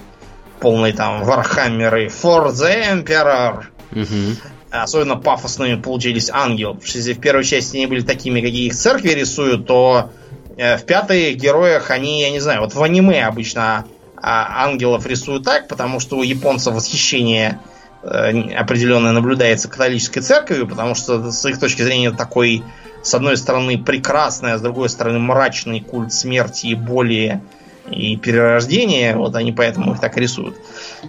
[0.59, 3.63] полный там Вархаммеры For the Emperor.
[3.93, 4.37] Угу.
[4.69, 6.77] Особенно пафосными получились ангелы.
[6.83, 10.11] Если в первой части они были такими, какие их церкви рисуют, то
[10.57, 13.85] э, в пятой героях они, я не знаю, вот в аниме обычно
[14.21, 17.59] а ангелов рисуют так, потому что у японцев восхищение
[18.03, 22.63] э, определенное наблюдается католической церковью, потому что с их точки зрения такой,
[23.03, 27.41] с одной стороны, прекрасный, а с другой стороны, мрачный культ смерти и боли
[27.89, 29.15] и перерождения.
[29.15, 30.57] Вот они поэтому их так рисуют.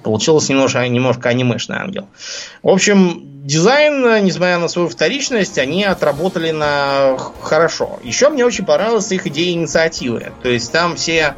[0.02, 2.08] Получилось немножко, немножко анимешный ангел.
[2.62, 7.98] В общем, дизайн, несмотря на свою вторичность, они отработали на хорошо.
[8.04, 10.32] Еще мне очень понравилась их идея инициативы.
[10.42, 11.34] То есть там все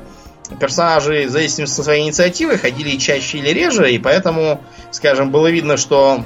[0.58, 4.60] персонажи, в зависимости от своей инициативы, ходили чаще или реже, и поэтому,
[4.90, 6.24] скажем, было видно, что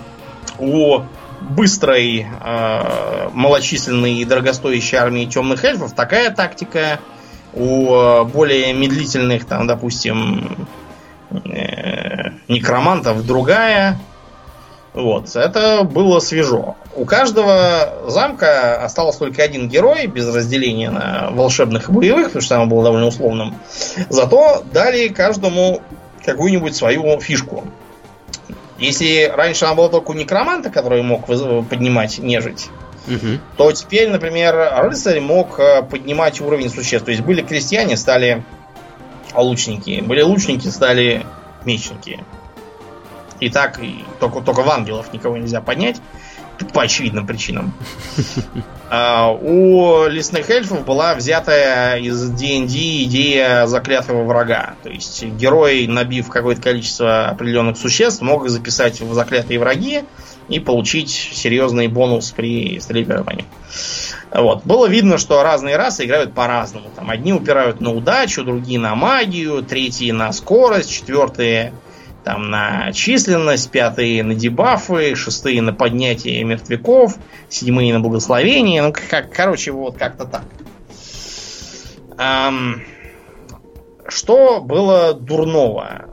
[0.59, 1.01] у
[1.41, 7.01] быстрой, э, малочисленной и дорогостоящей армии темных эльфов такая тактика,
[7.53, 10.67] у более медлительных, там, допустим,
[11.31, 13.99] э, некромантов другая,
[14.95, 16.77] вот, это было свежо.
[16.95, 22.61] У каждого замка остался только один герой, без разделения на волшебных и боевых, потому что
[22.61, 23.57] он был довольно условным.
[24.09, 25.83] Зато дали каждому
[26.25, 27.65] какую-нибудь свою фишку.
[28.79, 32.69] Если раньше она была только у некроманта, который мог поднимать нежить,
[33.09, 33.41] угу.
[33.57, 37.05] то теперь, например, рыцарь мог э, поднимать уровень существ.
[37.05, 38.45] То есть были крестьяне, стали
[39.35, 40.03] лучники.
[40.05, 41.27] Были лучники, стали
[41.65, 42.21] мечники.
[43.45, 46.01] И так и только, только в ангелов никого нельзя поднять.
[46.73, 47.75] По очевидным причинам.
[48.91, 54.75] А, у лесных эльфов была взятая из D&D идея заклятого врага.
[54.85, 60.05] То есть герой, набив какое-то количество определенных существ, мог их записать в заклятые враги
[60.49, 63.47] и получить серьезный бонус при ним.
[64.31, 64.65] Вот.
[64.65, 66.91] Было видно, что разные расы играют по-разному.
[66.95, 71.73] Там одни упирают на удачу, другие на магию, третьи на скорость, четвертые
[72.25, 77.17] там на численность, пятые на дебафы, шестые на поднятие мертвяков,
[77.51, 78.83] седьмые на благословение.
[78.83, 80.45] Ну, как, короче, вот как-то так.
[82.19, 82.83] Эм,
[84.09, 86.07] что было дурного?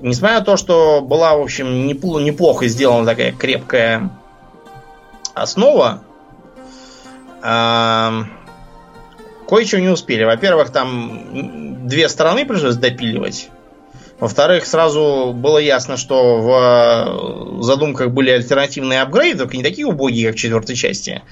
[0.00, 4.10] Несмотря на то, что была, в общем, неплохо сделана такая крепкая
[5.34, 6.02] основа,
[7.40, 8.26] кое-чего
[9.80, 10.24] не успели.
[10.24, 13.50] Во-первых, там две стороны пришлось допиливать.
[14.22, 20.36] Во-вторых, сразу было ясно, что в задумках были альтернативные апгрейды, только не такие убогие, как
[20.36, 21.22] в четвертой части,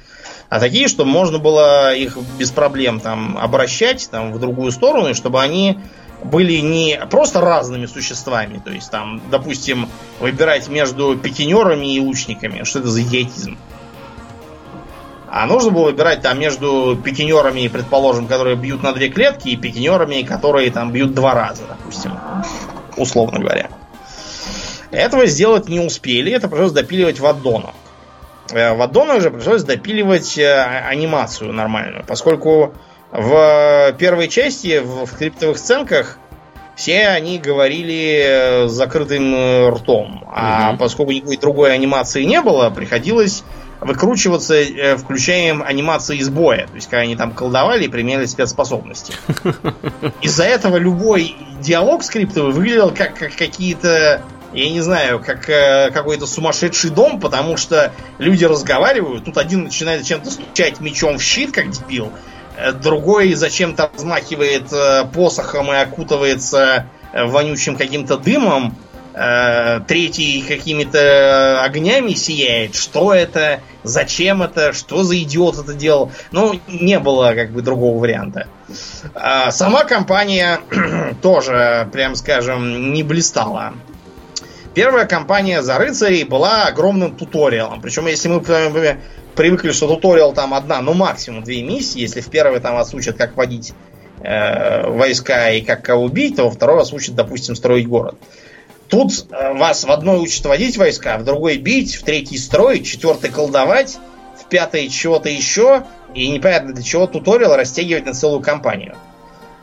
[0.49, 5.41] а такие, что можно было их без проблем там обращать там, в другую сторону, чтобы
[5.41, 5.79] они
[6.25, 9.89] были не просто разными существами, то есть там, допустим,
[10.19, 12.65] выбирать между пикинерами и лучниками.
[12.65, 13.57] Что это за идиотизм?
[15.33, 20.23] А нужно было выбирать там между пикинерами, предположим, которые бьют на две клетки, и пикинерами,
[20.23, 22.19] которые там бьют два раза, допустим.
[22.97, 23.71] Условно говоря.
[24.91, 27.75] Этого сделать не успели, это пришлось допиливать в аддонах.
[28.53, 30.53] Э, в аддонах же пришлось допиливать э,
[30.89, 32.75] анимацию нормальную, поскольку
[33.13, 36.19] в первой части, в, в криптовых сценках,
[36.77, 40.25] все они говорили закрытым ртом.
[40.33, 40.79] А угу.
[40.79, 43.45] поскольку никакой другой анимации не было, приходилось
[43.81, 46.67] выкручиваться, э, включаем анимации из боя.
[46.67, 49.15] То есть, когда они там колдовали и применяли спецспособности.
[50.21, 56.27] Из-за этого любой диалог скриптовый выглядел как, как какие-то я не знаю, как э, какой-то
[56.27, 61.71] сумасшедший дом, потому что люди разговаривают, тут один начинает чем-то стучать мечом в щит, как
[61.71, 62.13] дебил,
[62.57, 68.75] э, другой зачем-то размахивает э, посохом и окутывается э, вонючим каким-то дымом,
[69.13, 72.77] Э, третий какими-то огнями сияет.
[72.77, 73.61] Что это?
[73.83, 74.73] Зачем это?
[74.73, 76.13] Что за идиот это делал?
[76.31, 78.47] Ну, не было как бы другого варианта.
[79.15, 80.61] А сама компания
[81.23, 83.75] тоже, прям скажем, не блистала.
[84.75, 87.81] Первая компания за рыцарей была огромным туториалом.
[87.81, 88.41] Причем, если мы
[89.35, 93.17] привыкли, что туториал там одна, ну максимум две миссии, если в первой там вас учат,
[93.17, 93.73] как водить
[94.23, 98.15] э, войска и как кого убить, то во второй вас учат, допустим, строить город.
[98.91, 103.31] Тут э, вас в одной учат водить войска, в другой бить, в третий строить, четвертый
[103.31, 103.99] колдовать,
[104.37, 108.97] в пятый чего-то еще, и непонятно для чего туториал растягивать на целую кампанию.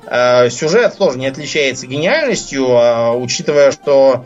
[0.05, 4.25] Э, сюжет тоже не отличается гениальностью, а, учитывая, что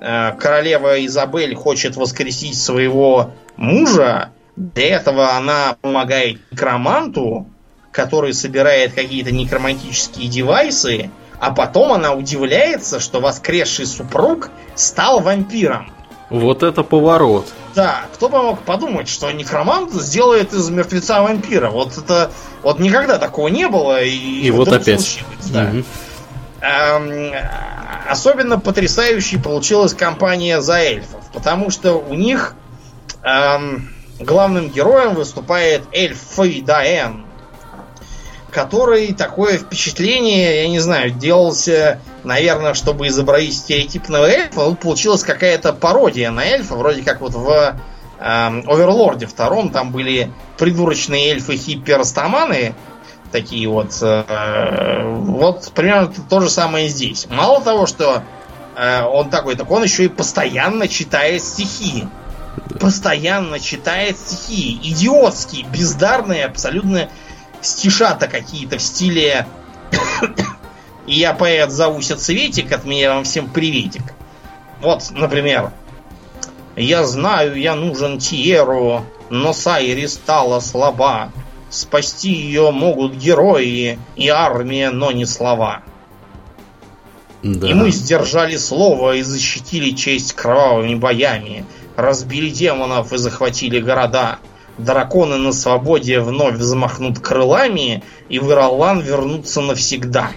[0.00, 7.46] э, королева Изабель хочет воскресить своего мужа, для этого она помогает некроманту,
[7.90, 11.10] который собирает какие-то некромантические девайсы,
[11.42, 15.90] а потом она удивляется, что воскресший супруг стал вампиром.
[16.30, 17.48] Вот это поворот.
[17.74, 21.68] Да, кто бы мог подумать, что некромант сделает из мертвеца вампира.
[21.68, 22.30] Вот это
[22.62, 24.04] вот никогда такого не было.
[24.04, 25.00] И, и вот опять.
[25.00, 25.64] Случилось, да.
[25.64, 25.84] угу.
[26.60, 27.34] эм,
[28.08, 32.54] особенно потрясающей получилась компания за эльфов, потому что у них
[33.24, 37.21] эм, главным героем выступает эльф Фейдаэн,
[38.52, 44.66] который такое впечатление, я не знаю, делался, наверное, чтобы изобразить стереотипного эльфа.
[44.66, 47.72] Тут получилась какая-то пародия на эльфа, вроде как вот в э,
[48.20, 52.74] Оверлорде втором там были придурочные эльфы-хиппи-растаманы,
[53.32, 53.96] такие вот.
[54.02, 57.26] Э, вот примерно то же самое здесь.
[57.30, 58.22] Мало того, что
[58.76, 62.06] э, он такой, так он еще и постоянно читает стихи.
[62.78, 64.78] Постоянно читает стихи.
[64.82, 67.08] Идиотские, бездарные, абсолютно
[67.62, 69.46] стишата какие-то в стиле
[71.06, 74.02] «И я поэт, зовуся Цветик, от меня вам всем приветик».
[74.80, 75.72] Вот, например,
[76.76, 81.30] «Я знаю, я нужен Тиеру, но Сайри стала слаба.
[81.70, 85.82] Спасти ее могут герои и армия, но не слова».
[87.42, 87.66] Да.
[87.66, 91.64] И мы сдержали слово и защитили честь кровавыми боями,
[91.96, 94.38] разбили демонов и захватили города–
[94.78, 100.30] драконы на свободе вновь взмахнут крылами, и в Иролан вернутся навсегда.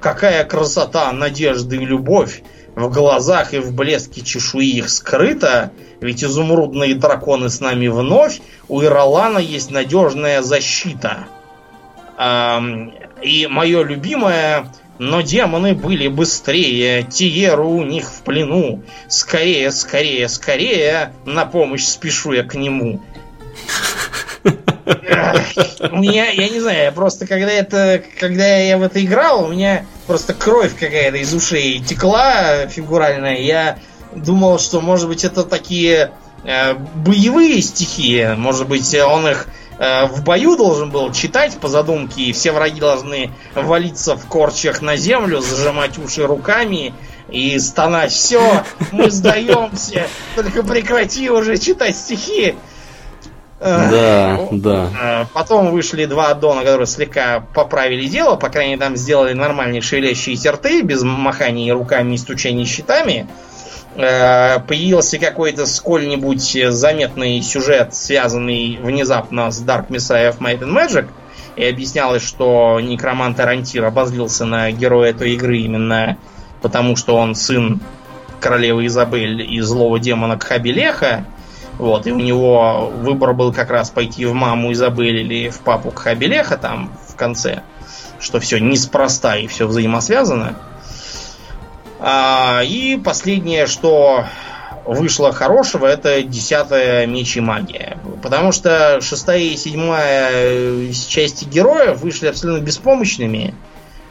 [0.00, 2.42] Какая красота, надежда и любовь
[2.74, 8.82] в глазах и в блеске чешуи их скрыта, ведь изумрудные драконы с нами вновь, у
[8.82, 11.26] Иролана есть надежная защита.
[13.22, 14.66] И мое любимое,
[14.98, 18.82] но демоны были быстрее, Тиеру у них в плену.
[19.08, 23.00] Скорее, скорее, скорее, на помощь спешу я к нему.
[24.84, 29.86] У меня, я не знаю, просто когда это, когда я в это играл, у меня
[30.06, 33.38] просто кровь какая-то из ушей текла фигуральная.
[33.38, 33.78] Я
[34.14, 36.12] думал, что, может быть, это такие
[36.44, 39.48] э, боевые стихи, может быть, он их
[39.78, 44.82] э, в бою должен был читать по задумке, и все враги должны валиться в корчах
[44.82, 46.94] на землю, зажимать уши руками
[47.30, 48.12] и стонать.
[48.12, 52.54] Все, мы сдаемся, только прекрати уже читать стихи.
[53.60, 54.88] Да, да.
[55.00, 59.80] Э, потом вышли два аддона, которые слегка поправили дело, по крайней мере, там сделали нормальные
[59.80, 63.26] шевелящиеся рты, без махания руками и стучания щитами.
[63.96, 71.06] Э, появился какой-то сколь-нибудь заметный сюжет, связанный внезапно с Dark Messiah of Might and Magic,
[71.56, 76.18] и объяснялось, что некромант Арантир обозлился на героя этой игры именно
[76.60, 77.80] потому, что он сын
[78.40, 81.24] королевы Изабель и злого демона Кхабилеха,
[81.78, 85.90] вот, и у него выбор был как раз пойти в маму Изабель или в папу
[85.90, 87.62] Кхабилеха там в конце,
[88.20, 90.56] что все неспроста и все взаимосвязано.
[91.98, 94.26] А, и последнее, что
[94.84, 97.98] вышло хорошего, это десятая меч и магия.
[98.22, 103.54] Потому что шестая и седьмая части героев вышли абсолютно беспомощными.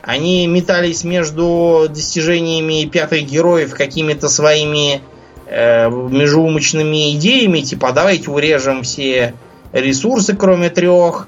[0.02, 5.02] Они метались между достижениями пятых героев какими-то своими
[5.48, 9.34] э, межеумочными идеями, типа «А давайте урежем все
[9.72, 11.28] ресурсы, кроме трех,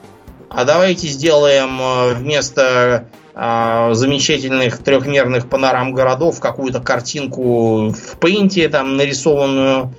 [0.49, 8.95] а давайте сделаем э, вместо э, замечательных трехмерных панорам городов какую-то картинку в пейнте там
[8.95, 9.93] нарисованную,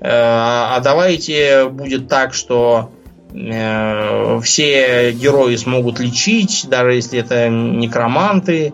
[0.00, 2.90] э, а давайте будет так, что
[3.34, 8.72] э, все герои смогут лечить, даже если это некроманты,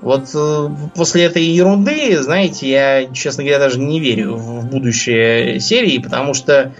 [0.00, 5.98] вот э, после этой ерунды, знаете, я, честно говоря, даже не верю в будущее серии,
[5.98, 6.72] потому что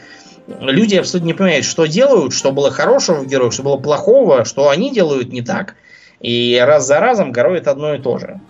[0.47, 4.69] люди абсолютно не понимают, что делают, что было хорошего в героях, что было плохого, что
[4.69, 5.77] они делают не так.
[6.21, 8.41] И раз за разом гороет одно и то же.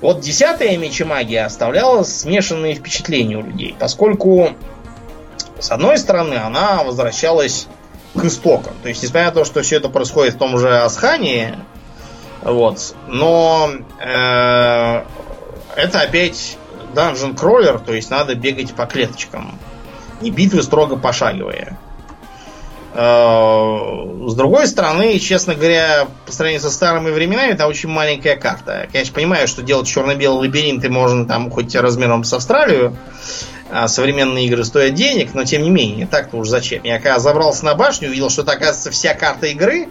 [0.00, 4.50] Вот десятая мечи магия оставляла смешанные впечатления у людей, поскольку,
[5.58, 7.66] с одной стороны, она возвращалась
[8.14, 8.74] к истокам.
[8.82, 11.56] То есть, несмотря на то, что все это происходит в том же Асхане,
[12.42, 12.94] вот.
[13.08, 15.04] Но э,
[15.76, 16.58] это опять
[16.94, 19.58] dungeon кроллер, то есть надо бегать по клеточкам.
[20.20, 21.76] И битвы строго пошаговые.
[22.94, 28.82] Э, с другой стороны, честно говоря, по сравнению со старыми временами, это очень маленькая карта.
[28.82, 32.96] Я, конечно, понимаю, что делать черно-белые лабиринты можно там хоть размером с Австралию,
[33.70, 36.84] а современные игры стоят денег, но тем не менее, так-то уж зачем.
[36.84, 39.88] Я когда забрался на башню, увидел, что это, оказывается, вся карта игры,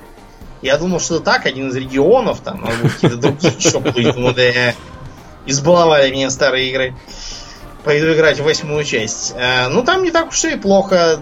[0.62, 3.80] я думал, что так, один из регионов, там, какие-то другие еще.
[3.80, 4.74] Думаю, да,
[5.46, 6.96] избаловали меня старые игры.
[7.84, 9.34] Пойду играть в восьмую часть.
[9.36, 11.20] Э, ну, там не так уж и плохо.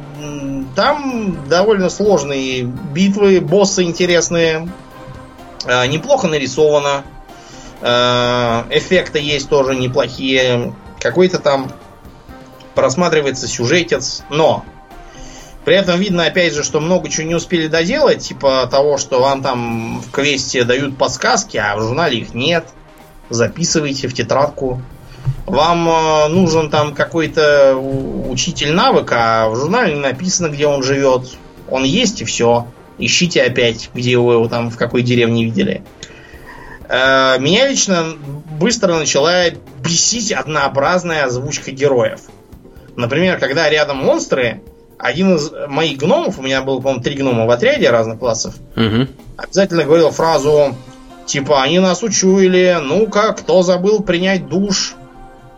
[0.75, 4.69] Там довольно сложные битвы, боссы интересные.
[5.65, 7.05] Э, неплохо нарисовано.
[7.79, 10.73] Э, эффекты есть тоже неплохие.
[10.99, 11.71] Какой-то там
[12.75, 14.23] просматривается сюжетец.
[14.29, 14.65] Но
[15.69, 19.43] при этом видно, опять же, что много чего не успели доделать, типа того, что вам
[19.43, 22.65] там в квесте дают подсказки, а в журнале их нет.
[23.29, 24.81] Записывайте в тетрадку.
[25.45, 31.37] Вам э, нужен там какой-то учитель навыка, а в журнале не написано, где он живет.
[31.69, 32.65] Он есть и все.
[32.97, 35.83] Ищите опять, где вы его там, в какой деревне видели.
[36.87, 38.15] Э, меня лично
[38.59, 39.51] быстро начала
[39.83, 42.21] бесить однообразная озвучка героев.
[42.95, 44.63] Например, когда рядом монстры,
[44.99, 49.07] один из моих гномов, у меня было, по-моему, три гнома в отряде разных классов, угу.
[49.37, 50.75] обязательно говорил фразу
[51.25, 54.95] типа «Они нас учуяли, ну-ка, кто забыл принять душ?»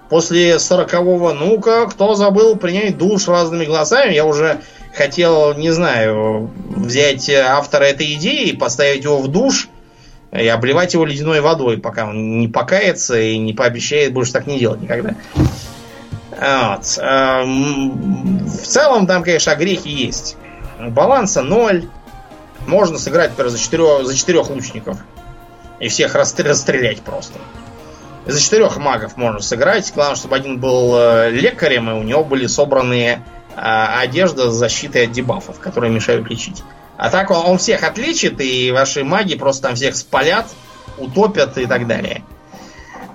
[0.09, 4.59] После сорокового «Ну-ка, кто забыл принять душ разными глазами?» Я уже
[4.93, 9.69] хотел, не знаю, взять автора этой идеи и поставить его в душ
[10.33, 14.59] и обливать его ледяной водой, пока он не покается и не пообещает больше так не
[14.59, 15.15] делать никогда.
[16.41, 16.97] Вот.
[16.97, 20.37] Эм, в целом там, конечно, грехи есть.
[20.79, 21.87] Баланса ноль.
[22.65, 24.97] Можно сыграть, например, за четырех, за четырех лучников.
[25.79, 27.37] И всех расстрелять просто.
[28.25, 29.91] За четырех магов можно сыграть.
[29.93, 33.23] Главное, чтобы один был э, лекарем, и у него были собраны
[33.55, 36.63] а, одежда с защитой от дебафов, которые мешают лечить.
[36.97, 40.47] А так он, он всех отличит, и ваши маги просто там всех спалят,
[40.97, 42.23] утопят и так далее.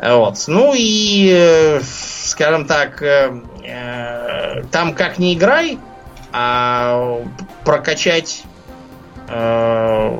[0.02, 0.44] Вот.
[0.46, 1.80] Ну и, э,
[2.24, 3.32] скажем так, э,
[3.64, 5.78] э, там как не играй,
[6.32, 7.22] а
[7.64, 8.44] прокачать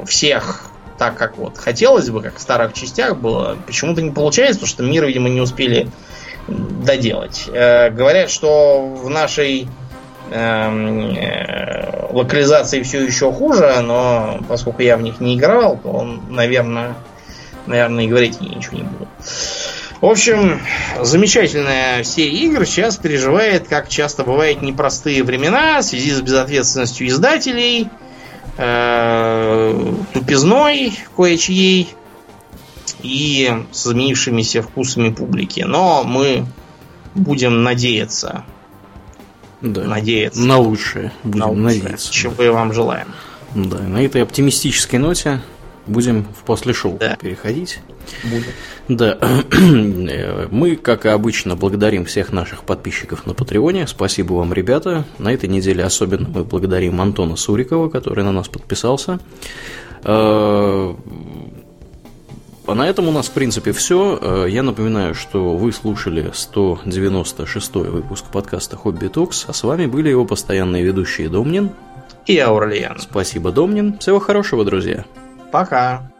[0.06, 4.68] всех так, как вот хотелось бы, как в старых частях было, почему-то не получается, потому
[4.68, 5.88] что мир, видимо, не успели
[6.48, 7.44] доделать.
[7.46, 9.68] Говорят, что в нашей
[12.10, 16.96] локализации все еще хуже, но поскольку я в них не играл, то наверное,
[17.66, 19.06] наверное, и говорить ничего не буду.
[20.00, 20.60] В общем,
[21.00, 27.88] замечательная серия игр сейчас переживает, как часто бывает, непростые времена в связи с безответственностью издателей,
[28.58, 31.88] э, тупизной кое-чьей
[33.02, 35.60] и с изменившимися вкусами публики.
[35.60, 36.46] Но мы
[37.14, 38.44] будем надеяться.
[39.62, 39.84] да.
[39.84, 40.40] надеяться.
[40.40, 41.12] На лучшее.
[41.24, 42.12] Будем на лучшее, надеяться.
[42.12, 43.08] Чего и вам желаем.
[43.54, 45.40] Да, на этой оптимистической ноте
[45.86, 47.16] будем в после шоу да.
[47.16, 47.80] переходить.
[48.24, 48.46] Будем.
[48.88, 49.18] Да.
[50.50, 53.86] Мы, как и обычно, благодарим всех наших подписчиков на Патреоне.
[53.86, 55.04] Спасибо вам, ребята.
[55.18, 59.18] На этой неделе особенно мы благодарим Антона Сурикова, который на нас подписался.
[60.04, 60.94] Э,
[62.66, 64.18] а на этом у нас, в принципе, все.
[64.20, 70.08] Э, я напоминаю, что вы слушали 196 выпуск подкаста «Хобби Токс», а с вами были
[70.08, 71.70] его постоянные ведущие Домнин
[72.26, 72.98] и Аурлиен.
[72.98, 73.98] Спасибо, Домнин.
[73.98, 75.04] Всего хорошего, друзья.
[75.56, 76.15] Пока.